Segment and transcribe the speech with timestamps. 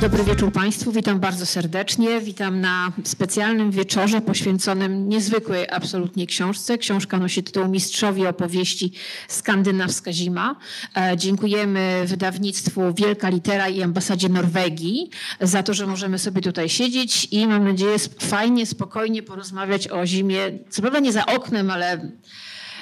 [0.00, 2.20] Dobry wieczór Państwu, witam bardzo serdecznie.
[2.20, 6.78] Witam na specjalnym wieczorze poświęconym niezwykłej absolutnie książce.
[6.78, 8.92] Książka nosi tytuł Mistrzowie opowieści
[9.28, 10.56] Skandynawska Zima.
[10.96, 17.28] E, dziękujemy wydawnictwu Wielka Litera i ambasadzie Norwegii za to, że możemy sobie tutaj siedzieć
[17.30, 20.40] i mam nadzieję fajnie, spokojnie porozmawiać o zimie.
[20.70, 22.10] Co prawda nie za oknem, ale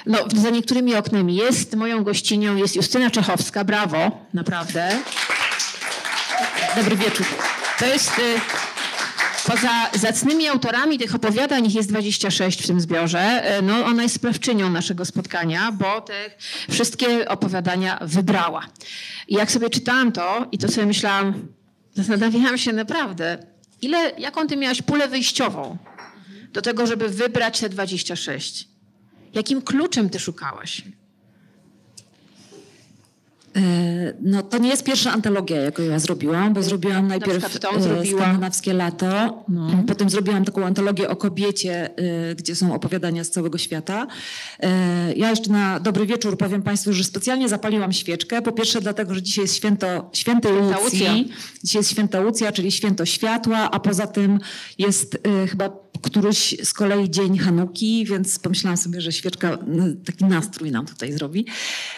[0.05, 1.75] no, za niektórymi oknami jest.
[1.75, 3.63] Moją gościnią jest Justyna Czechowska.
[3.63, 4.99] Brawo, naprawdę.
[6.75, 7.25] Dobry wieczór.
[7.79, 8.21] To jest y,
[9.47, 14.15] poza zacnymi autorami tych opowiadań, ich jest 26 w tym zbiorze, y, no ona jest
[14.15, 16.13] sprawczynią naszego spotkania, bo te
[16.71, 18.65] wszystkie opowiadania wybrała.
[19.27, 21.47] I jak sobie czytałam to i to sobie myślałam,
[21.95, 23.37] zastanawiałam się naprawdę,
[23.81, 25.77] ile, jaką ty miałaś pulę wyjściową
[26.53, 28.67] do tego, żeby wybrać te 26?
[29.33, 30.81] Jakim kluczem ty szukałaś?
[33.57, 38.21] E, no to nie jest pierwsza antologia, jaką ja zrobiłam, bo zrobiłam najpierw tą zrobiła.
[38.21, 39.83] Skandynawskie Lato, no.
[39.87, 41.89] potem zrobiłam taką antologię o kobiecie,
[42.31, 44.07] y, gdzie są opowiadania z całego świata.
[44.59, 48.41] E, ja jeszcze na dobry wieczór powiem Państwu, że specjalnie zapaliłam świeczkę.
[48.41, 51.31] Po pierwsze dlatego, że dzisiaj jest święto świętej Lucji.
[51.63, 54.39] Dzisiaj jest święta Lucja, czyli święto światła, a poza tym
[54.77, 55.17] jest
[55.49, 60.85] chyba któryś z kolei dzień Hanuki, więc pomyślałam sobie, że świeczka no, taki nastrój nam
[60.85, 61.45] tutaj zrobi.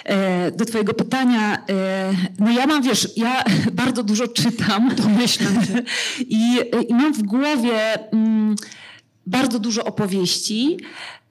[0.05, 5.83] E, do twojego pytania, e, no ja mam, wiesz, ja bardzo dużo czytam, domyślam się,
[6.39, 8.55] i, i mam w głowie mm,
[9.25, 10.77] bardzo dużo opowieści.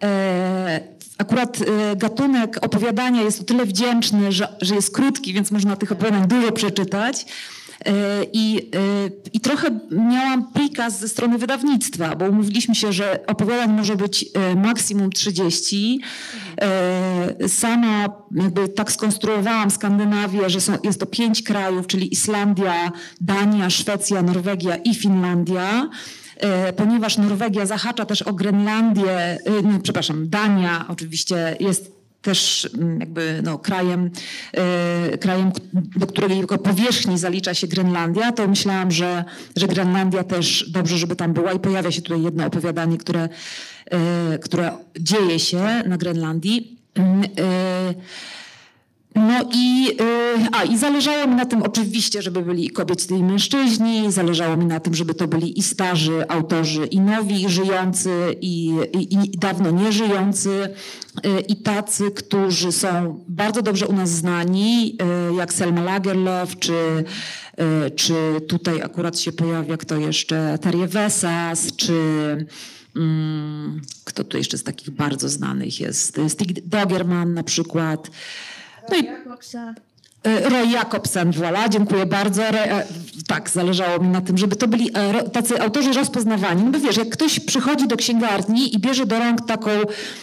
[0.02, 0.80] E,
[1.18, 1.58] akurat
[1.96, 6.52] gatunek opowiadania jest o tyle wdzięczny, że, że jest krótki, więc można tych opowiadań dużo
[6.52, 7.26] przeczytać.
[7.86, 13.72] E, I, e, I trochę miałam prikaz ze strony wydawnictwa, bo umówiliśmy się, że opowiadań
[13.72, 16.00] może być e, maksimum 30.
[17.48, 24.22] Sama jakby tak skonstruowałam Skandynawię, że są, jest to pięć krajów, czyli Islandia, Dania, Szwecja,
[24.22, 25.88] Norwegia i Finlandia
[26.76, 33.58] ponieważ Norwegia zahacza też o Grenlandię, nie, przepraszam, Dania oczywiście jest też mm, jakby no,
[33.58, 34.10] krajem,
[34.52, 39.24] e, krajem, do którego powierzchni zalicza się Grenlandia, to myślałam, że,
[39.56, 43.28] że Grenlandia też dobrze, żeby tam była i pojawia się tutaj jedno opowiadanie, które,
[43.90, 46.78] e, które dzieje się na Grenlandii.
[49.18, 53.22] No i, y, a, i zależało mi na tym oczywiście, żeby byli i kobiety i
[53.22, 58.74] mężczyźni, zależało mi na tym, żeby to byli i starzy autorzy, i nowi, żyjący, i,
[58.92, 60.50] i, i dawno nieżyjący,
[61.26, 64.98] y, i tacy, którzy są bardzo dobrze u nas znani,
[65.30, 67.04] y, jak Selma Lagerlof, czy,
[67.96, 68.14] czy
[68.48, 71.92] tutaj akurat się pojawia kto jeszcze, Terje Wesas, czy
[72.96, 78.10] mm, kto tu jeszcze z takich bardzo znanych jest, Stig Dogerman na przykład,
[78.90, 79.08] no i
[80.24, 82.42] e, Roy Jakobsen, voilà, dziękuję bardzo.
[82.42, 82.84] E,
[83.26, 86.62] tak, zależało mi na tym, żeby to byli e, tacy autorzy rozpoznawani.
[86.62, 89.70] No bo wiesz, jak ktoś przychodzi do księgarni i bierze do rąk taką,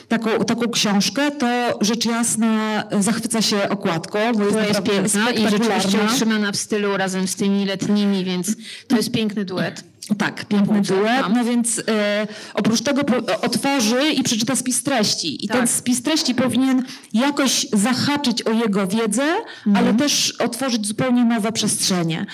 [0.07, 1.47] taką, taką książkę, to
[1.81, 7.27] rzecz jasna zachwyca się okładką, bo jest, jest piękna i rzeczywiście utrzymana w stylu razem
[7.27, 8.55] z tymi letnimi, więc
[8.87, 9.94] to jest piękny duet.
[10.17, 11.25] Tak, piękny duet.
[11.35, 15.45] No więc e, oprócz tego po, otworzy i przeczyta spis treści.
[15.45, 15.57] I tak.
[15.57, 16.83] ten spis treści powinien
[17.13, 19.75] jakoś zahaczyć o jego wiedzę, mhm.
[19.85, 22.25] ale też otworzyć zupełnie nowe przestrzenie.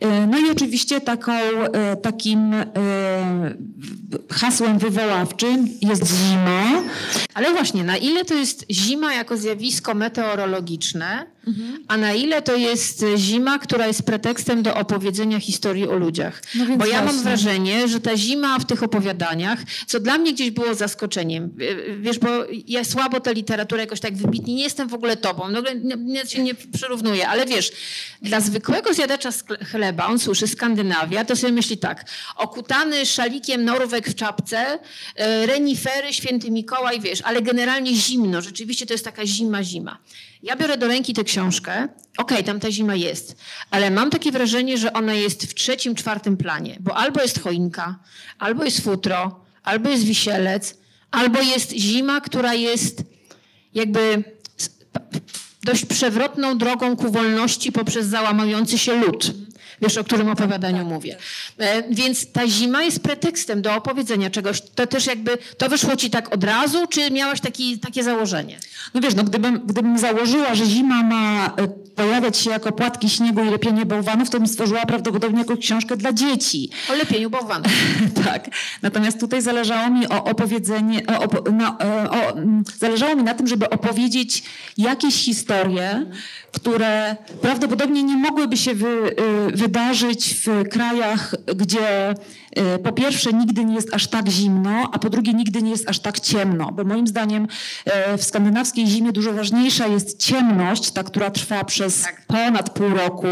[0.00, 2.66] E, no i oczywiście taką, e, takim e,
[4.32, 6.82] hasłem wywoławczym jest zima.
[7.34, 11.84] Ale właśnie, na ile to jest zima jako zjawisko meteorologiczne, mhm.
[11.88, 16.42] a na ile to jest zima, która jest pretekstem do opowiedzenia historii o ludziach?
[16.54, 20.50] No Bo ja mam wrażenie, że ta zima w tych opowiadaniach, co dla mnie gdzieś
[20.50, 21.50] było zaskoczeniem,
[22.00, 22.28] wiesz, bo
[22.66, 26.26] ja słabo tę literaturę jakoś tak wybitnie, nie jestem w ogóle tobą, no, nie, nie,
[26.26, 27.72] się nie przyrównuję, ale wiesz,
[28.22, 29.30] dla zwykłego zjadacza
[29.70, 32.04] chleba, on słyszy Skandynawia, to sobie myśli tak,
[32.36, 34.78] okutany szalikiem Norweg w czapce,
[35.16, 39.98] e, renifery, święty Mikołaj, wiesz, ale generalnie zimno, rzeczywiście to jest taka zima, zima.
[40.42, 43.36] Ja biorę do ręki tę książkę, okej, okay, tam ta zima jest,
[43.70, 47.98] ale mam takie wrażenie, że ona jest w trzecim, czwartym planie, bo albo jest choinka,
[48.38, 50.78] albo jest futro, albo jest wisielec,
[51.10, 53.02] albo jest zima, która jest
[53.74, 54.24] jakby
[55.62, 59.32] dość przewrotną drogą ku wolności poprzez załamający się lód.
[59.82, 61.16] Wiesz, o którym opowiadaniu mówię.
[61.58, 64.60] E, Więc ta zima jest pretekstem do opowiedzenia czegoś.
[64.74, 68.58] To też jakby, to wyszło ci tak od razu, czy miałaś taki, takie założenie?
[68.94, 73.44] No wiesz, no gdybym, gdybym założyła, że zima ma e, pojawiać się jako płatki śniegu
[73.44, 76.70] i lepienie bałwanów, to bym stworzyła prawdopodobnie jakąś książkę dla dzieci.
[76.90, 77.72] O lepieniu bałwanów.
[78.24, 78.48] tak.
[78.82, 83.46] Natomiast tutaj zależało mi o opowiedzenie, o, na, e, o, mm, zależało mi na tym,
[83.46, 84.42] żeby opowiedzieć
[84.78, 86.06] jakieś historie,
[86.60, 88.86] które prawdopodobnie nie mogłyby się wy,
[89.48, 92.10] y, wydarzyć w krajach, gdzie
[92.74, 95.88] y, po pierwsze nigdy nie jest aż tak zimno, a po drugie nigdy nie jest
[95.88, 97.48] aż tak ciemno, bo moim zdaniem
[97.84, 103.26] e, w skandynawskiej zimie dużo ważniejsza jest ciemność, ta, która trwa przez ponad pół roku,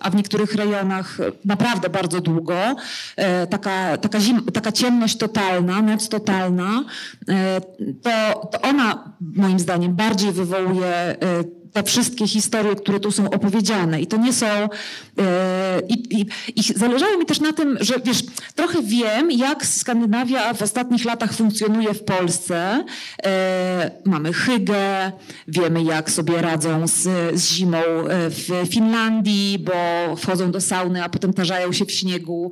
[0.00, 2.54] a w niektórych rejonach naprawdę bardzo długo.
[3.50, 6.84] Taka, taka, zim, taka ciemność totalna, noc totalna,
[8.02, 11.16] to, to ona moim zdaniem bardziej wywołuje
[11.72, 14.00] te wszystkie historie, które tu są opowiedziane.
[14.00, 14.46] I to nie są.
[14.46, 14.68] E,
[15.88, 16.26] i, i,
[16.56, 18.22] I zależało mi też na tym, że wiesz,
[18.54, 22.84] trochę wiem, jak Skandynawia w ostatnich latach funkcjonuje w Polsce.
[23.24, 25.12] E, mamy hygge,
[25.48, 26.92] wiemy, jak sobie radzą z,
[27.40, 29.72] z zimą e, w Finlandii, bo
[30.16, 32.50] wchodzą do sauny, a potem tarzają się w śniegu.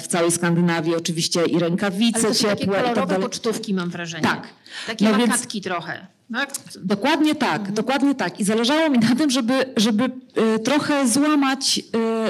[0.00, 3.22] W całej Skandynawii oczywiście i Ale rękawice to są takie ciepłe i tak kolorowe dalej.
[3.22, 4.22] pocztówki, mam wrażenie.
[4.22, 4.48] Tak.
[4.86, 6.06] Takie No więc- makatki trochę.
[6.32, 6.54] Tak?
[6.84, 8.40] Dokładnie tak, dokładnie tak.
[8.40, 11.80] I zależało mi na tym, żeby, żeby y, trochę złamać,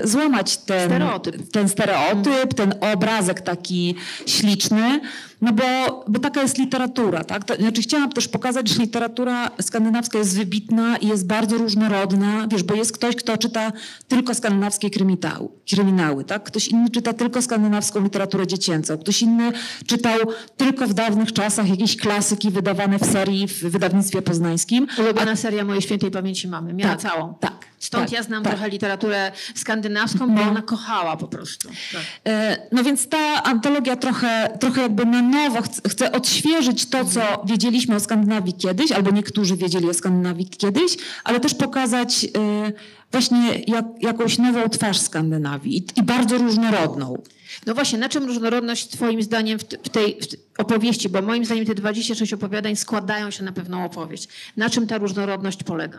[0.05, 1.51] y, złamać ten Stereotyp.
[1.53, 3.95] ten, stereotyp ten obrazek taki
[4.27, 5.01] śliczny,
[5.41, 5.65] no bo,
[6.09, 7.25] bo taka jest literatura.
[7.25, 7.45] Tak?
[7.45, 12.63] To, znaczy chciałam też pokazać, że literatura skandynawska jest wybitna i jest bardzo różnorodna, wiesz,
[12.63, 13.73] bo jest ktoś, kto czyta
[14.09, 16.45] tylko skandynawskie kryminały, kryminały tak?
[16.45, 19.53] ktoś inny czyta tylko skandynawską literaturę dziecięcą, ktoś inny
[19.87, 20.19] czytał
[20.57, 24.87] tylko w dawnych czasach jakieś klasyki wydawane w serii w wydawnictwie poznańskim.
[24.99, 26.73] Ulubiona seria mojej świętej pamięci mamy.
[26.75, 27.35] Miała Tak, całą.
[27.35, 28.53] tak, Stąd tak, ja znam tak.
[28.53, 31.69] trochę literaturę skandynawską, bo ona kochała po prostu.
[31.93, 32.03] Tak.
[32.25, 37.95] E, No więc ta antologia trochę, trochę jakby na nowo chce, odświeżyć to, co wiedzieliśmy
[37.95, 42.73] o Skandynawii kiedyś, albo niektórzy wiedzieli o Skandynawii kiedyś, ale też pokazać e,
[43.13, 47.23] właśnie jak, jakąś nową twarz Skandynawii i, i bardzo różnorodną.
[47.67, 50.19] No właśnie, na czym różnorodność twoim zdaniem w, t- w tej
[50.57, 54.29] w opowieści, bo moim zdaniem te 26 opowiadań składają się na pewną opowieść.
[54.57, 55.99] Na czym ta różnorodność polega?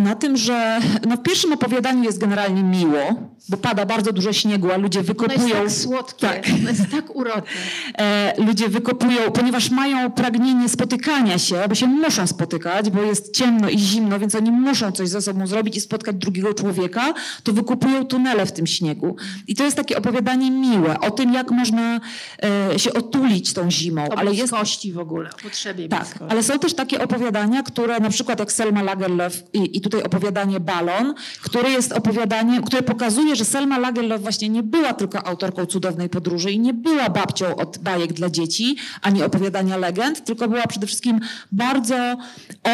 [0.00, 3.14] Na tym, że no w pierwszym opowiadaniu jest generalnie miło,
[3.50, 5.46] bo pada bardzo dużo śniegu, a ludzie Ono wykopują...
[5.48, 6.46] jest tak słodkie, Tak.
[6.54, 7.42] ono jest tak urodne.
[7.98, 13.68] e, ludzie wykopują, ponieważ mają pragnienie spotykania się, bo się muszą spotykać, bo jest ciemno
[13.68, 18.04] i zimno, więc oni muszą coś ze sobą zrobić i spotkać drugiego człowieka, to wykupują
[18.04, 19.16] tunele w tym śniegu.
[19.46, 22.00] I to jest takie opowiadanie miłe o tym, jak można
[22.72, 24.04] e, się otulić tą zimą.
[24.08, 26.26] O ale jest bliskości w ogóle, o potrzebie tak, bliskości.
[26.28, 30.60] ale są też takie opowiadania, które na przykład jak Selma Lagerlöf i, i tutaj opowiadanie
[30.60, 36.08] Balon, które jest opowiadaniem, które pokazuje, że Selma Lagerlöf właśnie nie była tylko autorką cudownej
[36.08, 40.86] podróży i nie była babcią od bajek dla dzieci, ani opowiadania legend, tylko była przede
[40.86, 41.20] wszystkim
[41.52, 42.16] bardzo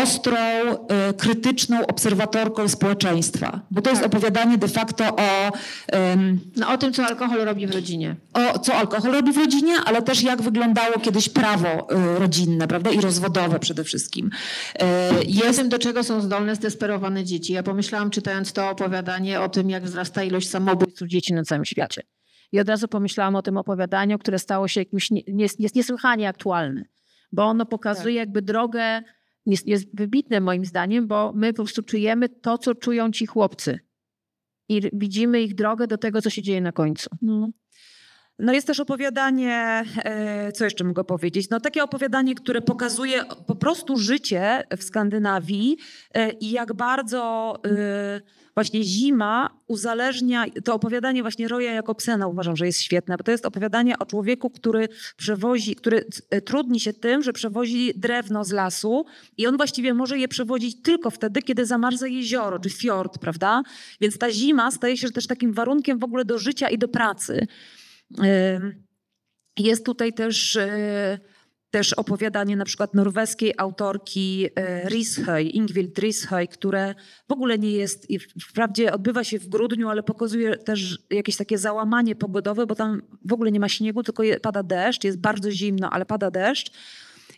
[0.02, 3.60] ostrą, e, krytyczną obserwatorką społeczeństwa.
[3.70, 5.52] Bo to jest opowiadanie de facto o,
[5.88, 8.16] em, No o tym, co alkohol robi w rodzinie.
[8.34, 11.68] o co alkohol robi w rodzinie, ale też jak wyglądało kiedyś prawo
[12.16, 14.30] y, rodzinne, prawda, i rozwodowe przede wszystkim.
[15.20, 17.52] Y, I Jest tym, do czego są zdolne zdesperowane dzieci.
[17.52, 22.02] Ja pomyślałam, czytając to opowiadanie, o tym, jak wzrasta ilość samobójstw dzieci na całym świecie.
[22.52, 26.28] I od razu pomyślałam o tym opowiadaniu, które stało się jakimś, nie, jest, jest niesłychanie
[26.28, 26.84] aktualne,
[27.32, 29.02] bo ono pokazuje jakby drogę,
[29.46, 33.80] jest, jest wybitne moim zdaniem, bo my po prostu czujemy to, co czują ci chłopcy.
[34.68, 37.10] I widzimy ich drogę do tego, co się dzieje na końcu.
[37.22, 37.48] no,
[38.38, 41.50] No jest też opowiadanie, e, co jeszcze mogę powiedzieć?
[41.50, 45.76] No takie opowiadanie, które pokazuje po prostu życie w Skandynawii
[46.14, 48.20] e, i jak bardzo e,
[48.56, 53.46] właśnie zima uzależnia, to opowiadanie właśnie Roya Jakobsena uważam, że jest świetne, bo to jest
[53.46, 59.04] opowiadanie o człowieku, który przewozi, który e, trudni się tym, że przewozi drewno z lasu
[59.36, 63.62] i on właściwie może je przewozić tylko wtedy, kiedy zamarza jezioro czy fiord, prawda?
[64.00, 67.46] Więc ta zima staje się też takim warunkiem w ogóle do życia i do pracy.
[69.58, 71.18] Jest tutaj też, e,
[71.76, 76.94] też opowiadanie na przykład norweskiej autorki e, Rishøi, Ingvild Rishøi, które
[77.28, 78.08] w ogóle nie jest,
[78.40, 83.32] wprawdzie odbywa się w grudniu, ale pokazuje też jakieś takie załamanie pogodowe, bo tam w
[83.32, 86.72] ogóle nie ma śniegu, tylko pada deszcz, jest bardzo zimno, ale pada deszcz.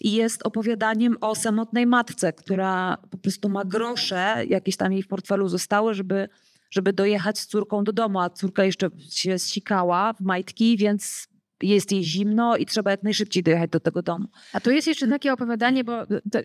[0.01, 5.09] I jest opowiadaniem o samotnej matce, która po prostu ma grosze, jakieś tam jej w
[5.09, 6.29] portfelu zostały, żeby,
[6.71, 11.29] żeby dojechać z córką do domu, a córka jeszcze się zsikała w majtki, więc
[11.63, 14.29] jest jej zimno i trzeba jak najszybciej dojechać do tego domu.
[14.53, 16.39] A tu jest jeszcze takie opowiadanie, bo to,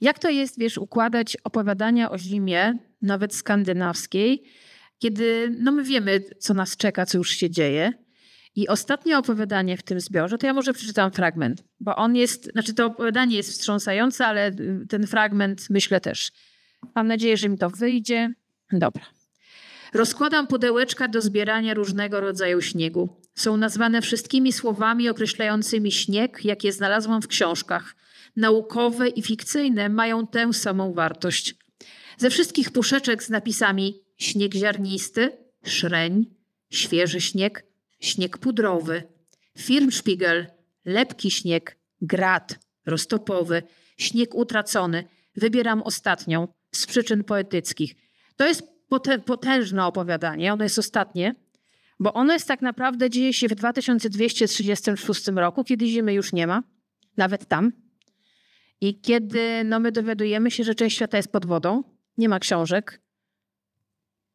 [0.00, 4.42] jak to jest, wiesz, układać opowiadania o zimie, nawet skandynawskiej,
[4.98, 7.92] kiedy no my wiemy, co nas czeka, co już się dzieje.
[8.54, 12.74] I ostatnie opowiadanie w tym zbiorze, to ja może przeczytam fragment, bo on jest, znaczy
[12.74, 16.32] to opowiadanie jest wstrząsające, ale y, ten fragment myślę też.
[16.94, 18.34] Mam nadzieję, że mi to wyjdzie.
[18.72, 19.04] Dobra.
[19.94, 23.21] Rozkładam pudełeczka do zbierania różnego rodzaju śniegu.
[23.34, 27.96] Są nazwane wszystkimi słowami określającymi śnieg, jakie znalazłam w książkach.
[28.36, 31.54] Naukowe i fikcyjne mają tę samą wartość.
[32.18, 35.30] Ze wszystkich puszeczek z napisami śnieg ziarnisty,
[35.64, 36.34] szreń,
[36.70, 37.66] świeży śnieg,
[38.00, 39.02] śnieg pudrowy,
[39.58, 40.46] firmszpigel,
[40.84, 43.62] lepki śnieg, grat, roztopowy,
[43.98, 45.04] śnieg utracony.
[45.36, 47.94] Wybieram ostatnią z przyczyn poetyckich.
[48.36, 48.62] To jest
[49.26, 51.34] potężne opowiadanie, ono jest ostatnie,
[52.02, 56.62] bo ono jest tak naprawdę, dzieje się w 2236 roku, kiedy Zimy już nie ma,
[57.16, 57.72] nawet tam.
[58.80, 61.82] I kiedy no, my dowiadujemy się, że część świata jest pod wodą,
[62.18, 63.00] nie ma książek,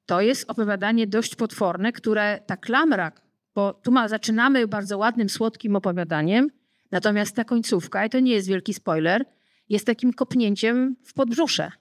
[0.06, 3.12] to jest opowiadanie dość potworne, które ta klamra,
[3.56, 6.50] bo tu ma, zaczynamy bardzo ładnym, słodkim opowiadaniem,
[6.92, 9.26] natomiast ta końcówka, i to nie jest wielki spoiler,
[9.70, 11.72] jest takim kopnięciem w podbrzusze.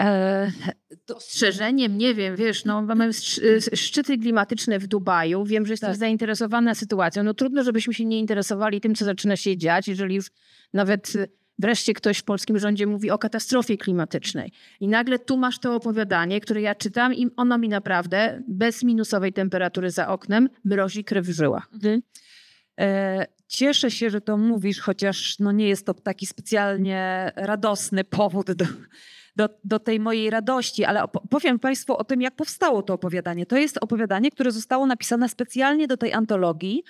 [0.00, 0.52] E,
[1.14, 5.96] ostrzeżeniem, nie wiem, wiesz, no mamy sz- szczyty klimatyczne w Dubaju, wiem, że jesteś Tak.
[5.98, 10.26] zainteresowana sytuacją, no trudno, żebyśmy się nie interesowali tym, co zaczyna się dziać, jeżeli już
[10.72, 14.52] nawet y, wreszcie ktoś w polskim rządzie mówi o katastrofie klimatycznej.
[14.80, 19.32] I nagle tu masz to opowiadanie, które ja czytam i ono mi naprawdę bez minusowej
[19.32, 21.68] temperatury za oknem mrozi krew w żyłach.
[22.80, 28.52] E, Cieszę się, że to mówisz, chociaż no nie jest to taki specjalnie radosny powód
[28.52, 28.64] do,
[29.36, 33.46] do, do tej mojej radości, ale powiem Państwu o tym, jak powstało to opowiadanie.
[33.46, 36.82] To jest opowiadanie, które zostało napisane specjalnie do tej antologii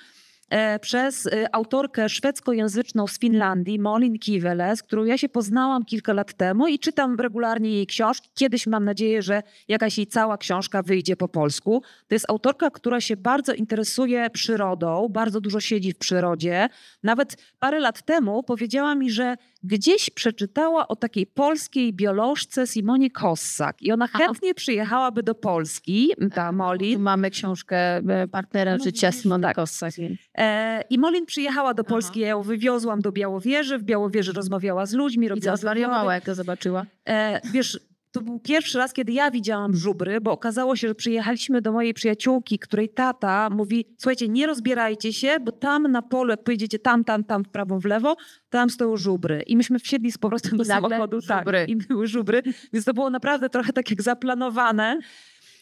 [0.51, 6.13] e, przez e, autorkę szwedzkojęzyczną z Finlandii, Molin Kivele, z którą ja się poznałam kilka
[6.13, 8.29] lat temu i czytam regularnie jej książki.
[8.35, 11.83] Kiedyś mam nadzieję, że jakaś jej cała książka wyjdzie po polsku.
[12.09, 16.69] To jest autorka, która się bardzo interesuje przyrodą, bardzo dużo siedzi w przyrodzie.
[17.03, 23.83] Nawet parę lat temu powiedziała mi, że gdzieś przeczytała o takiej polskiej biolożce Simonie Kossak
[23.83, 27.01] i ona chętnie przyjechałaby do Polski, ta Tu Molin.
[27.01, 29.57] mamy książkę e, partnera No życia Simona tak.
[29.57, 29.93] Kossak.
[30.35, 31.91] E, I Molin przyjechała do Aha.
[31.91, 36.25] Polski, ja ją wywiozłam do Białowieży, w Białowieży rozmawiała z ludźmi, I robiła zwariowała, jak
[36.25, 36.87] to zobaczyła.
[37.09, 37.81] E, wiesz,
[38.15, 41.95] to był pierwszy raz, kiedy ja widziałam żubry, bo okazało się, że przyjechaliśmy do mojej
[41.95, 47.05] przyjaciółki, której tata mówi: Słuchajcie, nie rozbierajcie się, bo tam na polu, jak pojedziecie tam,
[47.05, 48.17] tam, tam, w prawo, w lewo,
[48.51, 49.43] tam stoją żubry.
[49.47, 51.59] I myśmy wsiedli z powrotem do samochodu żubry.
[51.59, 52.43] Tak, i były żubry,
[52.73, 54.99] więc to było naprawdę trochę tak jak zaplanowane.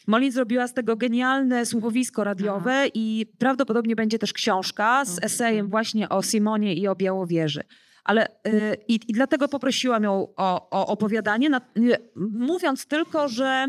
[0.07, 6.09] Molin zrobiła z tego genialne słuchowisko radiowe i prawdopodobnie będzie też książka z esejem właśnie
[6.09, 7.63] o Simonie i o Białowieży.
[8.03, 13.67] Ale y, i, i dlatego poprosiłam ją o, o opowiadanie, na, y, mówiąc tylko, że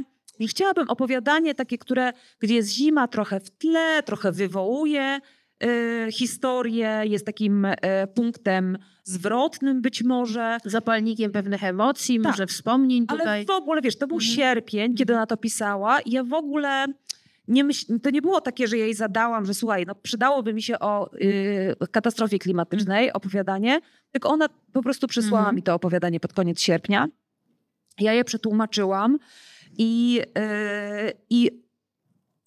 [0.49, 5.19] chciałabym opowiadanie takie, które, gdzie jest zima trochę w tle, trochę wywołuje
[5.64, 7.75] y, historię, jest takim y,
[8.14, 10.59] punktem zwrotnym być może.
[10.64, 12.26] Zapalnikiem pewnych emocji, Tak.
[12.33, 13.47] może wspomnień Ale tutaj.
[13.47, 14.33] w ogóle, wiesz, to był Mhm.
[14.37, 16.87] sierpień, kiedy ona to pisała i ja w ogóle
[17.49, 20.79] nie myśl, to nie było takie, że jej zadałam, że słuchaj, no przydałoby mi się
[20.79, 23.81] o y, katastrofie klimatycznej opowiadanie,
[24.13, 25.57] tylko ona po prostu przysłała Mhm.
[25.57, 27.09] mi to opowiadanie pod koniec sierpnia.
[28.01, 29.19] Ja je przetłumaczyłam
[29.79, 30.21] i,
[31.09, 31.51] y, i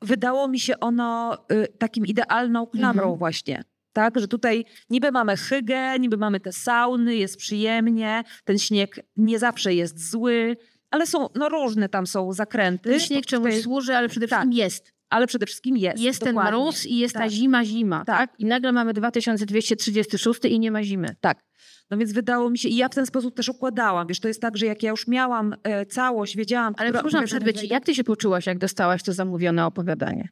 [0.01, 3.19] wydało mi się ono y, takim idealną klamrą Mhm.
[3.19, 3.63] właśnie.
[3.93, 9.39] Tak, że tutaj niby mamy hygę, niby mamy te sauny, jest przyjemnie, ten śnieg nie
[9.39, 10.57] zawsze jest zły,
[10.91, 12.89] ale są no, różne tam są zakręty.
[12.89, 14.39] Ten śnieg czemuś służy, ale przede Tak.
[14.39, 14.93] wszystkim jest.
[15.09, 15.99] Ale przede wszystkim jest.
[16.03, 16.51] Jest ten dokładnie.
[16.59, 17.29] mróz i jest ta Tak.
[17.29, 18.05] zima, zima.
[18.05, 18.29] Tak.
[18.29, 18.39] Tak.
[18.39, 21.15] I nagle mamy 2236 i nie ma zimy.
[21.21, 21.43] Tak.
[21.89, 24.07] No więc wydało mi się, i ja w ten sposób też układałam.
[24.07, 27.53] Wiesz, to jest tak, że jak ja już miałam e, całość, wiedziałam, Ale przepraszam, przerwę
[27.53, 27.67] ci.
[27.67, 30.29] Jak ty się poczułaś, jak dostałaś to zamówione opowiadanie?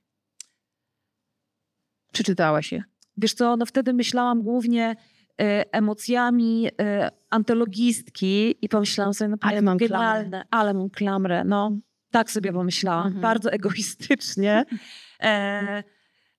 [2.11, 2.83] Czy czytałaś je?
[3.17, 4.95] Wiesz co, no wtedy myślałam głównie
[5.71, 11.43] emocjami e, antologistki i pomyślałam sobie, no Ale mam genialne, ale mam klamrę.
[11.43, 11.71] No,
[12.11, 13.21] tak sobie pomyślałam, Mhm.
[13.21, 14.65] bardzo egoistycznie.
[15.23, 15.83] E,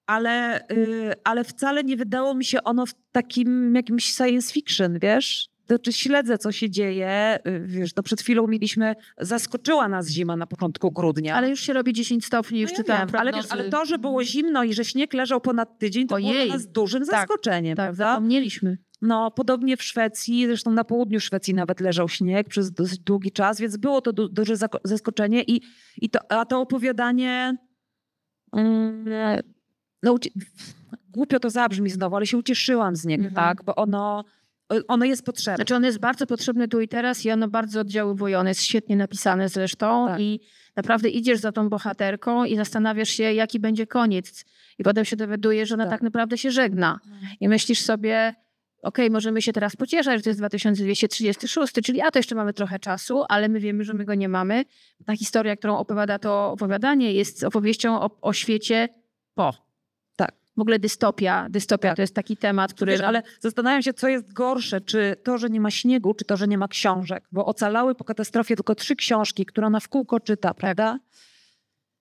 [0.06, 5.48] ale, y, ale wcale nie wydało mi się ono w takim jakimś science fiction, wiesz?
[5.66, 7.38] Znaczy śledzę, co się dzieje.
[7.46, 11.34] y, Wiesz, no przed chwilą mieliśmy, zaskoczyła nas zima na początku grudnia.
[11.36, 13.84] Ale już się robi 10 stopni, już No ja czytałam wiem, ale, wiesz, ale to,
[13.84, 16.46] że było zimno i że śnieg leżał ponad tydzień, to było Ojej.
[16.46, 17.76] dla nas dużym Tak, zaskoczeniem.
[17.76, 18.12] Tak, prawda?
[18.14, 18.78] zapomnieliśmy.
[19.02, 23.60] No, podobnie w Szwecji, zresztą na południu Szwecji nawet leżał śnieg przez dosyć długi czas,
[23.60, 25.60] więc było to du- duże zaskoczenie i,
[25.96, 27.56] i to, a to opowiadanie
[28.52, 29.04] mm,
[30.02, 30.16] no,
[31.08, 33.34] głupio to zabrzmi znowu, ale się ucieszyłam z niego, Mhm.
[33.34, 34.24] tak, bo ono,
[34.88, 35.56] ono jest potrzebne.
[35.56, 38.38] Znaczy on jest bardzo potrzebny tu i teraz i ono bardzo oddziaływuje.
[38.38, 40.20] On jest świetnie napisany zresztą Tak.
[40.20, 40.40] i
[40.76, 44.44] naprawdę idziesz za tą bohaterką i zastanawiasz się, jaki będzie koniec.
[44.78, 46.02] I potem się dowiadujesz, że ona tak, Tak.
[46.02, 47.00] naprawdę się żegna.
[47.40, 48.34] I myślisz sobie,
[48.86, 52.78] okej, możemy się teraz pocieszać, że to jest 2236, czyli a to jeszcze mamy trochę
[52.78, 54.64] czasu, ale my wiemy, że my go nie mamy.
[55.06, 58.88] Ta historia, którą opowiada to opowiadanie jest opowieścią o, o świecie
[59.34, 59.54] po.
[60.16, 60.32] Tak.
[60.56, 61.46] W ogóle dystopia.
[61.50, 62.92] Dystopia to jest taki temat, który...
[62.92, 66.36] Wiesz, ale zastanawiam się, co jest gorsze, czy to, że nie ma śniegu, czy to,
[66.36, 70.20] że nie ma książek, bo ocalały po katastrofie tylko trzy książki, które ona w kółko
[70.20, 70.98] czyta, prawda?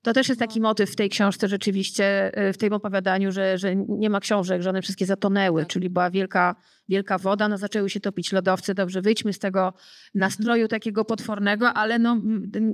[0.06, 3.76] To też jest taki motyw w tej książce rzeczywiście, y, w tym opowiadaniu, że, że
[3.76, 6.56] nie ma książek, że one wszystkie zatonęły, czyli była wielka,
[6.90, 8.76] wielka woda, no zaczęły się topić lodowce.
[8.76, 9.74] Dobrze, wyjdźmy z tego
[10.16, 12.22] nastroju takiego potwornego, ale no,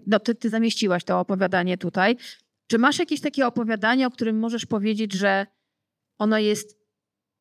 [0.08, 2.18] no ty, ty zamieściłaś to opowiadanie tutaj.
[2.68, 5.46] Czy masz jakieś takie opowiadanie, o którym możesz powiedzieć, że
[6.18, 6.78] ono jest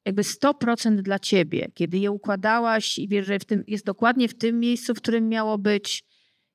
[0.04, 4.38] jakby 100% dla ciebie, kiedy je układałaś i wiesz, że w tym, jest dokładnie w
[4.38, 6.04] tym miejscu, w którym miało być,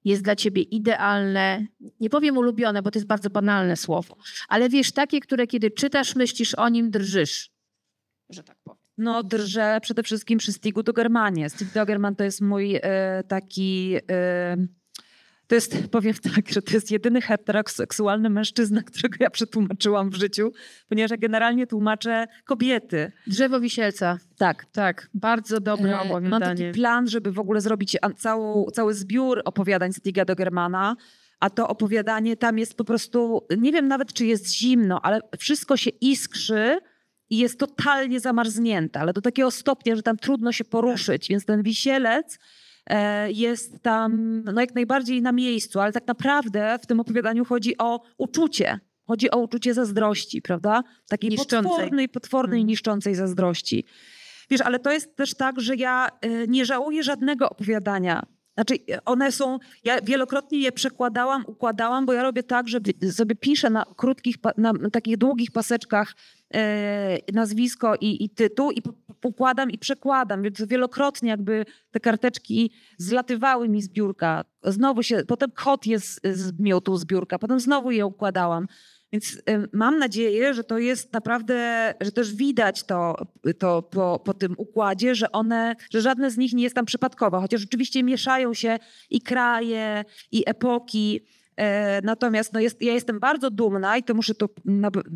[0.06, 1.66] jest dla ciebie idealne,
[2.00, 6.16] nie powiem ulubione, bo to jest bardzo banalne słowo, ale wiesz, takie, które kiedy czytasz,
[6.16, 7.52] myślisz o nim, drżysz,
[8.30, 8.86] że tak powiem.
[8.98, 11.50] No, drżę przede wszystkim przy Stigu Dogermanie.
[11.50, 13.96] Stig Dogerman to jest mój e, taki...
[14.12, 14.58] E,
[15.48, 20.52] to jest, powiem tak, że to jest jedyny heteroseksualny mężczyzna, którego ja przetłumaczyłam w życiu,
[20.90, 23.12] ponieważ ja generalnie tłumaczę kobiety.
[23.28, 24.18] Drzewo wisielca.
[24.38, 24.66] Tak.
[24.72, 26.72] Tak, bardzo dobre E, Mam taki opowiadanie.
[26.72, 30.96] plan, żeby w ogóle zrobić całą, cały zbiór opowiadań Stiga Dogermana,
[31.40, 35.78] a to opowiadanie tam jest po prostu, nie wiem nawet czy jest zimno, ale wszystko
[35.78, 36.78] się iskrzy
[37.30, 41.64] i jest totalnie zamarznięte, ale do takiego stopnia, że tam trudno się poruszyć, więc ten
[41.64, 42.40] wisielec
[43.28, 48.02] jest tam no jak najbardziej na miejscu, ale tak naprawdę w tym opowiadaniu chodzi o
[48.18, 48.80] uczucie.
[49.08, 50.84] Chodzi o uczucie zazdrości, prawda?
[51.10, 51.72] Takiej Niszczącej.
[51.72, 52.68] potwornej, potwornej, Mhm.
[52.68, 53.86] niszczącej zazdrości.
[54.50, 58.26] Wiesz, ale to jest też tak, że ja y, nie żałuję żadnego opowiadania.
[58.54, 62.80] Znaczy, y, one są, ja wielokrotnie je przekładałam, układałam, bo ja robię tak, że
[63.12, 66.16] sobie piszę na krótkich, na takich długich paseczkach e,
[67.34, 68.82] nazwisko i, i tytuł i
[69.24, 74.46] układam i przekładam, więc wielokrotnie jakby te karteczki zlatywały mi z biurka.
[74.64, 78.68] Znowu się, potem kod jest z miotu z biurka, potem znowu je układałam.
[79.12, 83.16] Więc em, mam nadzieję, że to jest naprawdę, że też widać to,
[83.60, 87.40] to po, po tym układzie, że one, że żadne z nich nie jest tam przypadkowe,
[87.40, 91.22] chociaż rzeczywiście mieszają się i kraje, i epoki.
[91.58, 94.50] E, natomiast no jest, ja jestem bardzo dumna, i to muszę to,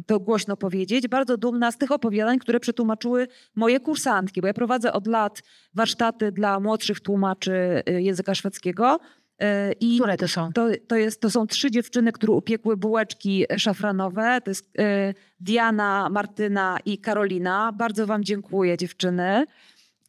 [0.06, 4.93] to głośno powiedzieć, bardzo dumna z tych opowiadań, które przetłumaczyły moje kursantki, bo ja prowadzę
[4.93, 5.41] od lat
[5.73, 7.52] warsztaty dla młodszych tłumaczy
[7.86, 8.99] e, języka szwedzkiego.
[9.39, 10.54] E, I Które to są?
[10.54, 14.41] to, to, jest, to są trzy dziewczyny, które upiekły bułeczki szafranowe.
[14.43, 14.73] To jest
[15.39, 17.71] Diana, Martyna i Karolina.
[17.71, 19.45] Bardzo Wam dziękuję, dziewczyny.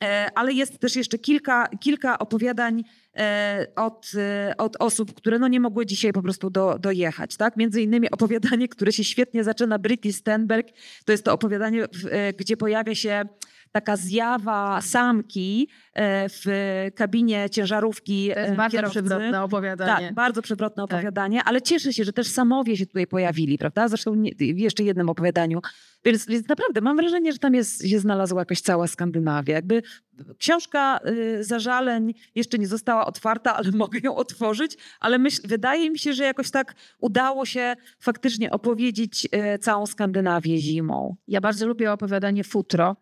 [0.05, 2.85] E, ale jest też jeszcze kilka, kilka opowiadań
[3.17, 7.37] e, od, e, od osób, które no nie mogły dzisiaj po prostu do, dojechać.
[7.37, 7.57] Tak?
[7.57, 10.69] Między innymi opowiadanie, które się świetnie zaczyna, Britty Stenberg.
[11.05, 11.85] To jest to opowiadanie,
[12.39, 13.25] gdzie pojawia się
[13.73, 16.45] taka zjawa samki e, w
[16.95, 19.03] kabinie ciężarówki To jest e, bardzo kierowcy.
[19.03, 20.07] przewrotne opowiadanie.
[20.07, 20.93] Tak, bardzo przewrotne Tak.
[20.93, 23.89] opowiadanie, ale cieszę się, że też samowie się tutaj pojawili, prawda?
[23.89, 25.61] Zresztą nie, w jeszcze jednym opowiadaniu.
[26.05, 29.55] Więc, więc naprawdę mam wrażenie, że tam jest, się znalazła jakoś cała Skandynawia.
[29.55, 29.83] Jakby
[30.39, 35.99] książka y, zażaleń jeszcze nie została otwarta, ale mogę ją otworzyć, ale myśl, wydaje mi
[35.99, 41.17] się, że jakoś tak udało się faktycznie opowiedzieć y, całą Skandynawię zimą.
[41.29, 42.97] Ja bardzo lubię opowiadanie Futro.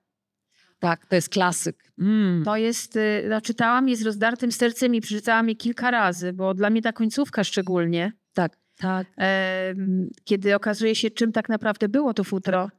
[0.79, 1.93] Tak, to jest klasyk.
[1.99, 2.45] Mm.
[2.45, 6.55] To jest, y, no, czytałam je z rozdartym sercem i przeczytałam je kilka razy, bo
[6.55, 9.07] dla mnie ta końcówka szczególnie, Tak, tak.
[9.17, 12.71] em, kiedy okazuje się, czym tak naprawdę było to futro,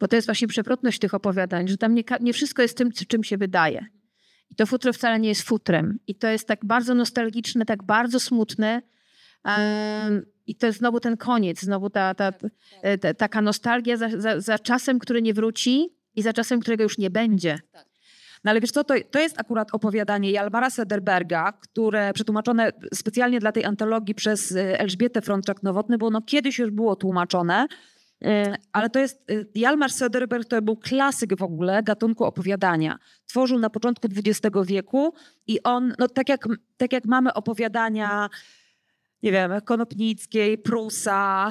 [0.00, 3.24] bo to jest właśnie przewrotność tych opowiadań, że tam nie, nie wszystko jest tym, czym
[3.24, 3.86] się wydaje.
[4.50, 5.98] I to futro wcale nie jest futrem.
[6.06, 8.82] I to jest tak bardzo nostalgiczne, tak bardzo smutne.
[9.44, 12.32] em, I to jest znowu ten koniec, znowu ta, ta,
[12.82, 16.82] e, ta, taka nostalgia za, za, za czasem, który nie wróci i za czasem, którego
[16.82, 17.58] już nie będzie.
[18.44, 23.52] No ale wiesz co, to, to jest akurat opowiadanie Jalmara Sederberga, które przetłumaczone specjalnie dla
[23.52, 27.66] tej antologii przez y, Elżbietę Frączak-Nowotny, bo ono kiedyś już było tłumaczone.
[28.24, 32.98] Y, Ale to jest, y, Jalmar Söderberg to był klasyk w ogóle gatunku opowiadania.
[33.26, 35.14] Tworzył na początku XX wieku
[35.46, 36.44] i on, no tak jak,
[36.76, 38.28] tak jak mamy opowiadania,
[39.22, 41.48] nie wiem, Konopnickiej, Prusa,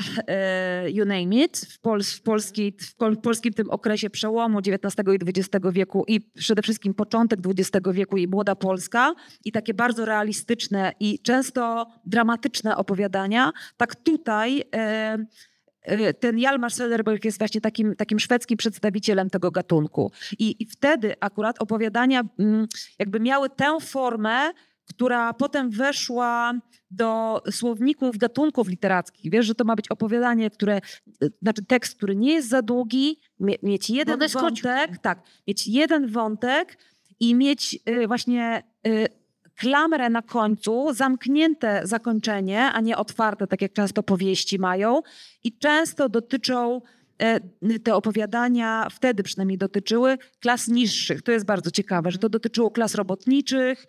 [0.87, 5.07] y, you name it, w, pol, w, polskiej, w pol, polskim tym okresie przełomu XIX
[5.07, 9.13] i XX wieku i przede wszystkim początek XX wieku i młoda Polska
[9.45, 17.25] i takie bardzo realistyczne i często dramatyczne opowiadania, tak tutaj y, y, ten Jalmar Söderberg
[17.25, 20.11] jest właśnie takim, takim szwedzkim przedstawicielem tego gatunku.
[20.39, 22.67] I, I wtedy akurat opowiadania mm,
[22.99, 24.51] jakby miały tę formę,
[24.93, 26.53] która potem weszła
[26.91, 29.31] do słowników gatunków literackich.
[29.31, 30.79] Wiesz, że to ma być opowiadanie, które,
[31.23, 35.67] y, znaczy tekst, który nie jest za długi, mie- mieć jeden jest wątek, tak, mieć
[35.67, 36.77] jeden wątek
[37.19, 39.07] i mieć y, właśnie y,
[39.55, 45.01] klamrę na końcu, zamknięte zakończenie, a nie otwarte, tak jak często powieści mają.
[45.43, 46.81] I często dotyczą
[47.17, 47.39] e,
[47.79, 51.21] te opowiadania, wtedy przynajmniej dotyczyły klas niższych.
[51.21, 53.85] To jest bardzo ciekawe, że to dotyczyło klas robotniczych,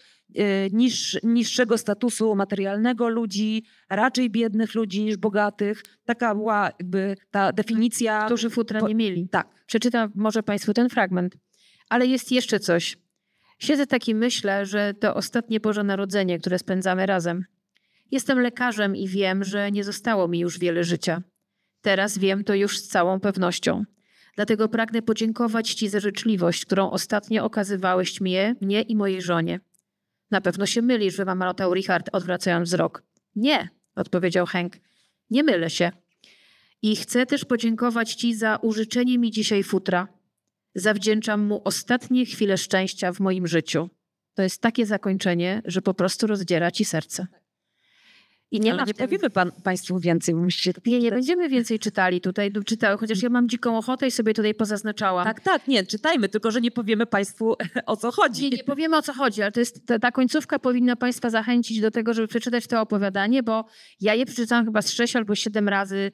[0.73, 5.83] niż, niższego statusu materialnego ludzi, raczej biednych ludzi niż bogatych.
[6.05, 8.27] Taka była jakby ta definicja.
[8.27, 9.29] Którzy futra nie mieli.
[9.29, 9.49] Tak.
[9.67, 11.37] Przeczytam może Państwu ten fragment.
[11.89, 12.97] Ale jest jeszcze coś.
[13.59, 17.45] Siedzę tak i myślę, że to ostatnie Boże Narodzenie, które spędzamy razem.
[18.11, 21.23] Jestem lekarzem i wiem, że nie zostało mi już wiele życia.
[21.83, 23.85] Teraz wiem to już z całą pewnością.
[24.37, 29.61] Dlatego pragnę podziękować Ci za życzliwość, którą ostatnio okazywałeś mnie, mnie i mojej żonie.
[30.33, 33.03] Na pewno się mylisz, wymamarotał Richard, odwracając wzrok.
[33.37, 34.77] Nie, odpowiedział Henk.
[35.31, 35.93] Nie mylę się.
[36.83, 40.09] I chcę też podziękować Ci za użyczenie mi dzisiaj futra.
[40.75, 43.91] Zawdzięczam mu ostatnie chwile szczęścia w moim życiu.
[44.35, 47.27] To jest takie zakończenie, że po prostu rozdziera Ci serce.
[48.53, 52.53] I nie ma nie powiemy pan, Państwu więcej, musicie nie, nie będziemy więcej czytali tutaj,
[52.67, 55.25] czytały, chociaż ja mam dziką ochotę i sobie tutaj pozaznaczałam.
[55.25, 58.43] Tak, tak, nie, czytajmy, tylko że nie powiemy Państwu o co chodzi.
[58.43, 61.81] Nie, nie powiemy o co chodzi, ale to jest, ta, ta końcówka powinna Państwa zachęcić
[61.81, 63.65] do tego, żeby przeczytać to opowiadanie, bo
[64.01, 66.13] ja je przeczytałam chyba z sześć albo siedem razy,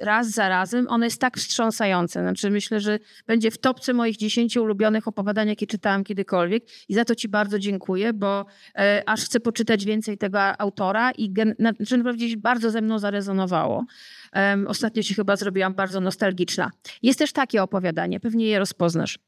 [0.00, 0.86] raz za razem.
[0.88, 2.20] Ono jest tak wstrząsające.
[2.20, 7.04] Znaczy myślę, że będzie w topce moich dziesięciu ulubionych opowiadań, jakie czytałam kiedykolwiek i za
[7.04, 11.72] to Ci bardzo dziękuję, bo e, aż chcę poczytać więcej tego autora i gen, na,
[11.72, 13.84] znaczy, naprawdę bardzo ze mną zarezonowało.
[14.66, 16.70] Ostatnio się chyba zrobiłam bardzo nostalgiczna.
[17.02, 19.18] Jest też takie opowiadanie, pewnie je rozpoznasz.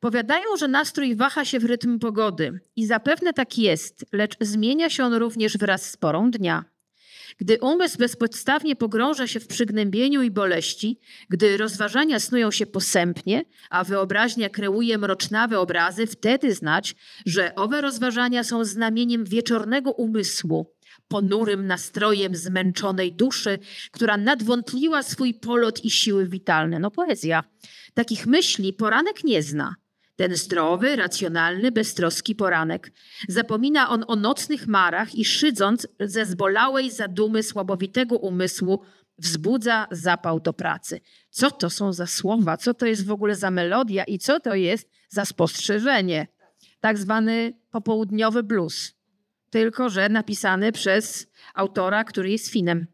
[0.00, 5.04] Powiadają, że nastrój waha się w rytm pogody i zapewne tak jest, lecz zmienia się
[5.04, 6.64] on również wraz z porą dnia.
[7.38, 13.84] Gdy umysł bezpodstawnie pogrąża się w przygnębieniu i boleści, gdy rozważania snują się posępnie, a
[13.84, 16.94] wyobraźnia kreuje mrocznawe obrazy, wtedy znać,
[17.26, 20.74] że owe rozważania są znamieniem wieczornego umysłu,
[21.08, 23.58] ponurym nastrojem zmęczonej duszy,
[23.92, 26.78] która nadwątliła swój polot i siły witalne.
[26.78, 27.44] No poezja.
[27.94, 29.74] Takich myśli poranek nie zna.
[30.16, 32.92] Ten zdrowy, racjonalny, beztroski poranek.
[33.28, 38.82] Zapomina on o nocnych marach i szydząc ze zbolałej zadumy słabowitego umysłu,
[39.18, 41.00] wzbudza zapał do pracy.
[41.30, 42.56] Co to są za słowa?
[42.56, 46.26] Co to jest w ogóle za melodia i co to jest za spostrzeżenie?
[46.80, 48.92] Tak zwany popołudniowy blues.
[49.50, 52.86] Tylko, że napisany przez autora, który jest Finem.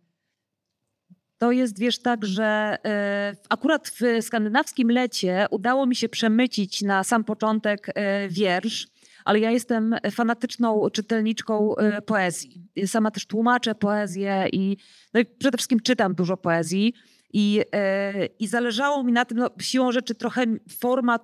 [1.42, 7.04] To jest, wiesz, tak, że e, akurat w skandynawskim lecie udało mi się przemycić na
[7.04, 8.86] sam początek e, wiersz,
[9.24, 12.64] ale ja jestem fanatyczną czytelniczką e, poezji.
[12.86, 14.76] Sama też tłumaczę poezję i,
[15.14, 16.94] no i przede wszystkim czytam dużo poezji.
[17.32, 17.60] I,
[18.38, 20.44] I zależało mi na tym, no, siłą rzeczy trochę
[20.80, 21.18] forma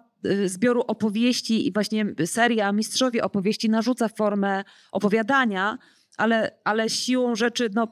[0.47, 5.79] zbioru opowieści i właśnie seria Mistrzowie Opowieści narzuca formę opowiadania,
[6.17, 7.89] ale, ale siłą rzeczy no,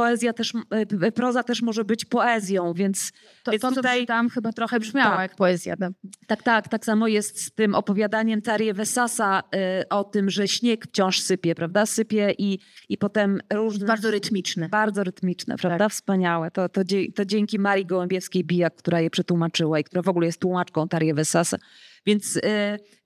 [0.00, 0.52] poezja też,
[1.00, 3.12] e, proza też może być poezją, więc
[3.44, 5.20] To, Więc to co tutaj- czytałam, chyba trochę brzmiało Tak.
[5.20, 5.74] jak poezja.
[5.78, 5.88] No.
[6.26, 9.42] tak, tak, tak samo jest z tym opowiadaniem Tarie Wesasa
[9.82, 11.86] y, o tym, że śnieg wciąż sypie, prawda?
[11.86, 12.58] Sypie i,
[12.88, 13.86] i potem różne...
[13.86, 14.68] Bardzo rytmiczne.
[14.68, 15.88] Bardzo rytmiczne, prawda?
[15.88, 16.50] Wspaniałe.
[16.50, 16.80] To, to,
[17.14, 21.56] to dzięki Marii Gołębiewskiej-Bijak, która je przetłumaczyła i która w ogóle jest tłumaczką Tarie Wesasa.
[22.06, 22.40] Więc, y,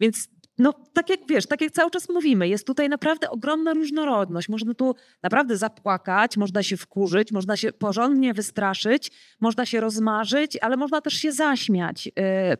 [0.00, 4.48] więc no, tak jak wiesz, tak jak cały czas mówimy, jest tutaj naprawdę ogromna różnorodność.
[4.48, 10.76] Można tu naprawdę zapłakać, można się wkurzyć, można się porządnie wystraszyć, można się rozmarzyć, ale
[10.76, 12.06] można też się zaśmiać.
[12.06, 12.12] Y,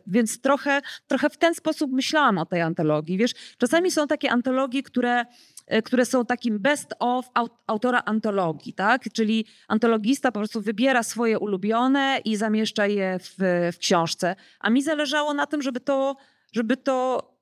[0.07, 3.17] Więc trochę, trochę w ten sposób myślałam o tej antologii.
[3.17, 5.25] Wiesz, czasami są takie antologii, które
[5.73, 9.03] y, które są takim best of aut- autora antologii, tak?
[9.13, 13.35] Czyli antologista po prostu wybiera swoje ulubione i zamieszcza je w,
[13.73, 14.35] w książce.
[14.59, 16.15] A mi zależało na tym, żeby to,
[16.51, 17.34] żeby to,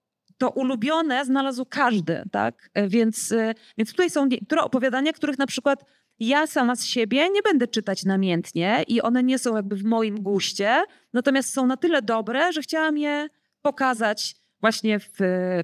[0.44, 2.70] to ulubione znalazł każdy, tak?
[2.78, 5.86] Y, Więc, y, więc tutaj są niektóre opowiadania, których na przykład
[6.20, 10.22] ja sama z siebie nie będę czytać namiętnie i one nie są jakby w moim
[10.22, 13.28] guście, natomiast są na tyle dobre, że chciałam je
[13.62, 15.10] pokazać właśnie w,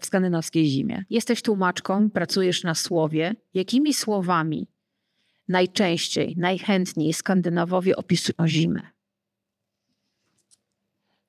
[0.01, 1.03] w skandynawskiej zimie.
[1.09, 3.35] Jesteś tłumaczką, pracujesz na słowie.
[3.53, 4.67] Jakimi słowami
[5.47, 8.81] najczęściej, najchętniej Skandynawowie opisują zimę?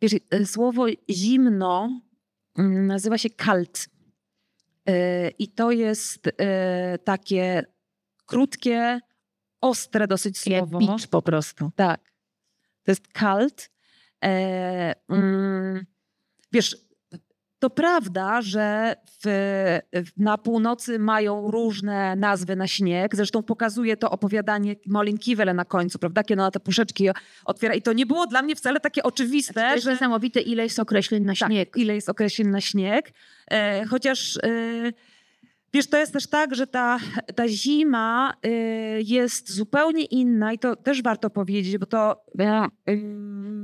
[0.02, 2.00] Wiesz, y, słowo zimno
[2.56, 3.88] nazywa się kalt.
[4.88, 6.32] Y, I to jest y,
[7.04, 7.64] takie
[8.26, 9.00] krótkie,
[9.60, 10.78] ostre dosyć słowo.
[10.78, 11.70] Bicz po prostu.
[11.76, 12.00] Tak.
[12.82, 13.70] To jest kalt.
[14.24, 15.86] E, mm,
[16.52, 16.76] wiesz,
[17.60, 19.78] to prawda, że w,
[20.16, 23.16] na północy mają różne nazwy na śnieg.
[23.16, 26.22] Zresztą pokazuje to opowiadanie Molin Kiwele na końcu, prawda?
[26.24, 27.08] Kiedy ona te puszeczki
[27.44, 27.74] otwiera.
[27.74, 29.54] I to nie było dla mnie wcale takie oczywiste.
[29.54, 31.76] To jest że- niesamowite, ile jest określeń na tak, śnieg.
[31.76, 33.12] ile jest określeń na śnieg.
[33.50, 34.40] E, chociaż e,
[35.72, 36.98] wiesz, to jest też tak, że ta,
[37.34, 38.50] ta zima e,
[39.00, 42.68] jest zupełnie inna i to też warto powiedzieć, bo to e,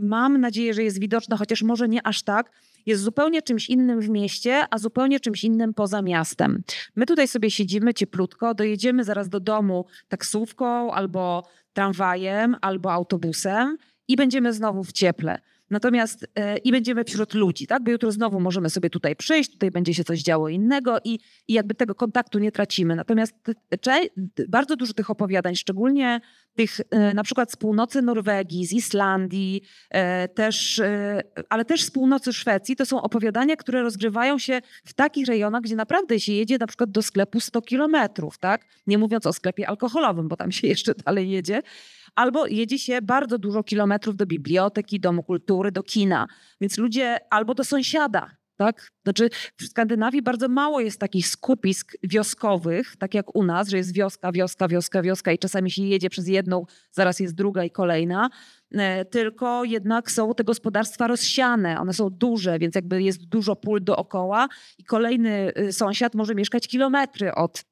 [0.03, 2.51] mam nadzieję, że jest widoczne, chociaż może nie aż tak.
[2.87, 6.63] Jest zupełnie czymś innym w mieście, a zupełnie czymś innym poza miastem.
[6.97, 13.77] My tutaj sobie siedzimy cieplutko, dojedziemy zaraz do domu taksówką albo tramwajem, albo autobusem
[14.09, 15.39] i będziemy znowu w cieple.
[15.71, 17.85] Natomiast e, i będziemy wśród ludzi, tak?
[17.85, 21.53] Bo jutro znowu możemy sobie tutaj przyjść, tutaj będzie się coś działo innego i, i
[21.53, 22.97] jakby tego kontaktu nie tracimy.
[22.97, 23.35] Natomiast
[24.49, 26.21] bardzo dużo tych opowiadań, szczególnie
[26.57, 31.91] tych e, na przykład z północy Norwegii, z Islandii, e, też, e, ale też z
[31.91, 36.59] północy Szwecji, to są opowiadania, które rozgrywają się w takich rejonach, gdzie naprawdę się jedzie
[36.59, 38.67] na przykład do sklepu 100 kilometrów, tak?
[38.87, 41.63] Nie mówiąc o sklepie alkoholowym, bo tam się jeszcze dalej jedzie.
[42.17, 46.27] Albo jedzie się bardzo dużo kilometrów do biblioteki, domu kultury, do kina.
[46.61, 48.91] Więc ludzie albo do sąsiada, tak?
[49.05, 53.95] Znaczy w Skandynawii bardzo mało jest takich skupisk wioskowych, tak jak u nas, że jest
[53.95, 58.31] wioska, wioska, wioska, wioska i czasami się jedzie przez jedną, zaraz jest druga i kolejna.
[58.73, 63.85] E, Tylko jednak są te gospodarstwa rozsiane, one są duże, więc jakby jest dużo pól
[63.85, 64.49] dookoła
[64.79, 67.65] i kolejny y, sąsiad może mieszkać kilometry od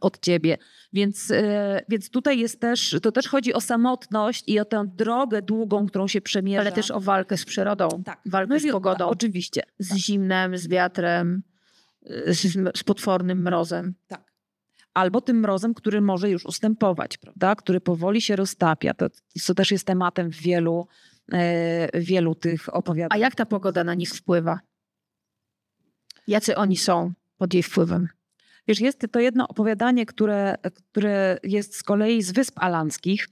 [0.00, 0.58] od ciebie.
[0.92, 5.42] Więc, e, więc tutaj jest też, to też chodzi o samotność i o tę drogę
[5.42, 6.60] długą, którą się przemierza.
[6.60, 8.20] Ale też o walkę z przyrodą, tak.
[8.26, 9.62] walkę No z pogodą, Oczywiście.
[9.78, 11.42] z zimnem, z wiatrem,
[12.10, 13.94] y, z, z potwornym mrozem.
[14.08, 14.32] Tak.
[14.94, 17.54] Albo tym mrozem, który może już ustępować, prawda?
[17.54, 18.94] Który powoli się roztapia.
[18.94, 19.06] To,
[19.46, 20.86] to też jest tematem wielu,
[21.32, 23.20] e, wielu tych A opowiadań.
[23.20, 24.60] jak ta pogoda na nich wpływa?
[26.26, 28.08] Jacy oni są pod jej wpływem?
[28.68, 33.28] Wiesz, jest to jedno opowiadanie, które, które jest z kolei z Wysp Alanskich.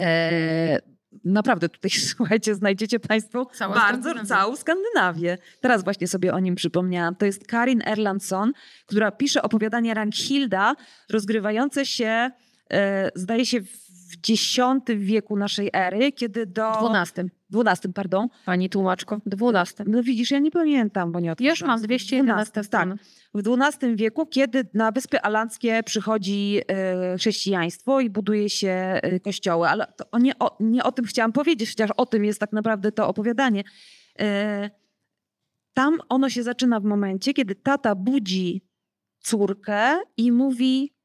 [0.00, 0.78] E,
[1.24, 4.24] naprawdę tutaj, słuchajcie, znajdziecie Państwo bardzo Skandynawia.
[4.24, 5.38] całą Skandynawię.
[5.60, 7.16] Teraz właśnie sobie o nim przypomniałam.
[7.16, 8.52] To jest Karin Erlandsson,
[8.86, 10.74] która pisze opowiadanie Ranghilda,
[11.10, 12.30] rozgrywające się,
[12.70, 13.85] e, zdaje się, w
[14.28, 14.58] X
[14.96, 16.72] wieku naszej ery, kiedy do...
[16.72, 17.30] Dwunastym.
[17.54, 18.28] XII, pardon.
[18.44, 19.86] Pani tłumaczko, dwunastym.
[19.90, 21.76] No widzisz, ja nie pamiętam, bo nie Już odkryłam.
[21.76, 22.64] mam 211 tak.
[22.64, 22.96] stron.
[23.34, 29.68] W XII wieku, kiedy na Wyspy Alandzkie przychodzi e, chrześcijaństwo i buduje się e, kościoły.
[29.68, 32.92] Ale to nie, o, nie o tym chciałam powiedzieć, chociaż o tym jest tak naprawdę
[32.92, 33.64] to opowiadanie.
[34.18, 34.70] E,
[35.74, 38.62] tam ono się zaczyna w momencie, kiedy tata budzi
[39.18, 40.95] córkę i mówi,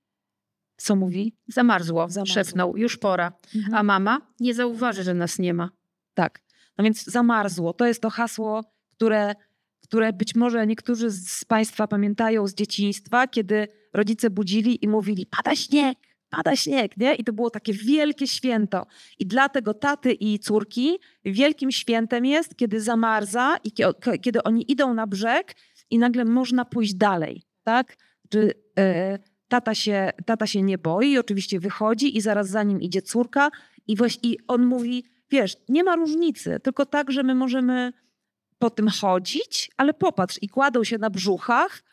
[0.81, 1.33] co mówi?
[1.47, 2.33] Zamarzło, Zamarzło.
[2.33, 3.31] szepnął, już pora.
[3.73, 5.69] A mama nie zauważy, że nas nie ma.
[6.13, 6.41] Tak.
[6.77, 7.73] No więc zamarzło.
[7.73, 9.35] To jest to hasło, które,
[9.83, 15.55] które być może niektórzy z Państwa pamiętają z dzieciństwa, kiedy rodzice budzili i mówili: pada
[15.55, 15.97] śnieg,
[16.29, 17.15] pada śnieg, nie?
[17.15, 18.85] I to było takie wielkie święto.
[19.19, 24.71] I dla tego taty i córki wielkim świętem jest, kiedy zamarza i kie- kiedy oni
[24.71, 25.55] idą na brzeg
[25.89, 27.97] i nagle można pójść dalej, tak?
[28.29, 29.19] Czy, e,
[29.51, 33.49] tata, się, tata się nie boi, oczywiście wychodzi i zaraz za nim idzie córka
[33.87, 37.93] i, właśnie, i on mówi, wiesz, nie ma różnicy, tylko tak, że my możemy
[38.59, 41.83] po tym chodzić, ale popatrz, i kładą się na brzuchach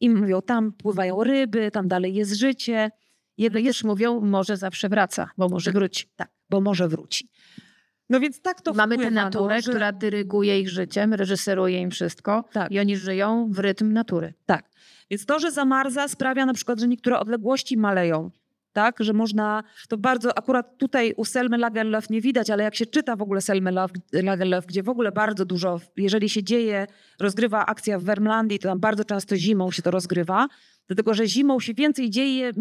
[0.00, 2.90] i mówią, tam pływają ryby, tam dalej jest życie.
[3.38, 6.08] Jedno Też mówią, może zawsze wraca, bo może wróci.
[6.16, 7.28] tak, bo może wróci.
[8.10, 11.80] No więc tak to Mamy tę wpływa, naturę, no, że- która dyryguje ich życiem, reżyseruje
[11.80, 12.72] im wszystko Tak.
[12.72, 14.34] i oni żyją w rytm natury.
[14.46, 14.70] Tak.
[15.10, 18.30] Więc to, że zamarza sprawia na przykład, że niektóre odległości maleją.
[18.76, 22.86] Tak, że można, to bardzo, akurat tutaj u Selmy Lagerlöf nie widać, ale jak się
[22.86, 23.70] czyta w ogóle Selmy
[24.12, 26.86] Lagerlöf, gdzie w ogóle bardzo dużo, jeżeli się dzieje,
[27.20, 30.48] rozgrywa akcja w Wermlandii, to tam bardzo często zimą się to rozgrywa,
[30.86, 32.52] dlatego że zimą się więcej dzieje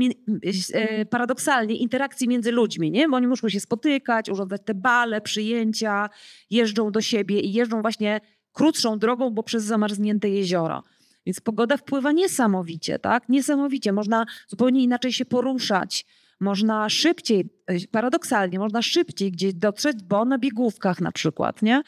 [0.73, 3.09] e, paradoksalnie interakcji między ludźmi, nie?
[3.09, 6.09] Bo oni muszą się spotykać, urządzać te bale, przyjęcia,
[6.49, 8.21] jeżdżą do siebie i jeżdżą właśnie
[8.53, 10.83] krótszą drogą, bo przez zamarznięte jezioro.
[11.25, 13.29] Więc pogoda wpływa niesamowicie, tak?
[13.29, 13.91] Niesamowicie.
[13.91, 16.05] Można zupełnie inaczej się poruszać.
[16.39, 21.81] Można szybciej, e, paradoksalnie, można szybciej gdzieś dotrzeć, bo na biegówkach na przykład, nie?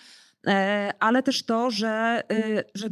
[0.48, 2.90] E, Ale też to, że, e, że,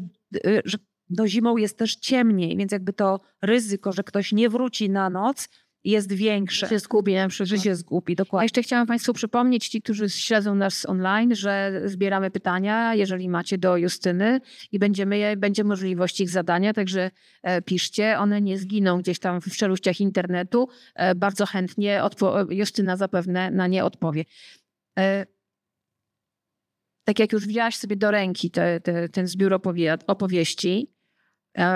[0.66, 0.78] że
[1.10, 5.50] no zimą jest też ciemniej, więc jakby to ryzyko, że ktoś nie wróci na noc
[5.86, 6.68] jest większe.
[6.68, 7.50] Się zgubi na przykład.
[7.50, 8.46] Że się zgubi, A dokładnie.
[8.46, 13.78] jeszcze chciałam Państwu przypomnieć, ci, którzy śledzą nas online, że zbieramy pytania, jeżeli macie do
[13.78, 14.40] Justyny
[14.72, 17.12] i będziemy będzie możliwość ich zadania, także
[17.44, 18.20] e, piszcie.
[18.20, 20.68] One nie zginą gdzieś tam w czeluściach internetu.
[20.96, 24.26] E, bardzo chętnie odpo- Justyna zapewne na nie odpowie.
[25.00, 25.26] E,
[27.04, 30.95] tak jak już wzięłaś sobie do ręki te, te, ten zbiór opowie- opowieści,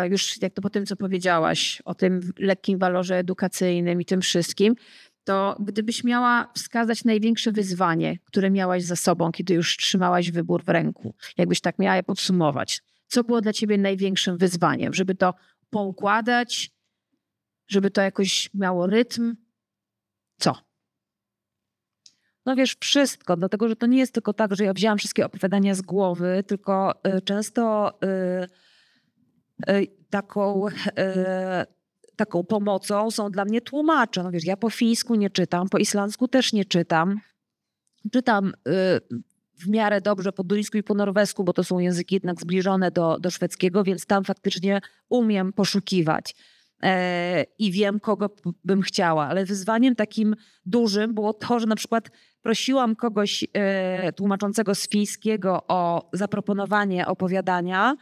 [0.10, 4.76] już jak to po tym, co powiedziałaś o tym lekkim walorze edukacyjnym i tym wszystkim,
[5.24, 10.70] to gdybyś miała wskazać największe wyzwanie, które miałaś za sobą, kiedy już trzymałaś wybór w
[10.70, 15.34] ręku, jakbyś tak miała je podsumować, co było dla ciebie największym wyzwaniem, żeby to
[15.70, 16.72] poukładać,
[17.68, 19.36] żeby to jakoś miało rytm?
[20.38, 20.56] Co?
[22.46, 25.76] No wiesz, wszystko, dlatego że to nie jest tylko tak, że ja wzięłam wszystkie opowiadania
[25.76, 28.48] z głowy, tylko y, często y, y,
[30.10, 30.72] taką, y,
[32.16, 34.24] taką pomocą są dla mnie tłumacze.
[34.24, 37.20] No wiesz, ja po fińsku nie czytam, po islandzku też nie czytam.
[38.12, 38.72] Czytam y,
[39.60, 43.20] w miarę dobrze po duńsku i po norwesku, bo to są języki jednak zbliżone do,
[43.20, 46.36] do szwedzkiego, więc tam faktycznie umiem poszukiwać.
[46.84, 48.30] E, I wiem, kogo
[48.64, 52.10] bym chciała, ale wyzwaniem takim dużym było to, że na przykład
[52.42, 57.96] prosiłam kogoś e, tłumaczącego z fińskiego o zaproponowanie opowiadania,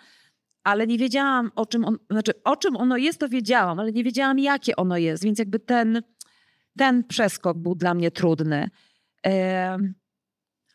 [0.67, 4.03] ale nie wiedziałam o czym, on, znaczy o czym ono jest, to wiedziałam, ale nie
[4.03, 6.01] wiedziałam jakie ono jest, więc jakby ten,
[6.77, 8.69] ten przeskok był dla mnie trudny.
[9.25, 9.77] E,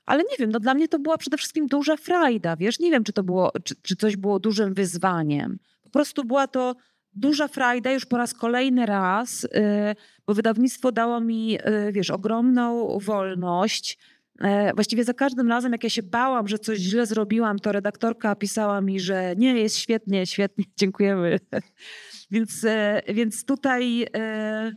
[0.06, 3.04] ale nie wiem, no dla mnie to była przede wszystkim duża frajda, wiesz, nie wiem,
[3.04, 5.58] czy to było, czy, czy coś było dużym wyzwaniem.
[5.82, 6.76] Po prostu była to
[7.14, 9.48] duża frajda już po raz kolejny raz, y,
[10.26, 13.98] bo wydawnictwo dało mi, y, wiesz, ogromną wolność.
[14.42, 18.34] E, Właściwie za każdym razem, jak ja się bałam, że coś źle zrobiłam, to redaktorka
[18.36, 21.38] pisała mi, że nie, jest świetnie, świetnie, dziękujemy.
[22.30, 24.72] Więc, e, więc tutaj e,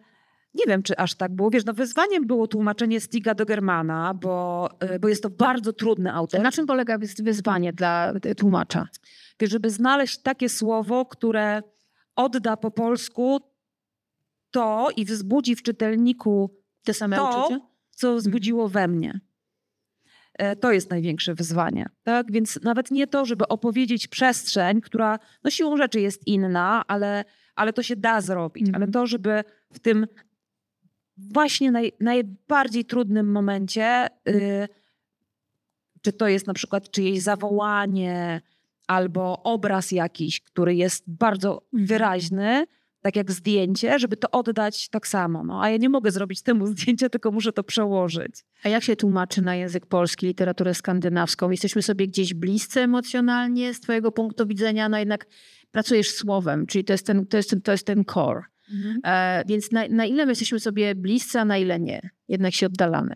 [0.53, 1.49] nie wiem, czy aż tak było.
[1.49, 4.69] Wiesz, no wyzwaniem było tłumaczenie Stiga do Germana, bo,
[5.01, 6.41] bo jest to bardzo trudny autor.
[6.41, 8.87] Na czym polega wyz- wyzwanie dla tłumacza?
[9.39, 11.61] Wiesz, żeby znaleźć takie słowo, które
[12.15, 13.39] odda po polsku
[14.51, 17.59] to i wzbudzi w czytelniku Te same to, uczucia?
[17.89, 19.19] co wzbudziło we mnie.
[20.37, 21.85] E, To jest największe wyzwanie.
[22.03, 22.31] Tak?
[22.31, 27.73] Więc nawet nie to, żeby opowiedzieć przestrzeń, która no siłą rzeczy jest inna, ale, ale
[27.73, 28.67] to się da zrobić.
[28.73, 29.43] Ale to, żeby
[29.73, 30.07] w tym
[31.17, 34.67] właśnie naj, najbardziej trudnym momencie, y,
[36.01, 38.41] czy to jest na przykład czyjeś zawołanie
[38.87, 42.65] albo obraz jakiś, który jest bardzo wyraźny,
[43.05, 45.43] tak jak zdjęcie, żeby to oddać tak samo.
[45.43, 48.45] No, a ja nie mogę zrobić temu zdjęcia, tylko muszę to przełożyć.
[48.63, 51.49] A jak się tłumaczy na język polski literaturę skandynawską?
[51.51, 55.25] Jesteśmy sobie gdzieś bliscy emocjonalnie z twojego punktu widzenia, no jednak
[55.71, 58.41] pracujesz słowem, czyli to jest ten, to jest ten, to jest ten core.
[59.03, 62.09] E, więc na, na ile my jesteśmy sobie bliscy, a na ile nie?
[62.27, 63.15] Jednak się oddalamy.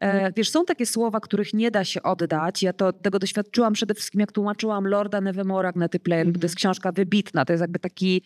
[0.00, 2.62] E, wiesz, są takie słowa, których nie da się oddać.
[2.62, 6.32] Ja to, tego doświadczyłam przede wszystkim, jak tłumaczyłam Lorda Nevermore na Player.
[6.32, 7.44] To jest książka wybitna.
[7.44, 8.22] To jest jakby taki,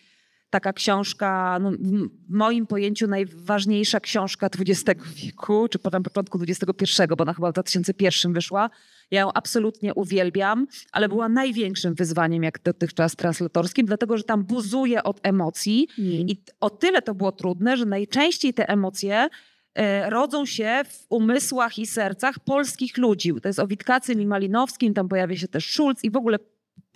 [0.49, 7.21] taka książka, no, w moim pojęciu najważniejsza książka XX wieku, czy potem początku XXI, bo
[7.23, 8.69] ona chyba w 2001 wyszła.
[9.11, 15.03] Ja ją absolutnie uwielbiam, ale była największym wyzwaniem jak dotychczas translatorskim, dlatego że tam buzuje
[15.03, 19.27] od emocji i o tyle to było trudne, że najczęściej te emocje
[19.75, 23.33] e, rodzą się w umysłach i sercach polskich ludzi.
[23.41, 26.39] To jest o Witkacym i Malinowskim, tam pojawia się też Schulz i w ogóle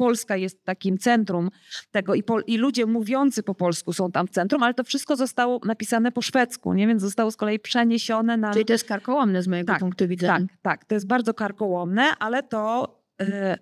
[0.02, 1.50] Polska jest takim centrum
[1.92, 5.60] tego i, i ludzie mówiący po polsku są tam w centrum, ale to wszystko zostało
[5.66, 6.88] napisane po szwedzku, nie?
[6.88, 8.54] więc zostało z kolei przeniesione na...
[8.54, 10.40] Czyli to jest karkołomne z mojego Tak, punktu widzenia.
[10.40, 13.58] Tak, tak, to jest bardzo karkołomne, ale to e,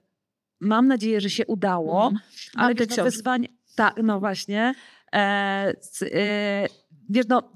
[0.59, 2.03] mam nadzieję, że się udało.
[2.07, 2.21] Mhm.
[2.55, 4.73] Ale te wyzwanie, tak, no właśnie.
[5.13, 6.67] E, c- e,
[7.09, 7.51] wiesz, no,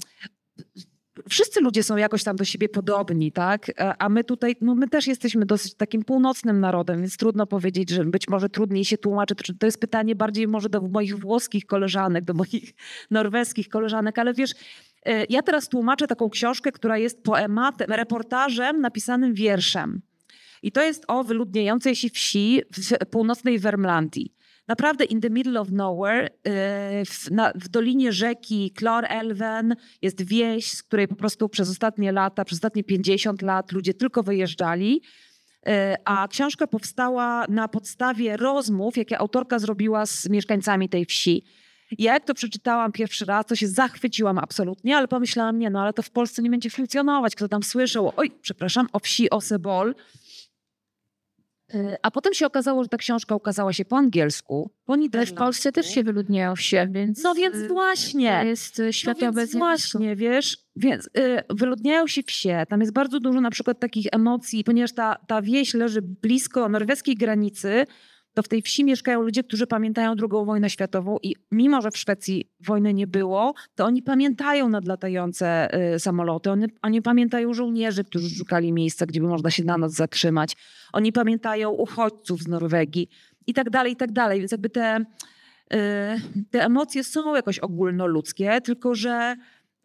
[1.29, 3.69] wszyscy ludzie są jakoś tam do siebie podobni, tak?
[3.69, 7.89] E, A my tutaj, no my też jesteśmy dosyć takim północnym narodem, więc trudno powiedzieć,
[7.89, 9.35] że być może trudniej się tłumaczy.
[9.59, 12.73] To- jest pytanie bardziej może do moich włoskich koleżanek, do moich
[13.11, 14.51] norweskich koleżanek, ale wiesz,
[15.05, 20.01] e, ja teraz tłumaczę taką książkę, która jest poematem, reportażem napisanym wierszem.
[20.63, 24.33] I to jest o wyludniającej się wsi w północnej Wermlandii.
[24.67, 28.73] Naprawdę in the middle of nowhere, yy, w, na, w dolinie rzeki
[29.09, 33.93] Elven jest wieś, z której po prostu przez ostatnie lata, przez ostatnie 50 lat ludzie
[33.93, 35.01] tylko wyjeżdżali.
[35.65, 35.71] Yy,
[36.05, 41.43] A książka powstała na podstawie rozmów, jakie autorka zrobiła z mieszkańcami tej wsi.
[41.97, 45.93] Ja jak to przeczytałam pierwszy raz, to się zachwyciłam absolutnie, ale pomyślałam, nie no, ale
[45.93, 47.35] to w Polsce nie będzie funkcjonować.
[47.35, 50.22] Kto tam słyszał, oj, przepraszam, o wsi Osebol, Y,
[52.01, 55.37] A potem się okazało, że ta książka ukazała się po angielsku, po Ale w niderlandzku.
[55.37, 57.23] Polsce też się wyludniają wsie, więc...
[57.23, 58.39] No więc y, właśnie.
[58.41, 61.09] To jest y, światowe no więc właśnie, wiesz, więc y,
[61.49, 65.73] wyludniają się wsie, tam jest bardzo dużo na przykład takich emocji, ponieważ ta, ta wieś
[65.73, 67.85] leży blisko norweskiej granicy,
[68.33, 71.97] to w tej wsi mieszkają ludzie, którzy pamiętają II wojnę światową i mimo, że w
[71.97, 78.29] Szwecji wojny nie było, to oni pamiętają nadlatające y, samoloty, oni, oni pamiętają żołnierzy, którzy
[78.29, 80.55] szukali miejsca, gdzie by można się na noc zatrzymać,
[80.93, 83.09] oni pamiętają uchodźców z Norwegii
[83.47, 85.05] i tak dalej, i tak dalej, więc jakby te,
[85.73, 85.77] y,
[86.51, 89.35] te emocje są jakoś ogólnoludzkie, tylko że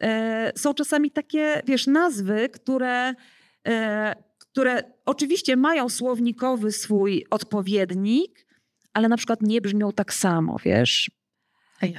[0.03, 0.07] y,
[0.55, 3.13] są czasami takie, wiesz, nazwy, które,
[4.51, 8.47] które oczywiście mają słownikowy swój odpowiednik,
[8.93, 11.11] ale na przykład nie brzmią tak samo, wiesz.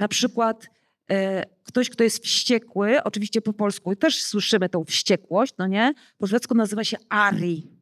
[0.01, 0.67] Na przykład
[1.11, 5.95] e, ktoś, kto jest wściekły, oczywiście po polsku też słyszymy tą wściekłość, no nie?
[6.19, 7.81] Po szwedzku nazywa się Ari.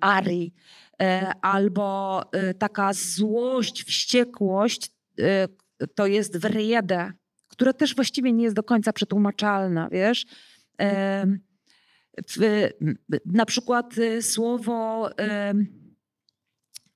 [0.00, 0.52] Ari.
[1.02, 4.90] E, albo e, taka złość, wściekłość
[5.20, 5.48] e,
[5.94, 7.12] to jest wrede,
[7.48, 10.26] która też właściwie nie jest do końca przetłumaczalna, wiesz?
[10.80, 11.26] E,
[13.26, 15.10] na przykład e, słowo,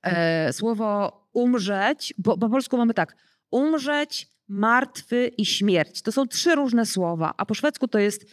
[0.03, 3.15] e, słowo umrzeć, bo po polsku mamy tak,
[3.51, 6.01] umrzeć, martwy i śmierć.
[6.01, 8.25] To są trzy różne słowa, a po szwedzku to jest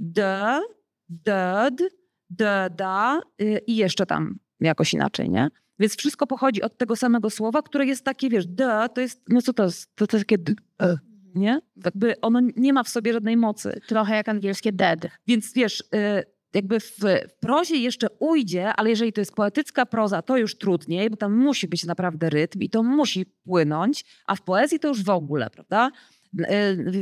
[0.00, 0.60] dö,
[1.08, 1.82] död,
[2.30, 5.48] döda y, i jeszcze tam jakoś inaczej, nie?
[5.78, 9.42] Więc wszystko pochodzi od tego samego słowa, które jest takie, wiesz, dö, to jest, no
[9.42, 9.94] co to jest?
[9.94, 10.52] To, to jest takie d,
[10.82, 10.98] e,
[11.34, 11.60] nie?
[11.84, 13.80] Jakby ono nie ma w sobie żadnej mocy.
[13.86, 15.06] Trochę jak angielskie dead.
[15.26, 16.96] Więc wiesz, y, jakby w,
[17.40, 21.68] prozie jeszcze ujdzie, ale jeżeli to jest poetycka proza, to już trudniej, bo tam musi
[21.68, 25.90] być naprawdę rytm i to musi płynąć, a w poezji to już w ogóle, prawda?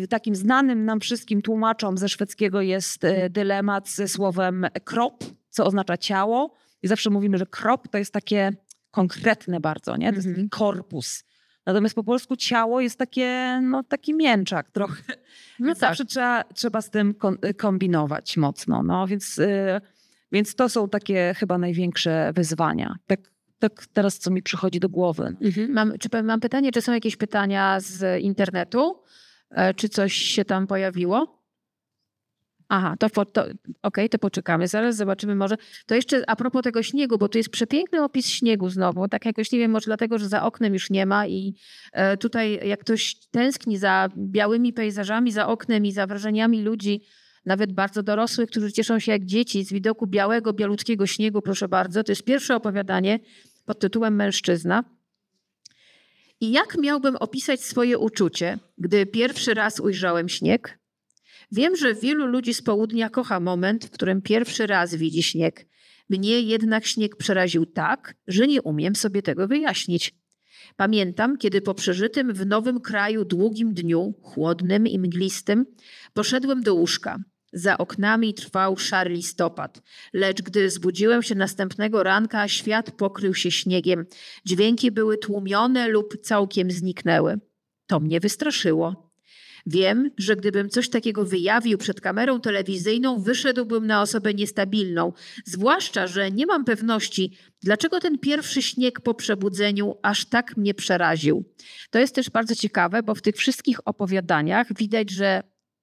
[0.02, 5.64] Y, Takim znanym nam wszystkim tłumaczom ze szwedzkiego jest y, dylemat ze słowem krop, co
[5.64, 6.54] oznacza ciało.
[6.82, 8.52] I zawsze mówimy, że krop to jest takie
[8.90, 10.10] konkretne bardzo, nie?
[10.10, 11.24] To jest taki korpus.
[11.66, 15.02] Natomiast po polsku ciało jest takie, no taki mięczak trochę.
[15.58, 15.78] No tak.
[15.78, 17.14] zawsze trzeba, trzeba z tym
[17.56, 18.82] kombinować mocno.
[18.82, 19.80] No, więc, y,
[20.32, 22.96] więc to są takie chyba największe wyzwania.
[23.06, 23.20] Tak,
[23.58, 25.36] tak teraz, co mi przychodzi do głowy.
[25.68, 29.02] Mam, czy, mam pytanie, czy są jakieś pytania z internetu?
[29.50, 31.41] E, Czy coś się tam pojawiło?
[32.74, 33.44] Aha, to, po- to
[33.82, 34.68] okej, to poczekamy.
[34.68, 35.56] Zaraz zobaczymy może.
[35.86, 39.08] To jeszcze a propos tego śniegu, bo tu jest przepiękny opis śniegu znowu.
[39.08, 41.54] Tak jakoś nie wiem, może dlatego, że za oknem już nie ma i
[41.92, 47.00] e, tutaj jak ktoś tęskni za białymi pejzażami, za oknem i za wrażeniami ludzi,
[47.46, 52.04] nawet bardzo dorosłych, którzy cieszą się jak dzieci z widoku białego, bialutkiego śniegu, proszę bardzo.
[52.04, 53.18] To jest pierwsze opowiadanie
[53.66, 54.84] pod tytułem Mężczyzna.
[56.40, 60.81] I jak miałbym opisać swoje uczucie, gdy pierwszy raz ujrzałem śnieg?
[61.52, 65.66] Wiem, że wielu ludzi z południa kocha moment, w którym pierwszy raz widzi śnieg.
[66.08, 70.14] Mnie jednak śnieg przeraził tak, że nie umiem sobie tego wyjaśnić.
[70.76, 75.66] Pamiętam, kiedy po przeżytym w nowym kraju długim dniu, chłodnym i mglistym,
[76.12, 77.18] poszedłem do łóżka.
[77.52, 79.82] Za oknami trwał szary listopad,
[80.12, 84.06] lecz gdy zbudziłem się następnego ranka, świat pokrył się śniegiem.
[84.46, 87.40] Dźwięki były tłumione lub całkiem zniknęły.
[87.86, 89.11] To mnie wystraszyło.
[89.66, 95.12] Wiem, że gdybym coś takiego wyjawił przed kamerą telewizyjną, wyszedłbym na osobę niestabilną,
[95.44, 101.44] zwłaszcza, że nie mam pewności, dlaczego ten pierwszy śnieg po przebudzeniu aż tak mnie przeraził.
[101.90, 105.42] To jest też bardzo ciekawe, bo w tych wszystkich opowiadaniach widać, że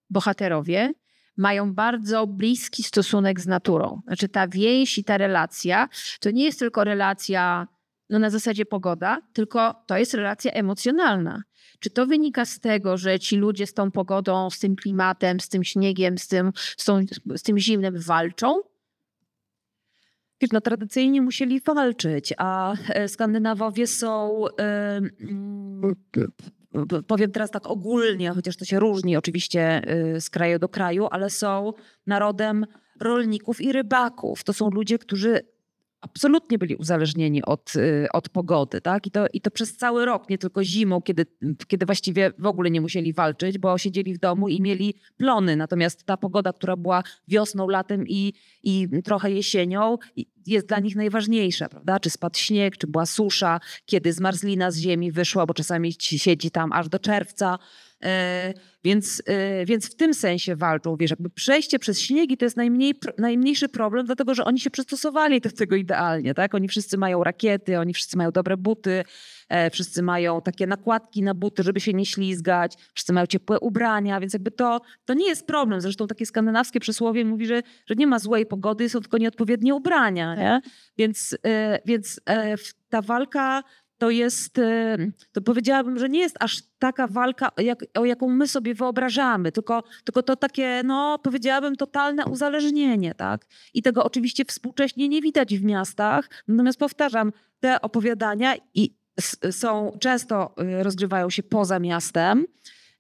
[0.10, 0.94] bohaterowie
[1.38, 4.02] mają bardzo bliski stosunek z naturą.
[4.08, 7.68] Znaczy ta więź i ta relacja to nie jest tylko relacja
[8.10, 11.42] no, na zasadzie pogoda, tylko to jest relacja emocjonalna.
[11.80, 15.50] Czy to wynika z tego, że ci ludzie z tą pogodą, z tym klimatem, z
[15.50, 17.00] tym śniegiem, z tym, z tą,
[17.36, 18.62] z tym zimnem walczą?
[20.52, 24.44] No, tradycyjnie musieli walczyć, a e, Skandynawowie są,
[26.90, 31.08] p- powiem teraz tak ogólnie, chociaż to się różni oczywiście e, z kraju do kraju,
[31.12, 31.74] ale są
[32.08, 32.66] narodem
[33.00, 34.44] rolników i rybaków.
[34.44, 35.40] To są ludzie, którzy
[36.02, 39.08] absolutnie byli uzależnieni od, y, od pogody, tak?
[39.08, 41.26] I to, I to przez cały rok, nie tylko zimą, kiedy,
[41.68, 45.56] kiedy właściwie w ogóle nie musieli walczyć, bo siedzieli w domu i mieli plony.
[45.56, 48.34] Natomiast ta pogoda, która była wiosną, latem i,
[48.64, 49.98] i trochę jesienią,
[50.48, 52.00] jest dla nich najważniejsza, prawda?
[52.00, 56.72] Czy spadł śnieg, czy była susza, kiedy zmarzlina z ziemi wyszła, bo czasami siedzi tam
[56.72, 57.60] aż do czerwca.
[58.04, 60.98] E, więc, e, więc w tym sensie walczą.
[60.98, 65.42] Wiesz, jakby przejście przez śniegi to jest najmniej, najmniejszy problem, dlatego że oni się przystosowali
[65.42, 66.34] do tego idealnie.
[66.34, 66.56] Tak?
[66.56, 69.04] Oni wszyscy mają rakiety, oni wszyscy mają dobre buty,
[69.50, 74.20] e, wszyscy mają takie nakładki na buty, żeby się nie ślizgać, wszyscy mają ciepłe ubrania,
[74.20, 75.82] więc jakby to, to nie jest problem.
[75.82, 80.36] Zresztą takie skandynawskie przysłowie mówi, że, że nie ma złej pogody, są tylko nieodpowiednie ubrania.
[80.36, 80.62] Nie?
[80.98, 81.38] Więc,
[81.86, 82.22] więc
[82.90, 83.64] ta walka
[84.00, 84.98] to jest, e,
[85.32, 89.84] to powiedziałabym, że nie jest aż taka walka, jak, o jaką my sobie wyobrażamy, tylko,
[90.04, 93.46] tylko to takie, no powiedziałabym, totalne uzależnienie, tak?
[93.74, 98.96] I tego oczywiście współcześnie nie widać w miastach, natomiast powtarzam, te opowiadania i
[99.52, 102.46] są, często y, rozgrywają się poza miastem,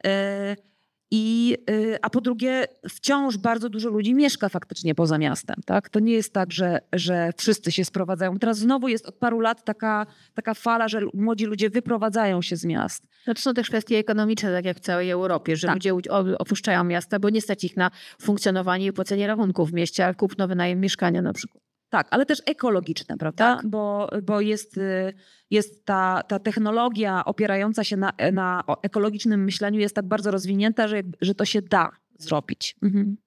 [0.05, 0.68] y,
[1.11, 5.55] i, y, a po drugie, wciąż bardzo dużo ludzi mieszka faktycznie poza miastem.
[5.65, 5.89] Tak?
[5.89, 8.39] To nie jest tak, że, że wszyscy się sprowadzają.
[8.39, 12.65] Teraz znowu jest od paru lat taka, taka fala, że młodzi ludzie wyprowadzają się z
[12.65, 13.07] miast.
[13.27, 15.75] No to są też kwestie ekonomiczne, tak jak w całej Europie, że Tak.
[15.75, 15.93] ludzie
[16.37, 17.91] opuszczają miasta, bo nie stać ich na
[18.21, 21.68] funkcjonowanie i płacenie rachunków w mieście, a kupno wynajem mieszkania na przykład.
[21.89, 23.59] Tak, ale też ekologiczne, prawda?
[23.65, 25.13] Bo, bo jest, y,
[25.49, 30.87] jest ta, ta technologia opierająca się na, na o- ekologicznym myśleniu jest tak bardzo rozwinięta,
[30.87, 32.75] że, że to się da zrobić.
[32.83, 33.17] Mhm.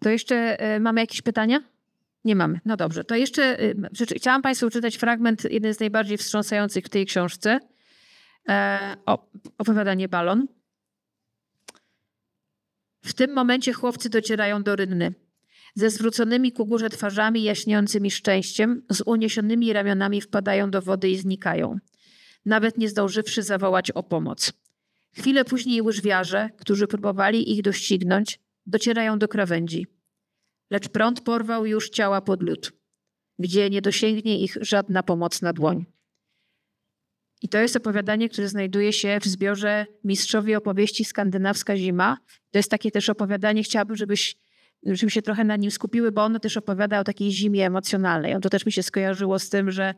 [0.00, 1.62] To jeszcze e, mamy jakieś pytania?
[2.24, 2.60] Nie mamy.
[2.64, 3.04] No dobrze.
[3.04, 7.58] To jeszcze e, przeczy- chciałam Państwu przeczytać fragment, jeden z najbardziej wstrząsających w tej książce.
[8.48, 10.46] E, o, opowiadanie Balon.
[13.04, 15.14] W tym momencie chłopcy docierają do rynny.
[15.74, 21.78] Ze zwróconymi ku górze twarzami jaśniejącymi szczęściem, z uniesionymi ramionami wpadają do wody i znikają.
[22.46, 24.52] Nawet nie zdążywszy zawołać o pomoc.
[25.12, 29.86] Chwilę później łyżwiarze, którzy próbowali ich doścignąć, docierają do krawędzi.
[30.70, 32.72] Lecz prąd porwał już ciała pod lód,
[33.38, 35.86] gdzie nie dosięgnie ich żadna pomocna dłoń.
[37.42, 42.18] I to jest opowiadanie, które znajduje się w zbiorze Mistrzowie opowieści Skandynawska Zima.
[42.50, 44.36] To jest takie też opowiadanie, chciałabym, żebyś,
[44.82, 48.34] żebyśmy się trochę na nim skupiły, bo ono też opowiada o takiej zimie emocjonalnej.
[48.34, 49.94] On to też mi się skojarzyło z tym, że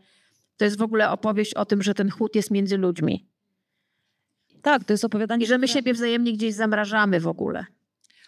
[0.56, 3.26] to jest w ogóle opowieść o tym, że ten chłód jest między ludźmi.
[4.62, 5.44] Tak, to jest opowiadanie.
[5.44, 7.66] I że my siebie wzajemnie gdzieś zamrażamy w ogóle.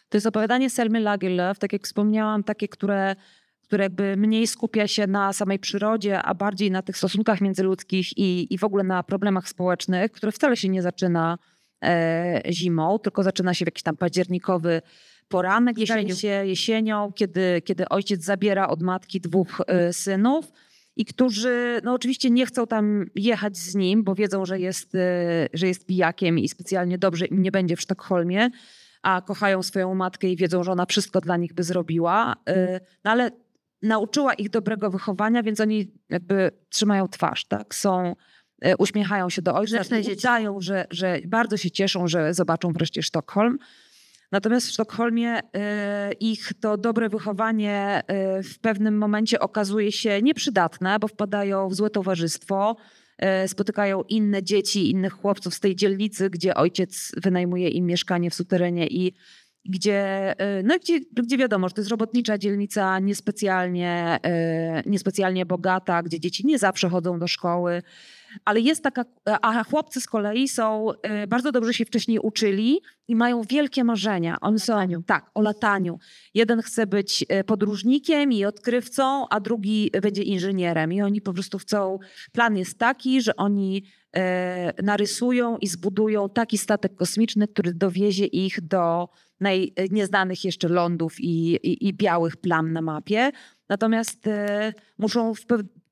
[0.08, 3.16] To jest opowiadanie Selmy Lagerlöf, tak jak wspomniałam, takie, które,
[3.62, 8.54] które jakby mniej skupia się na samej przyrodzie, a bardziej na tych stosunkach międzyludzkich i,
[8.54, 11.38] i w ogóle na problemach społecznych, które wcale się nie zaczyna
[11.84, 14.82] e, zimą, tylko zaczyna się w jakiś tam październikowy
[15.28, 16.00] poranek, Jesienią.
[16.00, 20.52] jesienią, się jesienią kiedy, kiedy ojciec zabiera od matki dwóch e, synów.
[20.96, 25.48] I którzy, no oczywiście nie chcą tam jechać z nim, bo wiedzą, że jest, e,
[25.52, 28.50] że jest pijakiem i specjalnie dobrze im nie będzie w Sztokholmie
[29.04, 32.36] a kochają swoją matkę i wiedzą, że ona wszystko dla nich by zrobiła.
[32.48, 33.30] Y, No ale
[33.82, 37.74] nauczyła ich dobrego wychowania, więc oni jakby trzymają twarz, tak?
[37.74, 38.16] Są,
[38.66, 39.76] y, uśmiechają się do ojca,
[40.12, 43.58] udają, że, że bardzo się cieszą, że zobaczą wreszcie Sztokholm.
[44.34, 45.42] Natomiast w Sztokholmie y,
[46.20, 48.02] ich to dobre wychowanie
[48.38, 52.76] y, w pewnym momencie okazuje się nieprzydatne, bo wpadają w złe towarzystwo,
[53.44, 58.34] y, spotykają inne dzieci, innych chłopców z tej dzielnicy, gdzie ojciec wynajmuje im mieszkanie w
[58.34, 59.12] suterenie i
[59.64, 64.18] gdzie, no, gdzie, gdzie wiadomo, że to jest robotnicza dzielnica, niespecjalnie,
[64.86, 67.82] niespecjalnie bogata, gdzie dzieci nie zawsze chodzą do szkoły.
[68.44, 69.04] Ale jest taka,
[69.42, 70.90] a chłopcy z kolei są,
[71.22, 74.36] y, bardzo dobrze się wcześniej uczyli i mają wielkie marzenia.
[74.40, 74.74] Oni są,
[75.06, 75.98] tak, o lataniu.
[76.34, 80.92] Jeden chce być y, podróżnikiem i odkrywcą, a drugi będzie inżynierem.
[80.92, 81.98] I oni po prostu chcą,
[82.32, 83.82] plan jest taki, że oni
[84.16, 84.20] y,
[84.82, 89.08] narysują i zbudują taki statek kosmiczny, który dowiezie ich do
[89.90, 93.30] nieznanych jeszcze lądów i, i, i białych plam na mapie.
[93.68, 94.28] Natomiast
[94.98, 95.40] muszą w,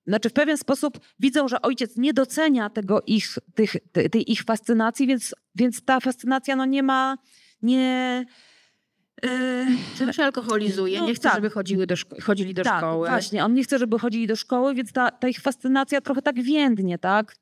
[0.07, 3.76] znaczy w pewien sposób widzą, że ojciec nie docenia tego ich, tych,
[4.11, 7.16] tej, ich fascynacji, więc, więc ta fascynacja no nie ma,
[7.62, 8.24] nie...
[9.24, 9.28] y,
[9.98, 11.34] Czy się alkoholizuje, No nie chce, tak.
[11.34, 13.09] żeby chodziły do chodzili do tak, szkoły.
[13.09, 13.44] właśnie.
[13.44, 16.98] On nie chce, żeby chodzili do szkoły, więc ta, ta ich fascynacja trochę tak więdnie,
[16.98, 17.36] tak?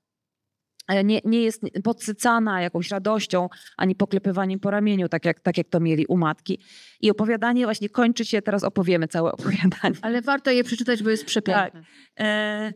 [1.05, 5.81] Nie, nie jest podsycana jakąś radością, ani poklepywaniem po ramieniu, tak jak, tak jak to
[5.81, 6.59] mieli u matki.
[7.01, 9.97] I opowiadanie właśnie kończy się, teraz opowiemy całe opowiadanie.
[10.03, 11.83] Ale warto je przeczytać, bo jest przepiękne.
[12.21, 12.73] E,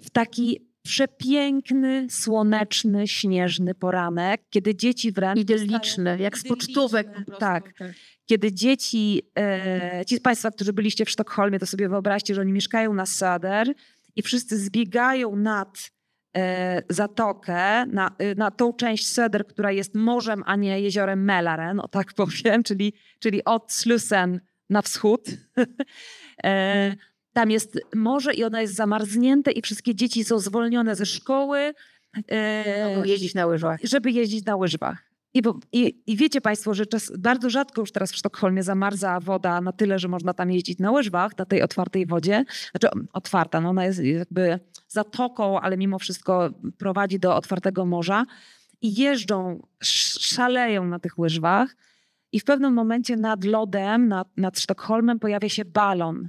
[0.00, 5.40] w taki przepiękny, słoneczny, śnieżny poranek, kiedy dzieci wręcz...
[5.40, 7.06] Idylliczne, jak z pocztówek.
[7.06, 7.40] po prostu.
[7.40, 7.74] Tak.
[8.26, 12.52] Kiedy dzieci, e, ci z Państwa, którzy byliście w Sztokholmie, to sobie wyobraźcie, że oni
[12.52, 13.72] mieszkają na Söder
[14.16, 15.90] i wszyscy zbiegają nad
[16.88, 21.88] zatokę, na, e, na tą część Söder, która jest morzem, a nie jeziorem Mälaren, o
[21.88, 25.26] tak powiem, czyli, czyli od Slusen na wschód.
[26.44, 26.94] e,
[27.32, 31.74] tam jest morze i ono jest zamarznięte i wszystkie dzieci są zwolnione ze szkoły,
[32.28, 33.80] e, Mogą jeździć na łyżwach.
[33.82, 35.09] żeby jeździć na łyżwach.
[35.34, 39.60] I, i, I wiecie Państwo, że czas, bardzo rzadko już teraz w Sztokholmie zamarza woda
[39.60, 42.44] na tyle, że można tam jeździć na łyżwach, na tej otwartej wodzie.
[42.70, 48.26] Znaczy otwarta, no ona jest jakby zatoką, ale mimo wszystko prowadzi do otwartego morza.
[48.82, 51.76] I jeżdżą, sz- szaleją na tych łyżwach.
[52.32, 56.28] I w pewnym momencie nad lodem, nad, nad Sztokholmem pojawia się balon,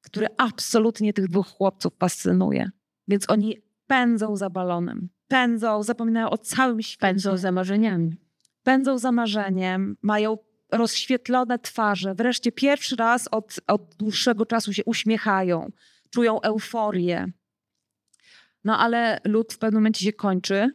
[0.00, 2.70] który absolutnie tych dwóch chłopców fascynuje.
[3.08, 5.08] Więc oni pędzą za balonem.
[5.32, 8.16] Pędzą, zapominają o całym świecie Pędzą za marzeniami.
[8.62, 10.38] pędzą za marzeniem, mają
[10.72, 12.14] rozświetlone twarze.
[12.14, 15.70] Wreszcie pierwszy raz od, od dłuższego czasu się uśmiechają,
[16.10, 17.26] czują euforię.
[18.64, 20.70] No ale lód w pewnym momencie się kończy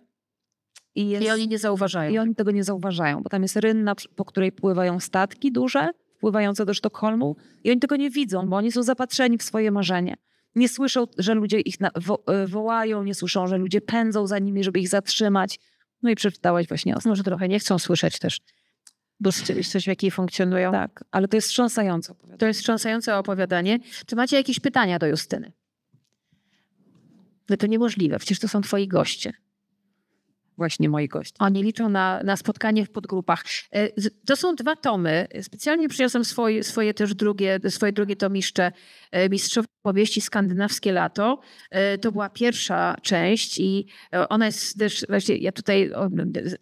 [0.95, 2.11] i, jest, I oni nie zauważają.
[2.11, 6.65] i oni tego nie zauważają, bo tam jest rynna, po której pływają statki duże, wpływające
[6.65, 10.17] do Sztokholmu i oni tego nie widzą, bo oni są zapatrzeni w swoje marzenie.
[10.57, 14.63] Nie słyszą, że ludzie ich wo, e, wołają, nie słyszą, że ludzie pędzą za nimi,
[14.63, 15.59] żeby ich zatrzymać.
[16.03, 18.41] No i przeczytałaś właśnie o Może trochę nie chcą słyszeć też.
[19.19, 20.71] Bo rzeczywistość, w jakiej funkcjonują.
[20.71, 22.37] Tak, ale to jest wstrząsające opowiadanie.
[22.37, 23.79] To jest wstrząsające opowiadanie.
[24.05, 25.51] Czy macie jakieś pytania do Justyny?
[27.49, 29.33] No to niemożliwe, przecież to są twoi goście.
[30.57, 31.35] Właśnie moi goście.
[31.39, 33.43] Oni liczą na, na spotkanie w podgrupach.
[33.71, 33.89] E,
[34.25, 35.27] To są dwa tomy.
[35.41, 38.71] Specjalnie przyniosłem swoje, swoje też drugie, swoje drugie tomiszcze
[39.11, 41.39] e, Mistrzowie Powieści Skandynawskie Lato.
[41.71, 43.87] E, To była pierwsza część i
[44.29, 45.91] ona jest też, właśnie ja tutaj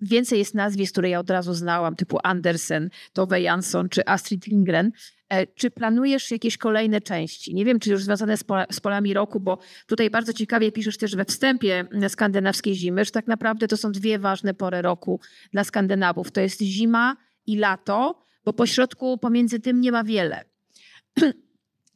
[0.02, 4.92] więcej jest nazwisk, które ja od razu znałam, typu Andersen, Tove Jansson czy Astrid Lindgren.
[5.30, 7.56] E, Czy planujesz jakieś kolejne części?
[7.56, 9.58] Nie wiem, czy już związane z, pola, z polami roku, bo
[9.88, 14.20] tutaj bardzo ciekawie piszesz też we wstępie skandynawskiej zimy, że tak naprawdę to są dwie
[14.20, 15.20] ważne pory roku
[15.52, 16.32] dla Skandynawów.
[16.32, 17.16] To jest zima
[17.46, 20.44] i lato, bo pośrodku pomiędzy tym nie ma wiele.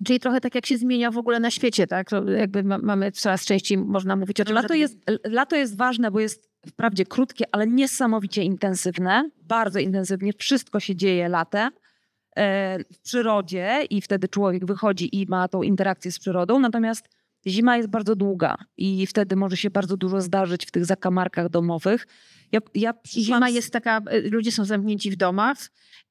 [0.05, 2.09] Czyli trochę tak jak się zmienia w ogóle na świecie, tak?
[2.09, 5.77] To Jakby ma, mamy coraz częściej, można mówić o tym, Lato że- jest, lato jest
[5.77, 9.29] ważne, bo jest wprawdzie krótkie, ale niesamowicie intensywne.
[9.43, 10.33] Bardzo intensywnie.
[10.33, 11.71] Wszystko się dzieje latem
[12.93, 16.59] w przyrodzie i wtedy człowiek wychodzi i ma tą interakcję z przyrodą.
[16.59, 17.09] Natomiast
[17.47, 22.07] zima jest bardzo długa i wtedy może się bardzo dużo zdarzyć w tych zakamarkach domowych.
[22.51, 25.57] Ja, ja Zima z- jest taka, y, ludzie są zamknięci w domach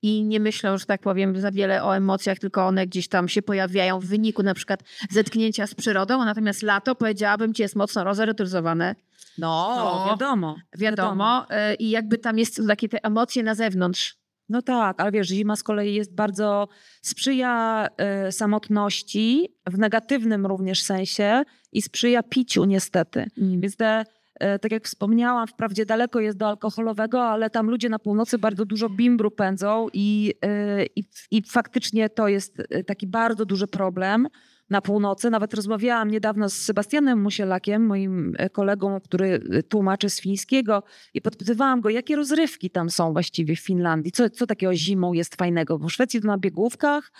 [0.02, 3.42] i nie myślą, że tak powiem, za wiele o emocjach, tylko one gdzieś tam się
[3.42, 8.94] pojawiają w wyniku na przykład zetknięcia z przyrodą, natomiast lato, powiedziałabym ci, jest mocno rozertyzowane.
[9.38, 10.06] No, No.
[10.10, 10.56] wiadomo.
[10.78, 11.46] Wiadomo.
[11.72, 14.16] y, I jakby tam jest takie te emocje na zewnątrz.
[14.48, 16.68] No tak, ale wiesz, zima z kolei jest bardzo,
[17.02, 21.42] sprzyja e, samotności w negatywnym również sensie
[21.72, 23.26] i sprzyja piciu niestety.
[23.36, 24.04] Więc te,
[24.40, 28.64] e, tak jak wspomniałam, wprawdzie daleko jest do alkoholowego, ale tam ludzie na północy bardzo
[28.64, 30.84] dużo bimbru pędzą i, e,
[31.30, 34.28] i, faktycznie to jest e, taki bardzo duży problem
[34.70, 35.30] na północy.
[35.30, 40.82] Nawet rozmawiałam niedawno z Sebastianem Musielakiem, moim e, kolegą, który e, tłumaczy z fińskiego
[41.14, 45.36] i podpytywałam go, jakie rozrywki tam są właściwie w Finlandii, co, co takiego zimą jest
[45.36, 47.12] fajnego, bo w Szwecji to na biegówkach,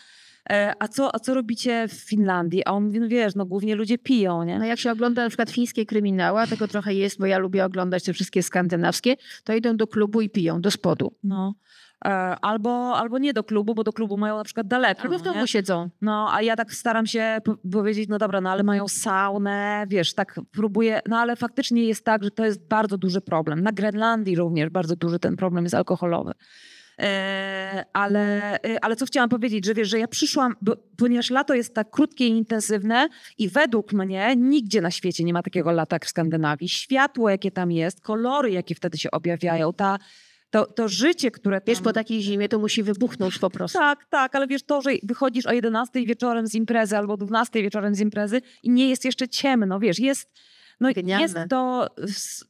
[0.51, 2.65] e, a co, a co robicie w Finlandii?
[2.65, 4.59] A on mówi, no wiesz, no głównie ludzie piją, nie?
[4.59, 7.65] No jak się ogląda na przykład fińskie kryminały, a tego trochę jest, bo ja lubię
[7.65, 11.15] oglądać te wszystkie skandynawskie, to idą do klubu i piją, do spodu.
[11.23, 11.55] No.
[12.05, 12.09] E,
[12.41, 15.03] Albo, albo nie do klubu, bo do klubu mają na przykład daleko.
[15.03, 15.35] Albo w no nie?
[15.35, 15.91] domu siedzą.
[16.01, 20.15] No, a ja tak staram się po- powiedzieć, no dobra, no ale mają saunę, wiesz,
[20.15, 23.61] tak próbuję, no ale faktycznie jest tak, że to jest bardzo duży problem.
[23.61, 26.33] Na Grenlandii również bardzo duży ten problem jest alkoholowy.
[27.01, 31.55] E, ale, e, ale co chciałam powiedzieć, że wiesz, że ja przyszłam, bo, ponieważ lato
[31.55, 35.97] jest tak krótkie i intensywne i według mnie nigdzie na świecie nie ma takiego lata
[35.97, 36.69] jak w Skandynawii.
[36.69, 39.99] Światło, jakie tam jest, kolory, jakie wtedy się objawiają, ta,
[40.51, 41.67] to, to życie, które tam...
[41.67, 43.79] Wiesz, po takiej zimie to musi wybuchnąć po prostu.
[43.79, 47.63] Tak, tak, ale wiesz to, że wychodzisz o 11 wieczorem z imprezy albo o 12
[47.63, 50.31] wieczorem z imprezy i nie jest jeszcze ciemno, wiesz, jest,
[50.81, 51.23] no, Genialne.
[51.23, 51.87] jest to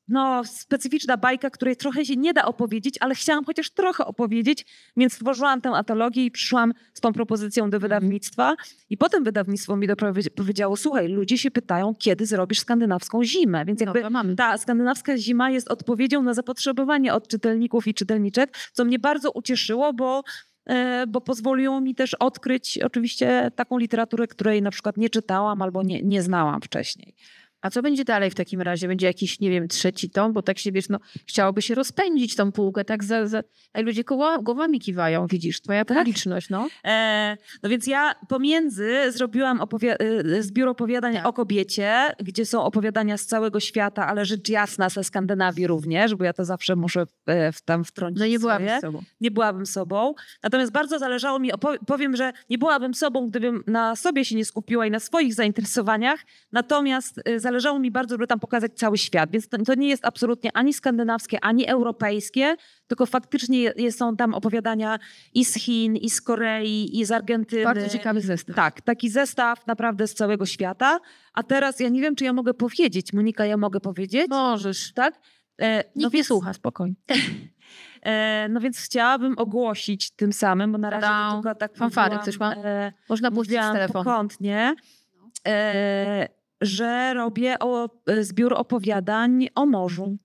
[0.09, 4.67] no, specyficzna bajka, której trochę się nie da opowiedzieć, ale chciałam chociaż trochę opowiedzieć,
[4.97, 7.71] więc stworzyłam tę antologię i przyszłam z tą propozycją Mhm.
[7.71, 8.55] do wydawnictwa
[8.91, 9.89] i potem wydawnictwo mi
[10.37, 14.37] powiedziało, słuchaj, ludzie się pytają, kiedy zrobisz skandynawską zimę, więc jakby mamy.
[14.37, 19.93] ta skandynawska zima jest odpowiedzią na zapotrzebowanie od czytelników i czytelniczek, co mnie bardzo ucieszyło,
[19.93, 20.23] bo,
[20.67, 25.83] e, bo pozwoliło mi też odkryć oczywiście taką literaturę, której na przykład nie czytałam albo
[25.83, 27.15] nie, nie znałam wcześniej.
[27.63, 28.89] A co będzie dalej w takim razie?
[28.89, 32.53] Będzie jakiś, nie wiem, trzeci tom, bo tak się, wiesz, no, chciałoby się rozpędzić tą
[32.53, 33.43] półkę, tak za, za...
[33.77, 35.99] Ludzie koła, głowami kiwają, widzisz, twoja Tak.
[35.99, 36.69] publiczność, no.
[36.85, 39.97] E, no więc ja pomiędzy zrobiłam opowi-
[40.37, 41.27] e, zbiór opowiadań Tak.
[41.27, 46.25] o kobiecie, gdzie są opowiadania z całego świata, ale rzecz jasna ze Skandynawii również, bo
[46.25, 48.81] ja to zawsze muszę e, w, tam wtrącić No nie byłabym swoje.
[48.81, 49.03] tobą.
[49.21, 50.15] nie byłabym sobą.
[50.43, 51.51] Natomiast bardzo zależało mi,
[51.87, 56.21] powiem, że nie byłabym sobą, gdybym na sobie się nie skupiła i na swoich zainteresowaniach.
[56.53, 60.05] Natomiast y, zależało mi bardzo, żeby tam pokazać cały świat, więc to, to nie jest
[60.05, 64.99] absolutnie ani skandynawskie, ani europejskie, tylko faktycznie są tam opowiadania
[65.35, 67.65] i z Chin, i z Korei, i z Argentyny.
[67.65, 68.57] Bardzo ciekawy zestaw.
[68.57, 70.99] Tak, taki zestaw naprawdę z całego świata.
[71.35, 73.13] A teraz ja nie wiem, czy ja mogę powiedzieć.
[73.13, 74.27] Monika, ja mogę powiedzieć?
[74.29, 74.93] Możesz.
[74.93, 75.21] tak?
[75.61, 76.95] E, Nikt no nie słucha, spokojnie.
[78.03, 82.55] e, no więc chciałabym ogłosić tym samym, bo na razie tylko tak Fanfary ktoś ma?
[82.55, 84.05] E, Można puścić telefon.
[84.05, 84.75] pokątnie,
[85.47, 90.17] e, że robię o, e, zbiór opowiadań o morzu.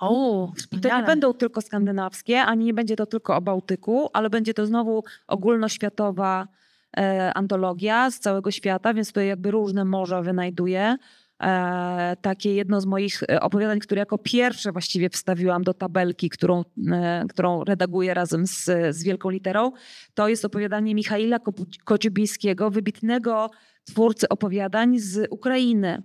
[0.00, 4.30] O, I to nie będą tylko skandynawskie, ani nie będzie to tylko o Bałtyku, ale
[4.30, 6.48] będzie to znowu ogólnoświatowa
[6.96, 10.96] e, antologia z całego świata, więc tutaj jakby różne morza wynajduję.
[11.42, 16.64] E, takie jedno z moich e, opowiadań, które jako pierwsze właściwie wstawiłam do tabelki, którą,
[16.92, 19.72] e, którą redaguję razem z, z wielką literą,
[20.14, 21.38] to jest opowiadanie Michaila
[21.84, 23.50] Kociubińskiego, wybitnego
[23.86, 26.02] twórcy opowiadań z Ukrainy,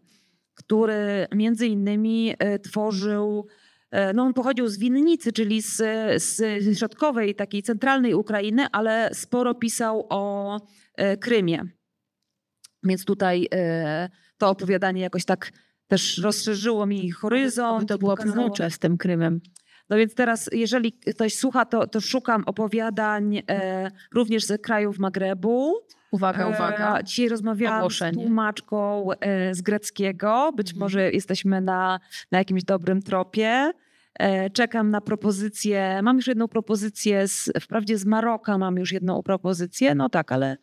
[0.56, 3.48] który między innymi e, tworzył
[3.92, 5.78] E, No on pochodził z Winnicy, czyli z,
[6.24, 10.60] z środkowej, takiej centralnej Ukrainy, ale sporo pisał o
[10.96, 11.64] e, Krymie.
[12.84, 13.48] Więc tutaj
[14.38, 15.52] to opowiadanie jakoś tak
[15.88, 17.90] też rozszerzyło mi horyzont.
[17.90, 19.42] To było prorocze z tym Krymem.
[19.90, 25.74] No więc teraz, jeżeli ktoś słucha, to, to szukam opowiadań e, również ze krajów Magrebu.
[26.12, 27.00] Uwaga, uwaga.
[27.00, 30.52] E, Dzisiaj rozmawiałam z tłumaczką e, z greckiego.
[30.56, 30.80] Być Mhm.
[30.80, 32.00] może jesteśmy na,
[32.32, 33.72] na jakimś dobrym tropie.
[34.20, 36.00] E, Czekam na propozycję.
[36.04, 39.96] Mam już jedną propozycję, z, wprawdzie z Maroka mam już jedną propozycję.
[39.96, 40.58] No tak, ale,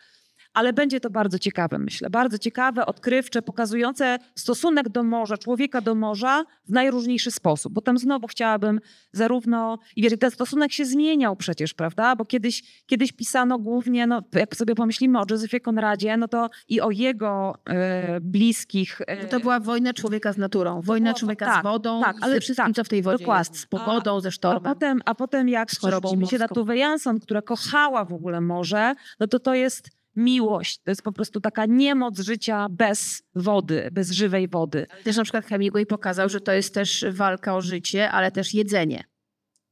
[0.54, 2.10] ale będzie to bardzo ciekawe, myślę.
[2.10, 7.72] Bardzo ciekawe, odkrywcze, pokazujące stosunek do morza, człowieka do morza w najróżniejszy sposób.
[7.72, 8.80] Bo tam znowu chciałabym
[9.12, 9.78] zarówno...
[9.96, 12.16] I wiecie, ten stosunek się zmieniał przecież, prawda?
[12.16, 16.80] Bo kiedyś, kiedyś pisano głównie, no, jak sobie pomyślimy o Józefie Konradzie, no to i
[16.80, 19.00] o jego e, bliskich...
[19.06, 22.16] e, No to była wojna człowieka z naturą, wojna było- człowieka tak, z wodą, tak,
[22.18, 23.50] ze ale wszystkim, tak, co w tej wodzie dokładnie.
[23.50, 24.74] jest, z pogodą, ze A sztormem.
[24.74, 26.48] potem, a potem jak Z chorobą się na.
[26.48, 30.78] Tuwę Jansson, która kochała w ogóle morze, no to to jest miłość.
[30.78, 34.86] To jest po prostu taka niemoc życia bez wody, bez żywej wody.
[35.04, 39.04] Też na przykład Hemingway pokazał, że to jest też walka o życie, ale też jedzenie.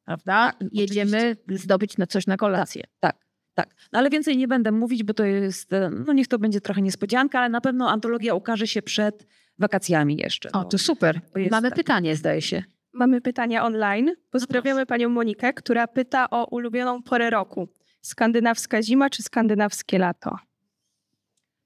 [0.05, 0.53] Prawda?
[0.73, 2.85] Jedziemy zdobyć na coś na kolację.
[3.01, 3.17] Tak,
[3.55, 3.75] tak.
[3.93, 6.83] No ale więcej nie będę mówić, bo to jest, e, no niech to będzie trochę
[6.83, 9.27] niespodzianka, ale na pewno antologia ukaże się przed
[9.59, 10.53] wakacjami jeszcze.
[10.53, 11.21] O, bo- to super.
[11.51, 11.77] Mamy tak.
[11.77, 12.63] pytanie, zdaje się.
[12.93, 14.15] Mamy pytania online.
[14.31, 17.69] Pozdrawiamy panią Monikę, która pyta o ulubioną porę roku.
[18.07, 20.37] Skandynawska zima czy skandynawskie lato?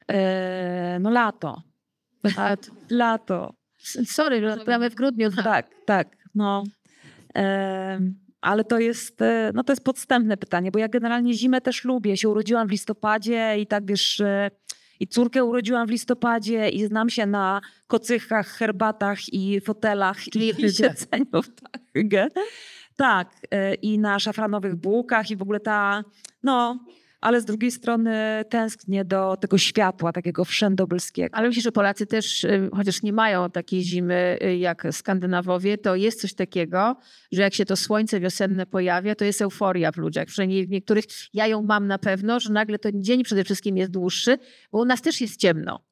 [0.09, 1.63] E, no lato.
[2.91, 3.55] Lato.
[4.05, 5.31] sorry, rozmawiamy w grudniu.
[5.45, 6.17] Tak, tak.
[6.35, 6.65] No.
[7.35, 11.85] Em, ale to jest, e, no to jest podstępne pytanie, bo ja generalnie zimę też
[11.85, 12.17] lubię.
[12.17, 14.51] Się urodziłam w listopadzie i tak wiesz, e,
[15.01, 20.73] i córkę urodziłam w listopadzie i znam się na kocychach, herbatach i fotelach Czyli i
[20.77, 22.29] siedzeniu tak, hygge.
[23.01, 26.05] Tak, e, i na szafranowych bułkach i w ogóle ta,
[26.43, 26.85] no,
[27.21, 31.37] ale z drugiej strony tęsknię do tego światła, takiego wszędobylskiego.
[31.37, 35.97] Ale myślę, że Polacy też, y, chociaż nie mają takiej zimy y, jak Skandynawowie, to
[35.97, 36.97] jest coś takiego,
[37.33, 40.27] że jak się to słońce wiosenne pojawia, to jest euforia w ludziach.
[40.27, 43.91] Przynajmniej w niektórych, ja ją mam na pewno, że nagle ten dzień przede wszystkim jest
[43.91, 44.39] dłuższy,
[44.73, 45.90] bo u nas też jest ciemno.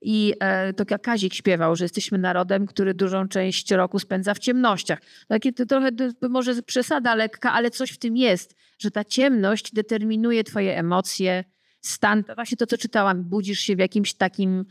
[0.00, 4.38] I e, to jak Kazik śpiewał, że jesteśmy narodem, który dużą część roku spędza w
[4.38, 4.98] ciemnościach.
[5.28, 5.88] Takie to trochę
[6.30, 11.44] może przesada lekka, ale coś w tym jest, że ta ciemność determinuje twoje emocje,
[11.80, 12.24] stan.
[12.34, 14.64] Właśnie to, co czytałam, budzisz się w jakimś takim,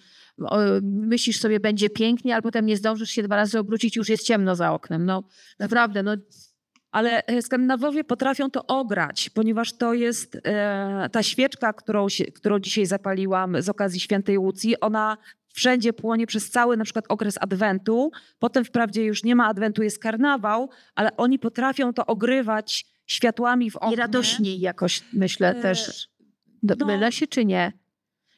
[0.82, 4.56] myślisz sobie, będzie pięknie, ale potem nie zdążysz się dwa razy obrócić, już jest ciemno
[4.56, 5.06] za oknem.
[5.06, 5.24] No
[5.60, 6.16] naprawdę, no
[6.92, 12.60] Ale e, Skandynawowie potrafią to ograć, ponieważ to jest e, ta świeczka, którą, się, którą
[12.60, 15.18] dzisiaj zapaliłam z okazji świętej Łucji, ona
[15.54, 18.12] wszędzie płonie przez cały na przykład okres Adwentu.
[18.40, 23.76] Potem wprawdzie już nie ma Adwentu, jest karnawał, ale oni potrafią to ogrywać światłami w
[23.76, 23.94] oknie.
[23.94, 26.08] i radośniej jakoś, myślę, E, też.
[26.64, 26.86] Do, no.
[26.86, 27.74] Mylę się, czy nie?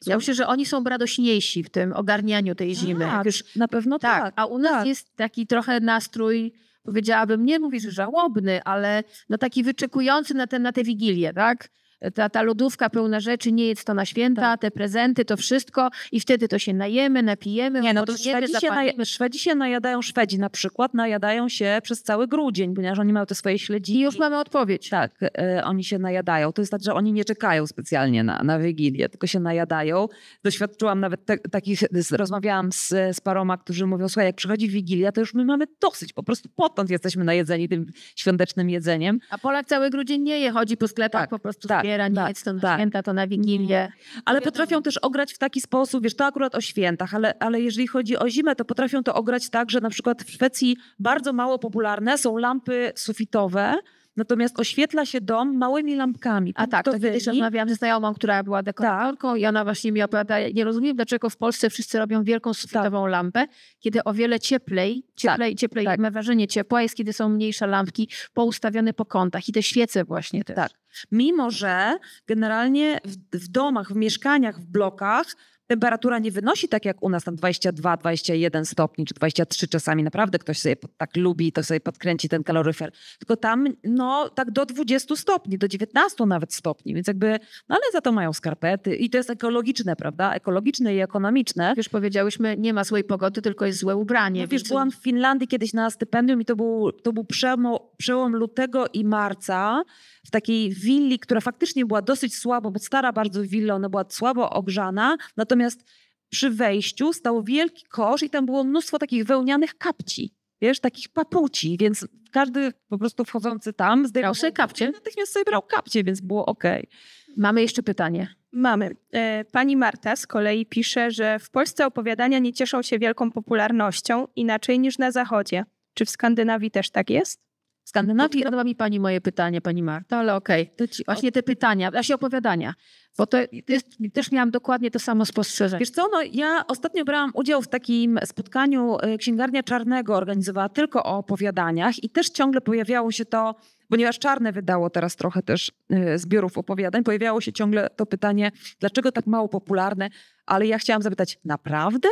[0.06, 3.04] Ja myślę, że oni są radośniejsi w tym ogarnianiu tej zimy.
[3.04, 4.34] Tak, już na pewno Tak, tak.
[4.36, 4.86] a u nas tak.
[4.86, 10.62] jest taki trochę nastrój, powiedziałabym, nie mówię, że żałobny, ale no taki wyczekujący na, ten,
[10.62, 11.68] na tę wigilię, tak?
[12.14, 14.60] Ta, ta lodówka pełna rzeczy, nie jest to na święta, Tak.
[14.60, 18.68] te prezenty, to wszystko i wtedy to się najemy, napijemy, Nie, no to Szwedzi się,
[18.68, 23.26] naj, Szwedzi się najadają, Szwedzi na przykład najadają się przez cały grudzień, ponieważ oni mają
[23.26, 23.98] te swoje śledziki.
[23.98, 24.88] I już mamy odpowiedź.
[24.88, 26.52] Tak, e, oni się najadają.
[26.52, 30.06] To jest tak, że oni nie czekają specjalnie na, na Wigilię, tylko się najadają.
[30.44, 31.80] Doświadczyłam nawet te, takich,
[32.10, 36.12] rozmawiałam z, z paroma, którzy mówią, słuchaj, jak przychodzi Wigilia, to już my mamy dosyć,
[36.12, 37.86] po prostu potąd jesteśmy najedzeni tym
[38.16, 39.18] świątecznym jedzeniem.
[39.30, 41.84] A Polak cały grudzień nie je, chodzi po sklepach, Tak, po prostu tak.
[41.90, 42.78] Premiera, nie tak, jest to na tak.
[42.78, 43.92] święta, to na Wigilię.
[44.24, 47.86] Ale potrafią też ograć w taki sposób, wiesz, to akurat o świętach, ale, ale jeżeli
[47.86, 51.58] chodzi o zimę, to potrafią to ograć tak, że na przykład w Szwecji bardzo mało
[51.58, 53.74] popularne są lampy sufitowe,
[54.20, 56.52] natomiast oświetla się dom małymi lampkami.
[56.56, 60.48] A tak, to kiedyś rozmawiałam ze znajomą, która była dekoratorką i ona właśnie mi opowiada,
[60.54, 63.46] nie rozumiem, dlaczego w Polsce wszyscy robią wielką sufitową lampę,
[63.78, 66.00] kiedy o wiele cieplej, cieplej, cieplej tak.
[66.00, 70.44] ma wrażenie ciepła jest, kiedy są mniejsze lampki poustawione po kątach i te świece właśnie
[70.44, 70.56] też.
[70.56, 70.70] Tak.
[71.12, 75.26] Mimo, że generalnie w, w domach, w mieszkaniach, w blokach
[75.70, 80.02] temperatura nie wynosi tak jak u nas tam 22, 21 stopni czy 23 czasami.
[80.02, 82.92] Naprawdę ktoś sobie tak lubi, to sobie podkręci ten kaloryfer.
[83.18, 86.94] Tylko tam no tak do 20 stopni, do 19 nawet stopni.
[86.94, 90.34] Więc jakby, no ale za to mają skarpety i to jest ekologiczne, prawda?
[90.34, 91.74] Ekologiczne i ekonomiczne.
[91.76, 94.42] Już powiedziałyśmy, nie ma złej pogody, tylko jest złe ubranie.
[94.42, 97.76] No wiesz, więc- byłam w Finlandii kiedyś na stypendium i to był, to był przełom,
[98.00, 99.82] przełom lutego i marca
[100.26, 104.50] w takiej willi, która faktycznie była dosyć słabo, bo stara bardzo willa, ona była słabo
[104.50, 105.84] ogrzana, natomiast
[106.30, 111.76] przy wejściu stał wielki kosz i tam było mnóstwo takich wełnianych kapci, wiesz, takich papuci,
[111.80, 114.90] więc każdy po prostu wchodzący tam zdejmował sobie kapcie?
[114.90, 116.88] natychmiast sobie brał kapcie, więc było okej.
[117.36, 118.34] Mamy jeszcze pytanie.
[118.52, 118.96] Mamy.
[119.12, 124.26] E, Pani Marta z kolei pisze, że w Polsce opowiadania nie cieszą się wielką popularnością,
[124.36, 125.64] inaczej niż na Zachodzie.
[125.94, 127.49] Czy w Skandynawii też tak jest?
[127.90, 130.70] Skandynawii Podoba mi pani moje pytanie, pani Marta, ale okej.
[130.90, 132.74] ci Właśnie te pytania, właśnie opowiadania.
[133.18, 133.38] Bo to
[133.68, 135.80] jest, też miałam dokładnie to samo spostrzeżenie.
[135.80, 141.02] Wiesz co, no ja ostatnio brałam udział w takim spotkaniu, e, Księgarnia Czarnego organizowała tylko
[141.02, 143.54] o opowiadaniach i też ciągle pojawiało się to,
[143.88, 149.12] ponieważ Czarne wydało teraz trochę też e, zbiorów opowiadań, pojawiało się ciągle to pytanie, dlaczego
[149.12, 150.10] tak mało popularne,
[150.46, 152.08] ale ja chciałam zapytać, naprawdę?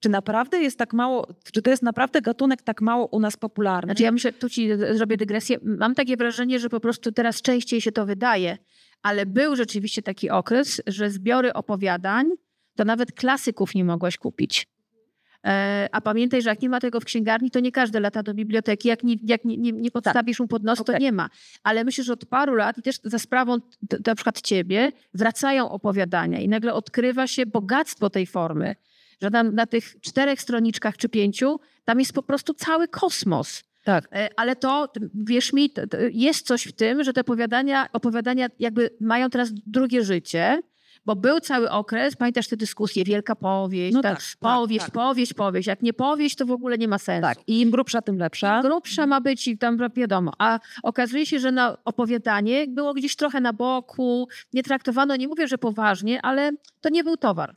[0.00, 3.90] Czy naprawdę jest tak mało, czy to jest naprawdę gatunek tak mało u nas popularny?
[3.90, 5.58] Znaczy ja myślę, tu ci zrobię dygresję.
[5.62, 8.58] Mam takie wrażenie, że po prostu teraz częściej się to wydaje,
[9.02, 12.30] ale był rzeczywiście taki okres, że zbiory opowiadań
[12.76, 14.66] to nawet klasyków nie mogłaś kupić.
[15.46, 18.34] E, a pamiętaj, że jak nie ma tego w księgarni, to nie każdy lata do
[18.34, 18.88] biblioteki.
[18.88, 21.00] Jak nie, jak nie, nie, nie podstawisz mu pod nos, to Okej.
[21.00, 21.30] nie ma.
[21.62, 23.56] Ale myślę, że od paru lat i też za sprawą
[24.06, 28.74] na przykład ciebie wracają opowiadania i nagle odkrywa się bogactwo tej formy.
[29.22, 33.62] Że tam na tych czterech stroniczkach czy pięciu tam jest po prostu cały kosmos.
[33.84, 34.08] tak.
[34.12, 35.70] E, Ale to, wierz mi,
[36.12, 40.60] jest coś w tym, że te opowiadania, opowiadania jakby mają teraz drugie życie,
[41.06, 44.94] bo był cały okres, pamiętasz te dyskusje, wielka powieść, No tak, tak, tak, powieść, tak.
[44.94, 45.68] powieść, powieść.
[45.68, 47.22] Jak nie powieść, to w ogóle nie ma sensu.
[47.22, 48.62] Tak, i im grubsza, tym lepsza.
[48.62, 50.32] Grubsza ma być i tam wiadomo.
[50.38, 55.48] A okazuje się, że na opowiadanie było gdzieś trochę na boku, nie traktowano, nie mówię,
[55.48, 57.54] że poważnie, ale to nie był towar.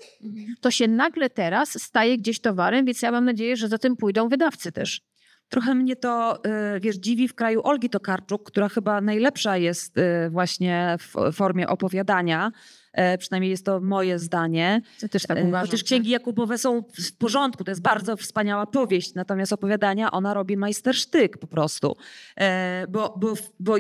[0.62, 4.30] To się nagle teraz staje gdzieś towarem, więc ja mam nadzieję, że za tym pójdą
[4.30, 5.02] wydawcy też.
[5.50, 6.42] Trochę mnie to,
[6.76, 11.68] y, wiesz, dziwi w kraju Olgi Tokarczuk, która chyba najlepsza jest y, właśnie w formie
[11.68, 12.52] opowiadania.
[12.94, 14.82] E, Przynajmniej jest to moje zdanie.
[15.02, 15.66] Ja też tak E, uważam.
[15.68, 20.58] Chociaż księgi Jakubowe są w porządku, to jest bardzo wspaniała powieść, natomiast opowiadania ona robi
[20.58, 21.96] majstersztyk po prostu.
[22.38, 23.76] E, Bo, bo, bo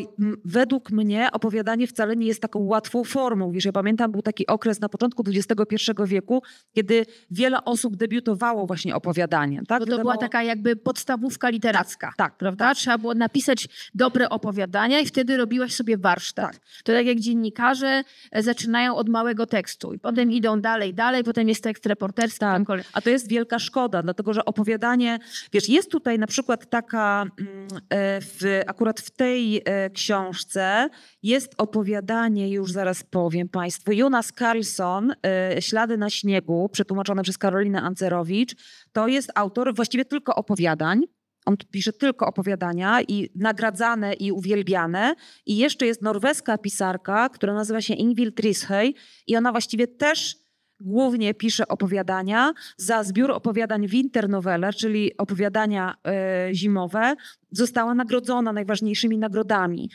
[0.45, 3.51] według mnie opowiadanie wcale nie jest taką łatwą formą.
[3.51, 6.43] Wiesz, ja pamiętam, był taki okres na początku XXI wieku,
[6.73, 9.65] kiedy wiele osób debiutowało właśnie opowiadaniem.
[9.65, 9.79] Tak?
[9.79, 12.13] Bo to była Wydawało- taka jakby podstawówka literacka.
[12.17, 12.75] tak, Prawda?
[12.75, 16.59] Trzeba było napisać dobre opowiadania i wtedy robiłaś sobie warsztat.
[16.83, 18.03] To tak jak dziennikarze
[18.39, 22.39] zaczynają od małego tekstu i potem idą dalej, dalej, potem jest tekst reporterski.
[22.39, 22.63] Tak.
[22.63, 22.83] kolej.
[22.93, 25.19] A to jest wielka szkoda, dlatego że opowiadanie,
[25.53, 30.89] wiesz, jest tutaj na przykład taka, mm, e, w, akurat w tej e, książce
[31.23, 37.81] jest opowiadanie, już zaraz powiem Państwu, Jonas Carlson, e, Ślady na śniegu, przetłumaczone przez Karolinę
[37.81, 38.55] Ancerowicz.
[38.91, 41.01] To jest autor właściwie tylko opowiadań.
[41.45, 45.15] On pisze tylko opowiadania i nagradzane i uwielbiane.
[45.45, 48.93] I jeszcze jest norweska pisarka, która nazywa się Ingvild Trishøy
[49.27, 50.43] i ona właściwie też
[50.79, 52.53] głównie pisze opowiadania.
[52.77, 57.15] Za zbiór opowiadań Winternovelle, czyli opowiadania e, zimowe,
[57.51, 59.89] została nagrodzona najważniejszymi nagrodami.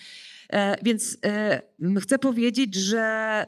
[0.53, 1.19] E, Więc
[1.81, 3.01] m, chcę powiedzieć, że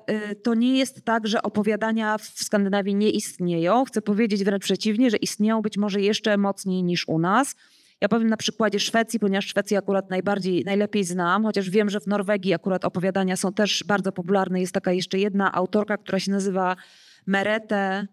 [0.06, 3.84] e, to nie jest tak, że opowiadania w Skandynawii nie istnieją.
[3.84, 7.56] Chcę powiedzieć wręcz przeciwnie, że istnieją być może jeszcze mocniej niż u nas.
[8.00, 12.06] Ja powiem na przykładzie Szwecji, ponieważ Szwecję akurat najbardziej, najlepiej znam, chociaż wiem, że w
[12.06, 14.60] Norwegii akurat opowiadania są też bardzo popularne.
[14.60, 16.76] Jest taka jeszcze jedna autorka, która się nazywa
[17.26, 18.06] Merete.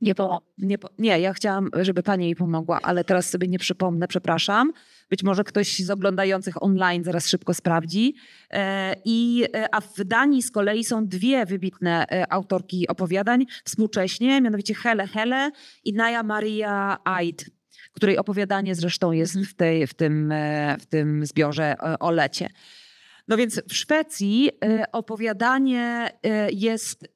[0.00, 0.42] Nie było.
[0.58, 4.72] Nie, po- nie, ja chciałam, żeby pani mi pomogła, ale teraz sobie nie przypomnę, przepraszam.
[5.10, 8.14] Być może ktoś z oglądających online zaraz szybko sprawdzi.
[8.50, 14.40] E, I, e, a w Danii z kolei są dwie wybitne e, autorki opowiadań współcześnie,
[14.40, 15.50] mianowicie Hele Hele
[15.84, 17.50] i Naja Maria Eid,
[17.92, 22.48] której opowiadanie zresztą jest w, tej, w, tym, e, w tym zbiorze e, o lecie.
[23.28, 27.08] No więc w Szwecji e, opowiadanie e, jest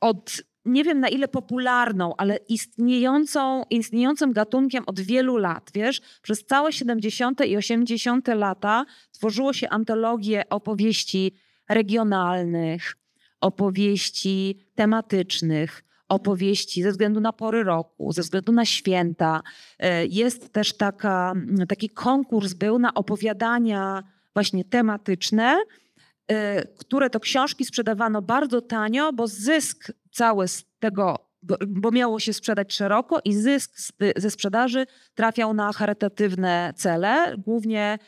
[0.00, 6.00] od, nie wiem na ile popularną, ale istniejącą, istniejącym gatunkiem od wielu lat, wiesz?
[6.22, 7.46] Przez całe 70.
[7.46, 8.28] i 80.
[8.28, 11.32] lata tworzyło się antologie opowieści
[11.68, 12.96] regionalnych,
[13.40, 19.42] opowieści tematycznych, opowieści ze względu na pory roku, ze względu na święta.
[19.78, 21.34] E, Jest też taka,
[21.68, 24.02] taki konkurs był na opowiadania
[24.34, 25.62] właśnie tematyczne,
[26.32, 26.34] y,
[26.78, 31.18] które to książki sprzedawano bardzo tanio, bo zysk cały z tego,
[31.66, 33.70] bo, miało się sprzedać szeroko i zysk
[34.16, 37.98] ze sprzedaży trafiał na charytatywne cele, głównie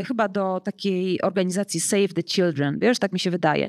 [0.00, 3.68] y, chyba do takiej organizacji Save the Children, wiesz, tak mi się wydaje.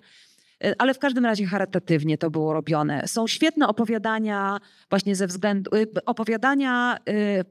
[0.66, 3.08] Y, Ale w każdym razie charytatywnie to było robione.
[3.08, 7.44] Są świetne opowiadania właśnie ze względu, y, opowiadania y,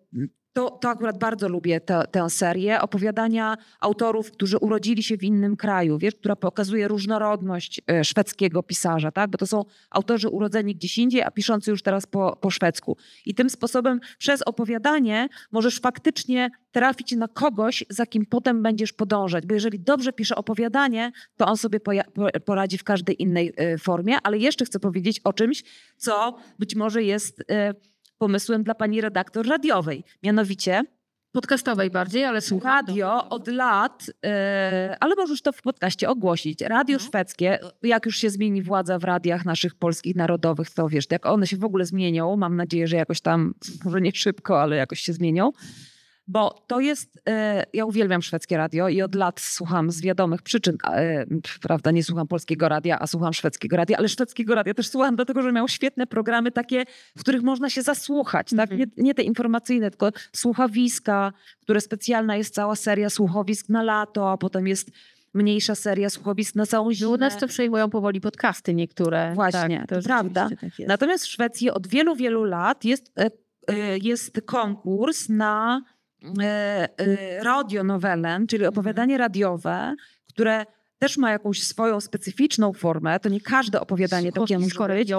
[0.56, 2.80] to, to akurat bardzo lubię tę, tę serię.
[2.80, 9.10] Opowiadania autorów, którzy urodzili się w innym kraju, wiesz, która pokazuje różnorodność e, szwedzkiego pisarza,
[9.10, 9.30] tak?
[9.30, 12.96] Bo to są autorzy urodzeni gdzieś indziej, a piszący już teraz po, po szwedzku.
[13.26, 19.46] I tym sposobem przez opowiadanie możesz faktycznie trafić na kogoś, za kim potem będziesz podążać.
[19.46, 21.80] Bo jeżeli dobrze pisze opowiadanie, to on sobie
[22.44, 24.16] poradzi w każdej innej e, formie.
[24.22, 25.64] Ale jeszcze chcę powiedzieć o czymś,
[25.96, 27.74] co być może jest e,
[28.18, 30.04] pomysłem dla pani redaktor radiowej.
[30.22, 30.84] Mianowicie
[31.36, 32.86] Podcastowej bardziej, ale słucham.
[32.86, 36.60] radio od lat, e, ale możesz to w podcaście ogłosić.
[36.60, 41.26] Radio szwedzkie, jak już się zmieni władza w radiach naszych polskich narodowych, to wiesz, jak
[41.26, 43.54] one się w ogóle zmienią, mam nadzieję, że jakoś tam,
[43.84, 45.52] może nie szybko, ale jakoś się zmienią.
[46.28, 50.76] Bo to jest, e, ja uwielbiam szwedzkie radio i od lat słucham z wiadomych przyczyn,
[50.84, 51.26] e,
[51.62, 55.42] prawda, nie słucham polskiego radia, a słucham szwedzkiego radia, ale szwedzkiego radia też słucham dlatego,
[55.42, 56.84] że miał świetne programy takie,
[57.16, 58.70] w których można się zasłuchać, tak?
[58.70, 64.36] nie, nie te informacyjne, tylko słuchowiska, które specjalna jest cała seria słuchowisk na lato, a
[64.36, 64.90] potem jest
[65.34, 67.16] mniejsza seria słuchowisk na całą U zimę.
[67.16, 69.34] nas to przejmują powoli podcasty niektóre.
[69.34, 70.48] Właśnie, tak, to rzeczywiście prawda.
[70.60, 70.88] Tak.
[70.88, 75.82] Natomiast w Szwecji od wielu, wielu lat jest, e, jest konkurs na
[77.42, 79.94] radionowelen, czyli opowiadanie radiowe,
[80.28, 80.66] które
[80.98, 83.20] też ma jakąś swoją specyficzną formę.
[83.20, 85.12] To nie każde opowiadanie takie może być,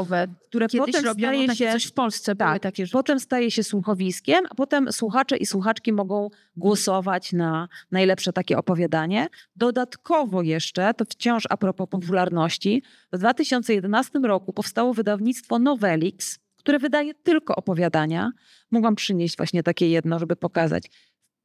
[0.47, 2.93] które Kiedyś potem staje się coś w Polsce, tak, takie rzeczy.
[2.93, 9.27] potem staje się słuchowiskiem, a potem słuchacze i słuchaczki mogą głosować na najlepsze takie opowiadanie.
[9.55, 12.83] Dodatkowo jeszcze, to wciąż a propos popularności,
[13.13, 18.31] w 2011 roku powstało wydawnictwo Novelix, które wydaje tylko opowiadania.
[18.71, 20.83] Mogłam przynieść właśnie takie jedno, żeby pokazać.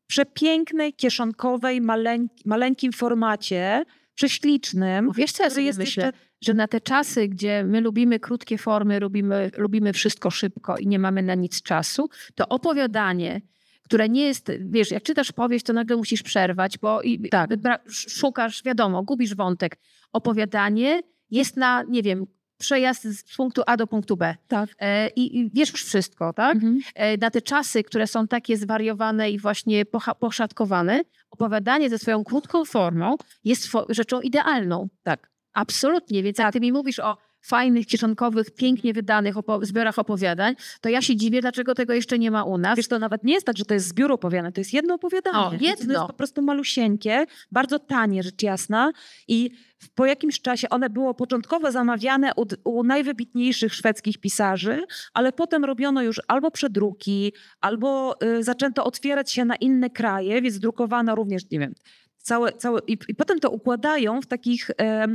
[0.05, 5.07] W przepięknej, kieszonkowej, maleńk- maleńkim formacie, prześlicznym.
[5.07, 6.05] Bo wiesz co ja sobie jest myślę?
[6.07, 10.87] jeszcze- Że na te czasy, gdzie my lubimy krótkie formy, lubimy, lubimy wszystko szybko i
[10.87, 13.41] nie mamy na nic czasu, to opowiadanie,
[13.83, 17.51] które nie jest, wiesz, jak czytasz powieść, to nagle musisz przerwać, bo i, Tak.
[17.91, 19.79] szukasz, wiadomo, gubisz wątek.
[20.13, 22.27] Opowiadanie jest na, nie wiem,
[22.63, 24.37] przejazd z punktu A do punktu B.
[24.49, 24.69] Tak.
[24.79, 26.55] E, i, I wiesz już wszystko, tak?
[26.55, 26.81] Mhm.
[26.95, 31.01] e, na te czasy, które są takie zwariowane i właśnie pocha- poszatkowane,
[31.31, 34.89] opowiadanie ze swoją krótką formą jest fo- rzeczą idealną.
[35.03, 35.31] Tak.
[35.53, 36.23] Absolutnie.
[36.23, 41.03] Więc jak ty mi mówisz o fajnych, kieszonkowych, pięknie wydanych opo- zbiorach opowiadań, to ja
[41.03, 42.77] się dziwię, dlaczego tego jeszcze nie ma u nas.
[42.77, 45.39] Wiesz, to nawet nie jest tak, że to jest zbiór opowiadań, to jest jedno opowiadanie.
[45.39, 45.95] O, Więc To jedno.
[45.95, 48.93] jest po prostu malusieńkie, bardzo tanie, rzecz jasna.
[49.29, 49.51] I
[49.95, 54.85] po jakimś czasie one było początkowo zamawiane u, u najwybitniejszych szwedzkich pisarzy,
[55.15, 60.59] ale potem robiono już albo przedruki, albo y, zaczęto otwierać się na inne kraje, więc
[60.59, 61.75] drukowano również, nie wiem,
[62.19, 64.71] całe, całe i, i potem to układają w takich...
[64.81, 65.07] e,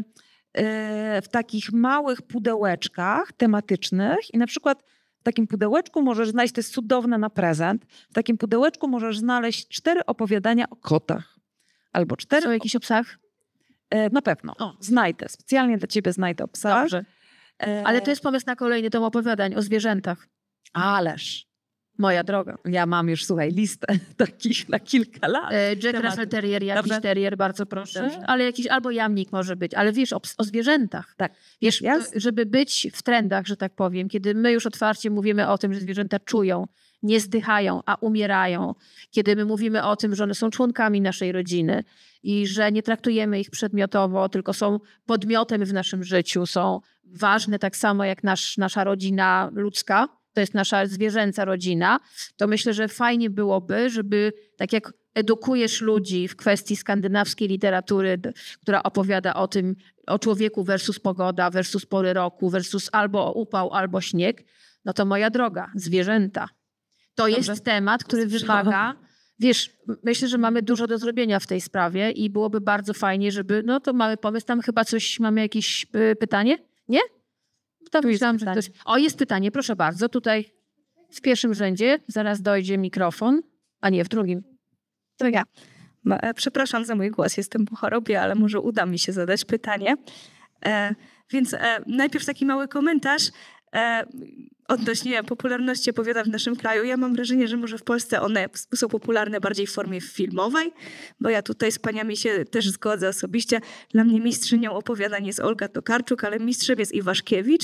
[1.21, 4.83] w takich małych pudełeczkach tematycznych i na przykład
[5.19, 9.67] w takim pudełeczku możesz znaleźć, to jest cudowne na prezent, w takim pudełeczku możesz znaleźć
[9.67, 11.35] cztery opowiadania o kotach.
[11.93, 12.41] Albo cztery.
[12.41, 13.17] Są jakiś o psach?
[13.89, 14.53] E, na pewno.
[14.59, 14.77] O.
[14.79, 15.29] Znajdę.
[15.29, 16.83] Specjalnie dla ciebie znajdę o psach.
[16.83, 17.05] Dobrze.
[17.63, 20.27] E, Ale to jest pomysł na kolejny tom opowiadań o zwierzętach.
[20.73, 21.46] Ależ.
[21.97, 22.57] Moja droga.
[22.65, 23.87] Ja mam już, słuchaj, listę
[24.17, 25.51] takich na kilka lat.
[25.51, 26.07] E, Jack Tematy.
[26.07, 27.01] Russell Terrier, jakiś Dobrze.
[27.01, 28.01] terrier, bardzo proszę.
[28.01, 28.25] Dobrze.
[28.27, 29.73] Ale jakiś albo jamnik może być.
[29.73, 31.15] Ale wiesz, o, o zwierzętach.
[31.17, 31.33] Tak.
[31.61, 31.83] Wiesz,
[32.15, 35.79] żeby być w trendach, że tak powiem, kiedy my już otwarcie mówimy o tym, że
[35.79, 36.67] zwierzęta czują,
[37.03, 38.75] nie zdychają, a umierają,
[39.11, 41.83] kiedy my mówimy o tym, że one są członkami naszej rodziny
[42.23, 47.75] i że nie traktujemy ich przedmiotowo, tylko są podmiotem w naszym życiu, są ważne tak
[47.75, 51.99] samo jak nasz, nasza rodzina ludzka, to jest nasza zwierzęca rodzina,
[52.35, 58.21] to myślę, że fajnie byłoby, żeby tak jak edukujesz ludzi w kwestii skandynawskiej literatury,
[58.61, 59.75] która opowiada o tym,
[60.07, 64.43] o człowieku versus pogoda, versus pory roku, versus albo upał, albo śnieg,
[64.85, 66.49] no to moja droga, zwierzęta.
[67.15, 68.95] To jest temat, który wymaga
[69.39, 69.71] Wiesz,
[70.03, 73.79] myślę, że mamy dużo do zrobienia w tej sprawie i byłoby bardzo fajnie, żeby, no
[73.79, 76.57] to mamy pomysł, tam chyba coś, mamy jakieś y, pytanie?
[76.87, 76.99] Nie?
[77.91, 78.71] Tam myślałam, że ktoś...
[78.85, 80.45] O, jest pytanie, proszę bardzo, tutaj
[81.11, 83.41] w pierwszym rzędzie, zaraz dojdzie mikrofon,
[83.81, 84.43] a nie, w drugim.
[85.17, 85.43] To ja.
[86.09, 89.95] E, Przepraszam za mój głos, jestem po chorobie, ale może uda mi się zadać pytanie.
[90.65, 90.95] E,
[91.29, 93.29] więc e, najpierw taki mały komentarz
[93.75, 94.03] e,
[94.67, 96.83] odnośnie popularności opowiadań w naszym kraju.
[96.83, 100.71] Ja mam wrażenie, że może w Polsce one są popularne bardziej w formie filmowej,
[101.19, 103.61] bo ja tutaj z paniami się też zgodzę osobiście.
[103.89, 107.63] Dla mnie mistrzynią opowiadań jest Olga Tokarczuk, ale mistrzem jest Iwaszkiewicz.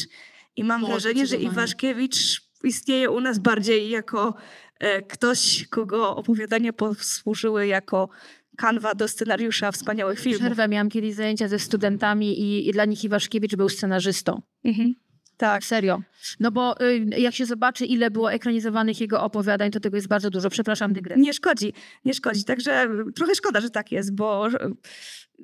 [0.55, 1.37] I mam wrażenie, że.
[1.37, 4.35] Iwaszkiewicz istnieje u nas bardziej jako
[4.79, 8.09] e, ktoś, kogo opowiadania posłużyły jako
[8.57, 10.41] kanwa do scenariusza wspaniałych filmów.
[10.41, 14.41] Przerwę, miałam kiedyś zajęcia ze studentami i, i dla nich Iwaszkiewicz był scenarzystą.
[14.63, 14.95] Mhm.
[15.43, 15.63] Tak.
[15.63, 16.01] Serio.
[16.39, 20.29] No bo y, jak się zobaczy, ile było ekranizowanych jego opowiadań, to tego jest bardzo
[20.29, 20.49] dużo.
[20.49, 21.23] Przepraszam, dygresję.
[21.23, 21.73] Nie szkodzi,
[22.05, 22.43] nie szkodzi.
[22.43, 24.69] Także trochę szkoda, że tak jest, bo że-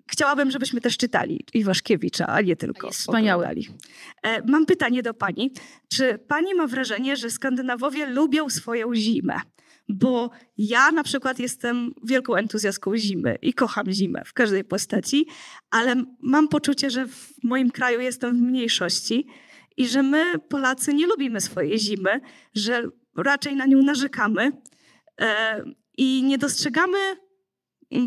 [0.08, 3.44] chciałabym, żebyśmy też czytali Iwaszkiewicza, a nie tylko Jest wspaniały.
[3.44, 3.68] oglądali.
[4.24, 5.52] E, Mam pytanie do pani.
[5.94, 9.34] Czy pani ma wrażenie, że Skandynawowie lubią swoją zimę?
[9.92, 15.26] Bo ja na przykład jestem wielką entuzjastką zimy i kocham zimę w każdej postaci,
[15.72, 19.28] ale mam poczucie, że w moim kraju jestem w mniejszości
[19.80, 22.20] i że my, Polacy, nie lubimy swojej zimy,
[22.54, 22.84] że
[23.18, 24.52] raczej na nią narzekamy
[25.22, 25.64] e,
[25.98, 26.98] i nie dostrzegamy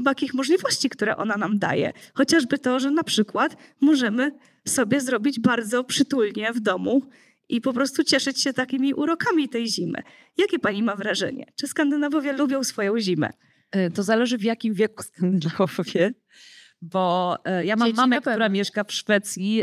[0.04, 1.92] takich możliwości, które ona nam daje.
[2.14, 4.32] Chociażby to, że na przykład możemy
[4.68, 7.02] sobie zrobić bardzo przytulnie w domu
[7.48, 10.02] i po prostu cieszyć się takimi urokami tej zimy.
[10.38, 11.46] Jakie pani ma wrażenie?
[11.56, 13.30] Czy Skandynawowie lubią swoją zimę?
[13.70, 16.14] E, To zależy w jakim wieku Skandynawowie,
[16.82, 19.62] bo e, ja mam Dzieci mamę, która mieszka w Szwecji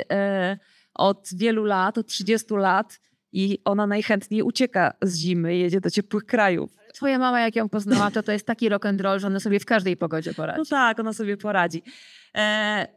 [1.00, 3.00] od wielu lat, od 30 lat
[3.32, 6.76] i ona najchętniej ucieka z zimy, jedzie do ciepłych krajów.
[6.94, 9.60] Twoja mama, jak ją poznała, to to jest taki rock and roll, że ona sobie
[9.60, 10.60] w każdej pogodzie poradzi.
[10.60, 11.84] No tak, ona sobie poradzi.
[12.36, 12.88] E,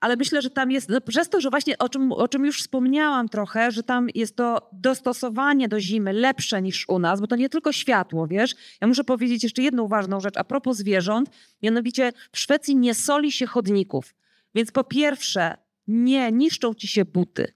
[0.00, 2.60] ale myślę, że tam jest, no, przez to, że właśnie o czym, o czym już
[2.60, 7.36] wspomniałam trochę, że tam jest to dostosowanie do zimy lepsze niż u nas, bo to
[7.36, 8.54] nie tylko światło, wiesz.
[8.80, 11.30] Ja muszę powiedzieć jeszcze jedną ważną rzecz a propos zwierząt,
[11.62, 14.14] mianowicie w Szwecji nie soli się chodników.
[14.54, 15.56] Więc po pierwsze,
[15.86, 17.52] nie niszczą ci się buty.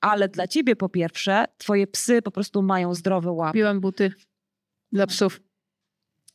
[0.00, 3.52] Ale dla ciebie po pierwsze, twoje psy po prostu mają zdrowe łapy.
[3.52, 4.12] Kupiłam buty
[4.92, 5.40] dla psów.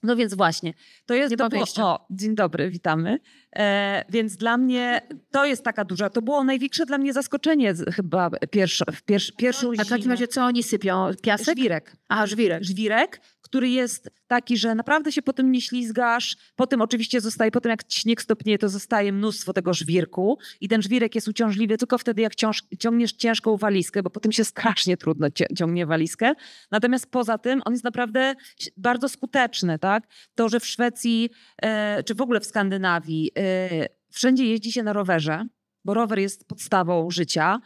[0.03, 0.74] No więc właśnie,
[1.05, 1.66] to jest Nie to było.
[1.78, 3.20] O, dzień dobry, witamy.
[3.55, 5.01] E, więc dla mnie
[5.32, 9.03] to jest taka duża, to było największe dla mnie zaskoczenie z, chyba pierwszo, w
[9.38, 11.12] pierwszą A w takim razie co oni sypią?
[11.24, 11.57] Piasek?
[11.57, 11.95] Żwirek.
[12.07, 12.64] Aha, żwirek.
[12.64, 13.22] Żwirek,
[13.52, 16.38] który jest taki, że naprawdę się po tym nie ślizgasz.
[16.56, 20.38] Potem oczywiście zostaje, potem jak śnieg stopnieje, to zostaje mnóstwo tego żwirku.
[20.62, 24.43] I ten żwirek jest uciążliwy tylko wtedy, jak ciąż, ciągniesz ciężką walizkę, bo potem się
[24.43, 25.28] strasznie trudno
[25.58, 26.34] ciągnie walizkę.
[26.72, 28.36] Natomiast poza tym on jest naprawdę
[28.78, 30.08] bardzo skuteczny, tak?
[30.36, 31.30] To, że w Szwecji,
[31.62, 35.45] e, czy w ogóle w Skandynawii, e, wszędzie jeździ się na rowerze,
[35.86, 37.60] bo rower jest podstawą życia,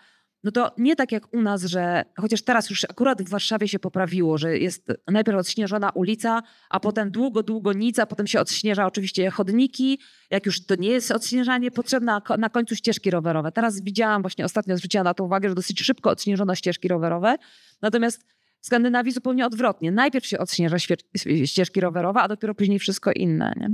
[0.45, 3.79] no to nie tak jak u nas, że chociaż teraz już akurat w Warszawie się
[3.79, 8.85] poprawiło, że jest najpierw odśnieżona ulica, a potem długo, długo nic, a potem się odśnieża
[8.85, 9.99] oczywiście chodniki.
[10.31, 13.51] Jak już to nie jest odśnieżanie potrzebne, na końcu ścieżki rowerowe.
[13.51, 17.35] Teraz widziałam, właśnie ostatnio zwróciłam na to uwagę, że dosyć szybko odśnieżono ścieżki rowerowe.
[17.81, 18.25] Natomiast
[18.59, 19.91] w Skandynawii zupełnie odwrotnie.
[19.91, 20.77] Najpierw się odśnieża
[21.45, 23.53] ścieżki rowerowe, a dopiero później wszystko inne.
[23.57, 23.69] Nie?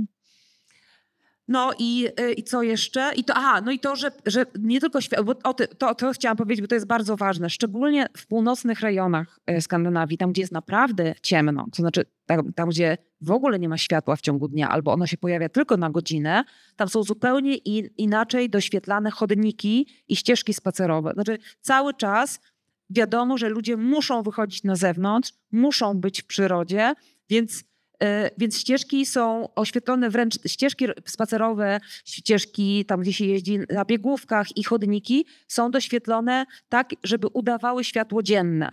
[1.48, 3.10] No i, y, i co jeszcze?
[3.16, 5.94] I to, aha, no i to, że, że nie tylko świat, bo o ty, to,
[5.94, 10.32] to chciałam powiedzieć, bo to jest bardzo ważne, szczególnie w północnych rejonach y, Skandynawii, tam
[10.32, 14.20] gdzie jest naprawdę ciemno, to znaczy tam, tam gdzie w ogóle nie ma światła w
[14.20, 16.44] ciągu dnia, albo ono się pojawia tylko na godzinę,
[16.76, 21.12] tam są zupełnie in, inaczej doświetlane chodniki i ścieżki spacerowe.
[21.14, 22.40] Znaczy cały czas
[22.90, 26.94] wiadomo, że ludzie muszą wychodzić na zewnątrz, muszą być w przyrodzie,
[27.30, 27.64] więc
[28.38, 34.64] Więc ścieżki są oświetlone wręcz, ścieżki spacerowe, ścieżki tam, gdzie się jeździ na biegówkach i
[34.64, 38.70] chodniki są doświetlone tak, żeby udawały światło dzienne.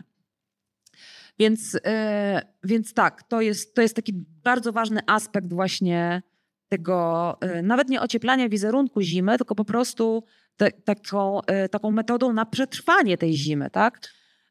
[1.39, 4.13] Więc, e, więc tak, to jest, to jest taki
[4.43, 6.21] bardzo ważny aspekt właśnie
[6.69, 10.23] tego, e, nawet nie ocieplania wizerunku zimy, tylko po prostu
[10.57, 13.99] te, taką, e, taką metodą na przetrwanie tej zimy, tak?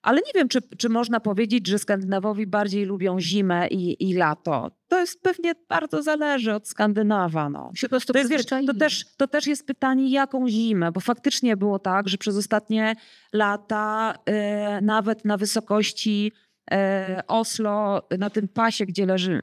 [0.02, 4.70] Ale nie wiem, czy, czy można powiedzieć, że Skandynawowie bardziej lubią zimę i, i lato.
[4.88, 7.50] To jest pewnie bardzo zależy od Skandynawa.
[7.50, 7.70] No.
[7.74, 11.00] Się po prostu To, jest, wiesz, to, też, to też jest pytanie, jaką zimę, bo
[11.00, 12.94] faktycznie było tak, że przez ostatnie
[13.32, 16.32] lata e, nawet na wysokości
[16.70, 19.40] e, Oslo, na tym pasie, gdzie leży,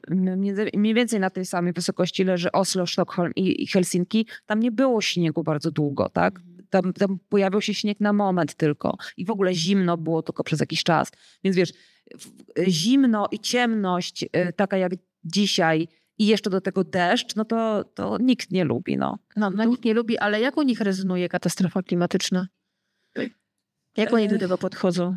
[0.74, 5.00] mniej więcej na tej samej wysokości leży Oslo, Sztokholm i, i Helsinki, tam nie było
[5.00, 6.40] śniegu bardzo długo, tak?
[6.82, 10.60] Tam, tam pojawił się śnieg na moment tylko i w ogóle zimno było tylko przez
[10.60, 11.12] jakiś czas.
[11.44, 11.72] Więc wiesz,
[12.68, 14.92] zimno i ciemność, e, taka jak
[15.24, 15.88] dzisiaj
[16.18, 18.96] i jeszcze do tego deszcz, no to, to nikt nie lubi.
[18.96, 19.18] No.
[19.36, 22.48] No, no nikt nie lubi, ale jak u nich rezonuje katastrofa klimatyczna?
[23.96, 25.16] Jak oni do tego podchodzą?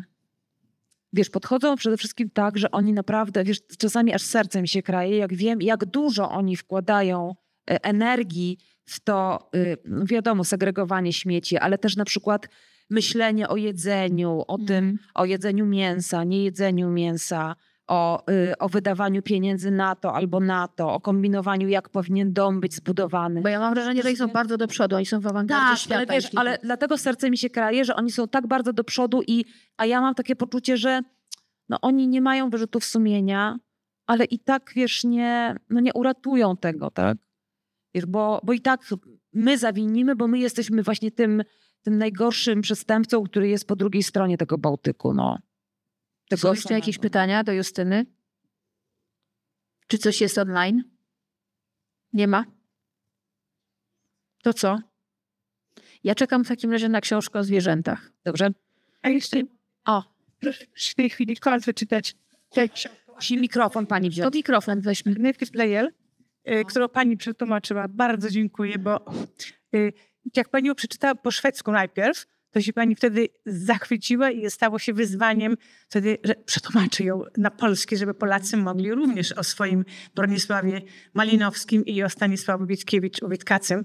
[1.12, 5.16] Wiesz, podchodzą przede wszystkim tak, że oni naprawdę, wiesz, czasami aż serce mi się kraje,
[5.16, 7.34] jak wiem, jak dużo oni wkładają
[7.70, 8.58] e, energii
[8.90, 12.48] w to, y, wiadomo, segregowanie śmieci, ale też na przykład
[12.90, 14.98] myślenie o jedzeniu, o tym, Mhm.
[15.14, 17.56] o jedzeniu mięsa, nie jedzeniu mięsa,
[17.86, 22.60] o, y, o wydawaniu pieniędzy na to albo na to, o kombinowaniu, jak powinien dom
[22.60, 23.40] być zbudowany.
[23.40, 25.78] Bo ja mam wrażenie, że oni są bardzo do przodu, oni są w awangardzie Tak,
[25.78, 25.96] świata.
[25.96, 29.22] ale wiesz, ale dlatego serce mi się kraje, że oni są tak bardzo do przodu
[29.26, 29.44] i,
[29.76, 31.00] a ja mam takie poczucie, że
[31.68, 33.58] no oni nie mają wyrzutów sumienia,
[34.06, 37.18] ale i tak, wiesz, nie, no nie uratują tego, tak?
[37.94, 38.80] Wiesz, bo, bo i tak
[39.32, 41.42] my zawinimy, bo my jesteśmy właśnie tym,
[41.82, 45.38] tym najgorszym przestępcą, który jest po drugiej stronie tego Bałtyku, no.
[46.28, 48.06] Tego Są jeszcze jakieś pytania do Justyny?
[49.86, 50.84] Czy coś jest online?
[52.12, 52.44] Nie ma?
[54.42, 54.78] To co?
[56.04, 58.12] Ja czekam w takim razie na książkę o zwierzętach.
[58.24, 58.50] Dobrze?
[59.02, 59.42] A jeszcze
[59.86, 60.04] O,
[60.40, 62.16] proszę w tej chwili kończę czytać
[62.50, 63.00] tę książkę.
[63.30, 64.34] Mikrofon pani to wziąć.
[64.34, 65.14] mikrofon weźmy.
[65.52, 65.92] Player, y,
[66.66, 67.88] którą pani przetłumaczyła.
[67.88, 69.04] Bardzo dziękuję, bo
[69.74, 69.92] y,
[70.36, 74.92] jak pani ją przeczytała po szwedzku najpierw, to się pani wtedy zachwyciła i stało się
[74.92, 75.56] wyzwaniem
[75.88, 79.84] wtedy, że przetłumaczy ją na polski, żeby Polacy mogli również o swoim
[80.14, 80.82] Bronisławie
[81.14, 83.84] Malinowskim i o Stanisławie Witkiewicz, Witkacym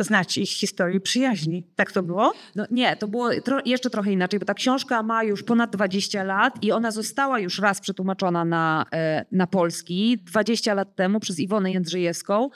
[0.00, 1.66] znać ich historię przyjaźni.
[1.76, 2.32] Tak to było?
[2.56, 6.24] No nie, to było tro, jeszcze trochę inaczej, bo ta książka ma już ponad 20
[6.24, 11.38] lat i ona została już raz przetłumaczona na, e, na polski 20 lat temu przez
[11.38, 12.50] Iwonę Jędrzejewską.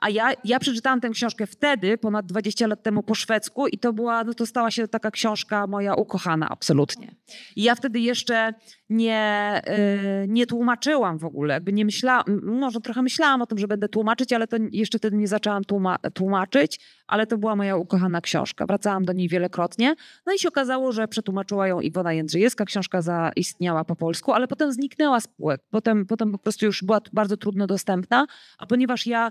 [0.00, 3.92] A ja, ja przeczytałam tę książkę wtedy, ponad 20 lat temu po szwedzku i to
[3.92, 7.14] była, no to stała się taka książka moja ukochana, absolutnie.
[7.56, 8.54] I ja wtedy jeszcze
[8.90, 9.16] nie,
[9.64, 13.88] e, nie tłumaczyłam w ogóle, jakby nie myślałam, może trochę myślałam o tym, że będę
[13.88, 18.66] tłumaczyć, ale to jeszcze wtedy nie zaczęłam tłuma- tłumaczyć, ale to była moja ukochana książka.
[18.66, 19.94] Wracałam do niej wielokrotnie.
[20.26, 22.64] No i się okazało, że przetłumaczyła ją Iwona Jędrzejewska.
[22.64, 25.60] Książka zaistniała po polsku, ale potem zniknęła z półek.
[25.70, 28.26] Potem, potem po prostu już była bardzo trudno dostępna,
[28.58, 29.30] a ponieważ ja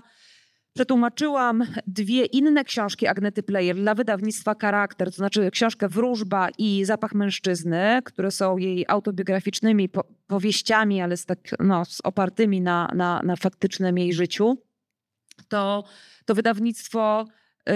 [0.74, 7.14] przetłumaczyłam dwie inne książki Agnety Player dla wydawnictwa Charakter, to znaczy książkę Wróżba i Zapach
[7.14, 13.20] Mężczyzny, które są jej autobiograficznymi po powieściami, ale z, tak, no, z opartymi na, na,
[13.24, 14.58] na faktycznym jej życiu,
[15.48, 15.84] to,
[16.24, 17.26] to wydawnictwo
[17.68, 17.72] y,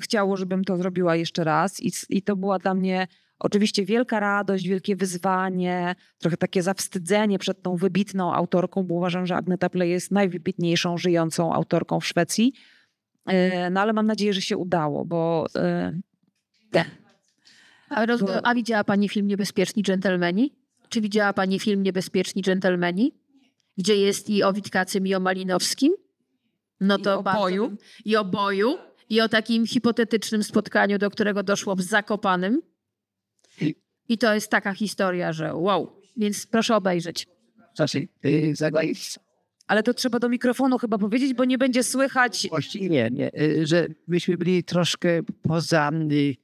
[0.00, 3.06] chciało, żebym to zrobiła jeszcze raz i, i to była dla mnie
[3.38, 9.36] oczywiście wielka radość, wielkie wyzwanie, trochę takie zawstydzenie przed tą wybitną autorką, bo uważam, że
[9.36, 12.52] Agneta Play jest najwybitniejszą żyjącą autorką w Szwecji.
[13.30, 16.80] Y, No ale mam nadzieję, że się udało, bo y,
[17.88, 20.54] A, roz, Bo- a widziała pani film Niebezpieczni Dżentelmeni?
[20.88, 23.14] Czy widziała pani film Niebezpieczni Dżentelmeni?
[23.76, 25.92] Gdzie jest i o Witkacym, i o Malinowskim?
[26.80, 27.76] No I to o bardzo boju.
[28.04, 28.78] I o boju.
[29.10, 32.62] I o takim hipotetycznym spotkaniu, do którego doszło w Zakopanym.
[34.08, 35.92] I to jest taka historia, że wow.
[36.16, 37.26] Więc proszę obejrzeć.
[39.68, 42.46] ale to trzeba do mikrofonu chyba powiedzieć, bo nie będzie słychać.
[42.50, 46.36] Właściwie nie, y, że myśmy byli troszkę poza y,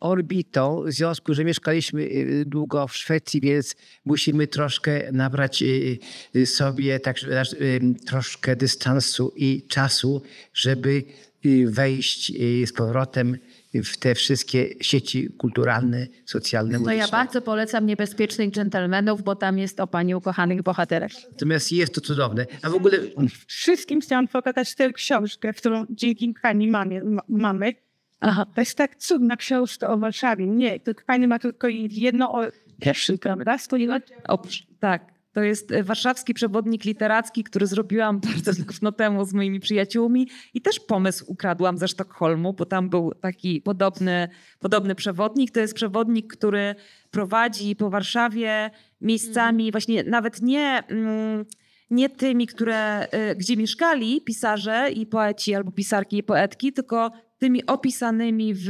[0.00, 5.98] orbitą, w związku, że mieszkaliśmy y, długo w Szwecji, więc musimy troszkę nabrać y,
[6.36, 11.04] y, sobie tak, y, troszkę dystansu i czasu, żeby
[11.46, 13.38] y, wejść y, z powrotem
[13.82, 16.78] w te wszystkie sieci kulturalne, socjalne.
[16.78, 21.10] No ja bardzo polecam Niebezpiecznych Dżentelmenów, bo tam jest o pani ukochanych bohaterach.
[21.32, 22.46] Natomiast jest to cudowne.
[22.62, 22.98] A w ogóle
[23.46, 27.72] Wszystkim chciałam pokazać tę książkę, którą dzięki pani mamie, ma, mamy.
[28.20, 28.46] Aha.
[28.54, 30.46] To jest tak cudna książka o Warszawie.
[30.46, 32.42] Nie, to pani ma tylko jedno o
[32.80, 33.58] pierwszy, prawda?
[33.58, 34.42] Stoję O,
[34.80, 35.13] tak.
[35.34, 40.60] To jest e, warszawski przewodnik literacki, który zrobiłam bardzo dawno temu z moimi przyjaciółmi i
[40.60, 44.28] też pomysł ukradłam ze Sztokholmu, bo tam był taki podobny,
[44.58, 45.50] podobny przewodnik.
[45.50, 46.74] To jest przewodnik, który
[47.10, 48.70] prowadzi po Warszawie
[49.00, 51.44] miejscami właśnie nawet nie, mm,
[51.90, 57.10] nie tymi, które, y, gdzie mieszkali pisarze i poeci albo pisarki i poetki, tylko
[57.44, 58.66] tymi opisanymi w,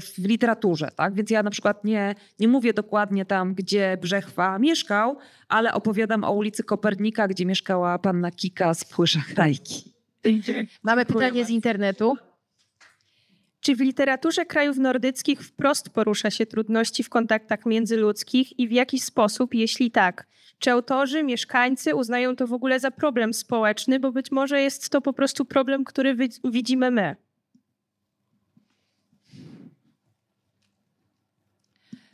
[0.00, 0.88] w literaturze.
[0.96, 1.14] Tak?
[1.14, 5.18] Więc ja na przykład nie, nie mówię dokładnie tam, gdzie Brzechwa mieszkał,
[5.48, 9.92] ale opowiadam o ulicy Kopernika, gdzie mieszkała panna Kika z Płysza Hrajki.
[10.82, 12.16] Mamy pytanie z internetu.
[13.60, 19.00] Czy w literaturze krajów nordyckich wprost porusza się trudności w kontaktach międzyludzkich i w jaki
[19.00, 20.26] sposób, jeśli tak?
[20.58, 25.00] Czy autorzy, mieszkańcy uznają to w ogóle za problem społeczny, bo być może jest to
[25.00, 27.16] po prostu problem, który wi- widzimy my?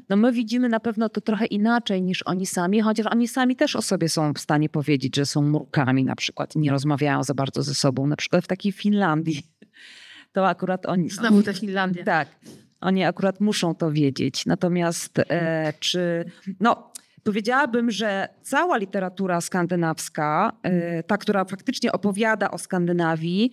[0.09, 3.76] No my widzimy na pewno to trochę inaczej niż oni sami, chociaż oni sami też
[3.76, 7.35] o sobie są w stanie powiedzieć, że są murkami na przykład i nie rozmawiają za
[7.35, 8.06] bardzo ze sobą.
[8.06, 9.43] Na przykład w takiej Finlandii.
[10.32, 11.10] To akurat oni...
[11.10, 12.05] Znowu ta Finlandia.
[12.05, 12.28] Tak.
[12.80, 14.47] Oni akurat muszą to wiedzieć.
[14.47, 16.24] Natomiast e, czy...
[16.60, 16.93] No,
[17.24, 23.52] powiedziałabym, że cała literatura skandynawska, e, ta, która faktycznie opowiada o Skandynawii,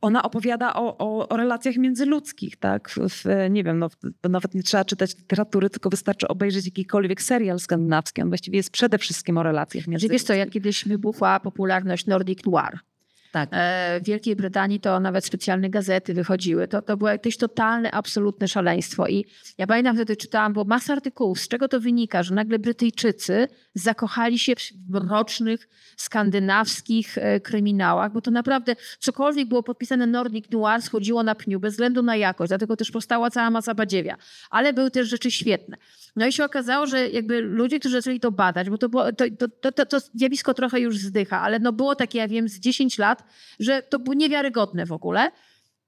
[0.00, 2.90] ona opowiada o, o, o relacjach międzyludzkich, tak?
[2.90, 3.88] W, nie wiem, no,
[4.28, 8.22] nawet nie trzeba czytać literatury, tylko wystarczy obejrzeć jakikolwiek serial skandynawski.
[8.22, 10.26] On właściwie jest przede wszystkim o relacjach Że wiesz międzyludzkich.
[10.26, 12.78] co, jak kiedyś wybuchła popularność Nordic Noir,
[13.32, 13.48] Tak.
[13.52, 16.68] e, w Wielkiej Brytanii to nawet specjalne gazety wychodziły.
[16.68, 19.08] To, to było jakieś totalne, absolutne szaleństwo.
[19.08, 19.24] I
[19.58, 24.38] ja pamiętam wtedy czytałam, bo masa artykułów, z czego to wynika, że nagle Brytyjczycy zakochali
[24.38, 31.22] się w mrocznych, skandynawskich e, kryminałach, bo to naprawdę cokolwiek było podpisane Nordic Noir schodziło
[31.22, 34.16] na pniu, bez względu na jakość, dlatego też powstała cała masa badziewia.
[34.50, 35.76] Ale były też rzeczy świetne.
[36.16, 39.24] No i się okazało, że jakby ludzie, którzy zaczęli to badać, bo to, było, to,
[39.60, 42.98] to, to, to, zjawisko trochę już zdycha, ale no było takie, ja wiem, z 10
[42.98, 43.17] lat,
[43.60, 45.30] że to było niewiarygodne w ogóle.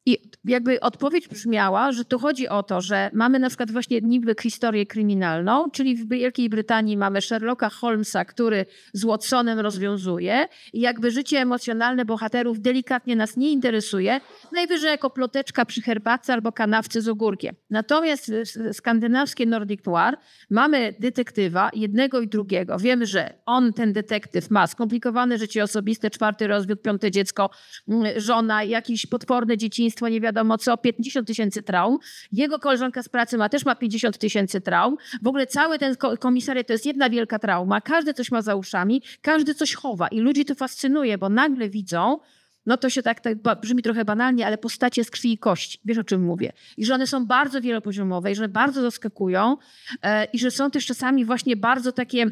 [0.07, 4.35] I jakby odpowiedź brzmiała, że tu chodzi o to, że mamy na przykład właśnie niby
[4.43, 11.11] historię kryminalną, czyli w Wielkiej Brytanii mamy Sherlocka Holmesa, który z Watsonem rozwiązuje i jakby
[11.11, 14.21] życie emocjonalne bohaterów delikatnie nas nie interesuje,
[14.53, 17.55] najwyżej jako ploteczka przy herbatce albo kanawce z ogórkiem.
[17.71, 18.33] Natomiast
[18.73, 20.17] skandynawskie Nordic Noir
[20.51, 22.79] mamy detektywa jednego i drugiego.
[22.79, 27.51] Wiemy, że on, ten detektyw ma skomplikowane życie osobiste, czwarty rozwiód, piąte dziecko,
[27.89, 31.99] mm, żona, jakieś potworne dzieciństwo, nie wiadomo co, 50 tysięcy traum.
[32.33, 34.97] Jego koleżanka z pracy ma też ma 50 tysięcy traum.
[35.23, 37.81] W ogóle cały ten ko- komisariat to jest jedna wielka trauma.
[37.81, 42.19] Każdy coś ma za uszami, każdy coś chowa i ludzi to fascynuje, bo nagle widzą,
[42.67, 45.79] no to się tak, tak brzmi trochę banalnie, ale postacie z krwi i kości.
[45.85, 46.53] Wiesz o czym mówię?
[46.77, 49.57] I że one są bardzo wielopoziomowe, i że bardzo zaskakują
[50.03, 52.27] e, i że są też czasami właśnie bardzo takie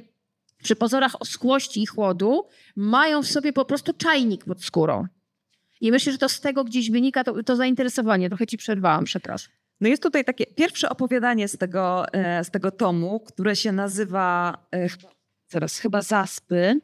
[0.63, 5.07] przy pozorach oschłości i chłodu mają w sobie po prostu czajnik pod skórą.
[5.81, 8.29] I myślę, że to z tego gdzieś wynika to, to zainteresowanie.
[8.29, 9.53] Trochę ci przerwałam, przepraszam.
[9.81, 14.59] No jest tutaj takie pierwsze opowiadanie z tego, e, z tego tomu, które się nazywa
[14.75, 14.89] e,
[15.49, 16.81] zaraz chyba Zaspy.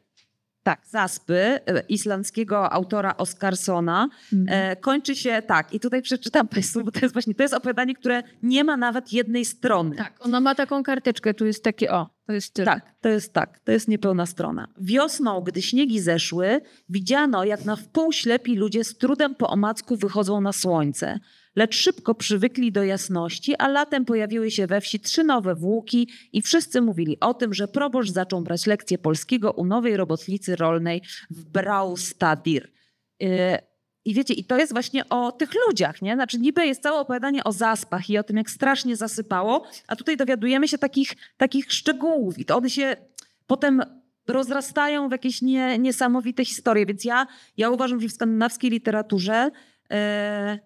[0.65, 4.09] Tak, Zaspy e, islandzkiego autora Oskarsona.
[4.47, 7.95] E, kończy się tak i tutaj przeczytam Państwu, bo to jest właśnie, to jest opowiadanie,
[7.95, 9.95] które nie ma nawet jednej strony.
[9.95, 12.65] Tak, ona ma taką karteczkę, tu jest takie, o, to jest tyle.
[12.65, 14.67] Tak, to jest tak, to jest niepełna strona.
[14.81, 20.41] Wiosną, gdy śniegi zeszły, widziano, jak na wpół ślepi ludzie z trudem po omacku wychodzą
[20.41, 21.19] na słońce.
[21.55, 26.41] Lecz szybko przywykli do jasności, a latem pojawiły się we wsi trzy nowe włóki i
[26.41, 31.45] wszyscy mówili o tym, że proboszcz zaczął brać lekcje polskiego u nowej robotnicy rolnej w
[31.45, 32.71] Braustadir.
[33.19, 33.29] Yy,
[34.05, 36.13] I wiecie, i to jest właśnie o tych ludziach, nie?
[36.15, 40.17] Znaczy niby jest całe opowiadanie o zaspach i o tym, jak strasznie zasypało, a tutaj
[40.17, 42.95] dowiadujemy się takich, takich szczegółów i to one się
[43.47, 43.81] potem
[44.27, 46.85] rozrastają w jakieś nie, niesamowite historie.
[46.85, 47.27] Więc ja,
[47.57, 49.51] ja uważam, że w skandynawskiej literaturze
[49.91, 50.59] e,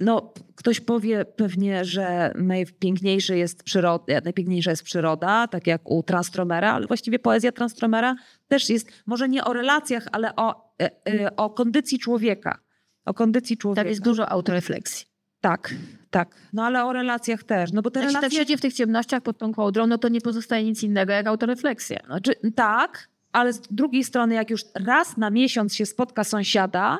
[0.00, 6.72] no, ktoś powie pewnie, że najpiękniejszy jest przyroda, najpiękniejsza jest przyroda, tak jak u Transtromera,
[6.72, 8.16] ale właściwie poezja Transtromera
[8.48, 12.58] też jest może nie o relacjach, ale o, e, e, o kondycji człowieka.
[13.04, 13.82] O kondycji człowieka.
[13.82, 15.06] Tam jest dużo autorefleksji.
[15.40, 15.74] Tak,
[16.10, 16.34] tak.
[16.52, 17.72] No ale o relacjach też.
[17.72, 20.08] No bo te Jak się tak siedzi w tych ciemnościach pod tą kołdrą, no to
[20.08, 22.00] nie pozostaje nic innego jak autorefleksja.
[22.06, 26.98] Znaczy, tak, ale z drugiej strony, jak już raz na miesiąc się spotka sąsiada,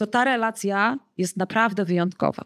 [0.00, 2.44] to ta relacja jest naprawdę wyjątkowa.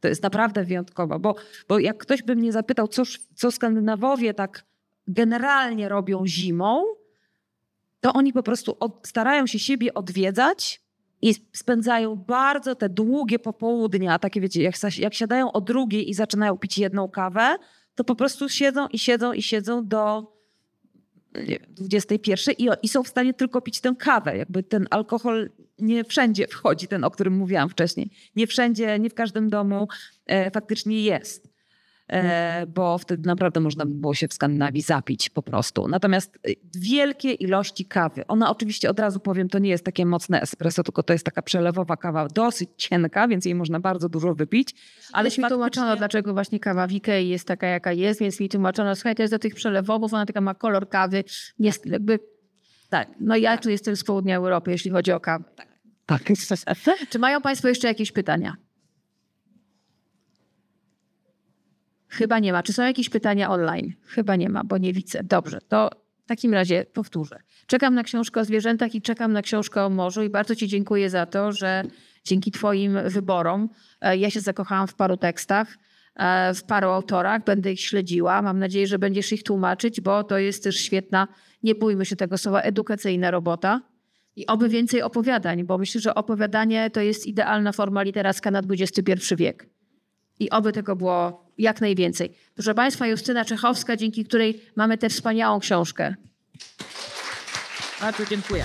[0.00, 1.34] To jest naprawdę wyjątkowa, bo,
[1.68, 3.02] bo jak ktoś by mnie zapytał, co,
[3.34, 4.64] co Skandynawowie tak
[5.06, 6.84] generalnie robią zimą,
[8.00, 10.82] to oni po prostu od, starają się siebie odwiedzać
[11.22, 16.58] i spędzają bardzo te długie popołudnia, takie wiecie, jak, jak siadają o drugiej i zaczynają
[16.58, 17.56] pić jedną kawę,
[17.94, 20.32] to po prostu siedzą i siedzą i siedzą do
[21.34, 24.36] nie wiem, 21 i, i są w stanie tylko pić tę kawę.
[24.36, 28.10] Jakby ten alkohol nie wszędzie wchodzi, ten, o którym mówiłam wcześniej.
[28.36, 29.88] Nie wszędzie, nie w każdym domu
[30.26, 31.56] e, faktycznie jest.
[32.08, 35.88] E, bo wtedy naprawdę można by było się w Skandynawii zapić po prostu.
[35.88, 38.26] Natomiast e, wielkie ilości kawy.
[38.26, 41.42] Ona oczywiście od razu powiem, to nie jest takie mocne espresso, tylko to jest taka
[41.42, 44.74] przelewowa kawa dosyć cienka, więc jej można bardzo dużo wypić.
[45.12, 48.94] Ale mi tłumaczono, dlaczego właśnie kawa w Ikei jest taka, jaka jest, więc mi tłumaczono,
[48.96, 51.24] słuchaj, to jest do tych przelewowów, ona taka ma kolor kawy,
[51.58, 52.18] jest jakby...
[52.88, 53.08] Tak.
[53.20, 55.44] No ja tu jestem z południa Europy, jeśli chodzi o kawę.
[55.56, 55.68] Tak.
[57.10, 58.56] Czy mają Państwo jeszcze jakieś pytania?
[62.08, 62.62] Chyba nie ma.
[62.62, 63.92] Czy są jakieś pytania online?
[64.02, 65.20] Chyba nie ma, bo nie widzę.
[65.24, 65.90] Dobrze, to
[66.24, 67.38] w takim razie powtórzę.
[67.66, 71.10] Czekam na książkę o zwierzętach i czekam na książkę o morzu i bardzo Ci dziękuję
[71.10, 71.82] za to, że
[72.24, 73.68] dzięki Twoim wyborom
[74.00, 75.78] e, ja się zakochałam w paru tekstach.
[76.16, 78.42] E, w paru autorach, będę ich śledziła.
[78.42, 81.28] Mam nadzieję, że będziesz ich tłumaczyć, bo to jest też świetna,
[81.62, 83.80] nie bójmy się tego słowa, edukacyjna robota.
[84.36, 89.36] I oby więcej opowiadań, bo myślę, że opowiadanie to jest idealna forma literacka na XXI
[89.36, 89.68] wiek.
[90.38, 92.32] I oby tego było jak najwięcej.
[92.54, 96.14] Proszę Państwa, Justyna Czechowska, dzięki której mamy tę wspaniałą książkę.
[98.00, 98.64] Bardzo dziękuję.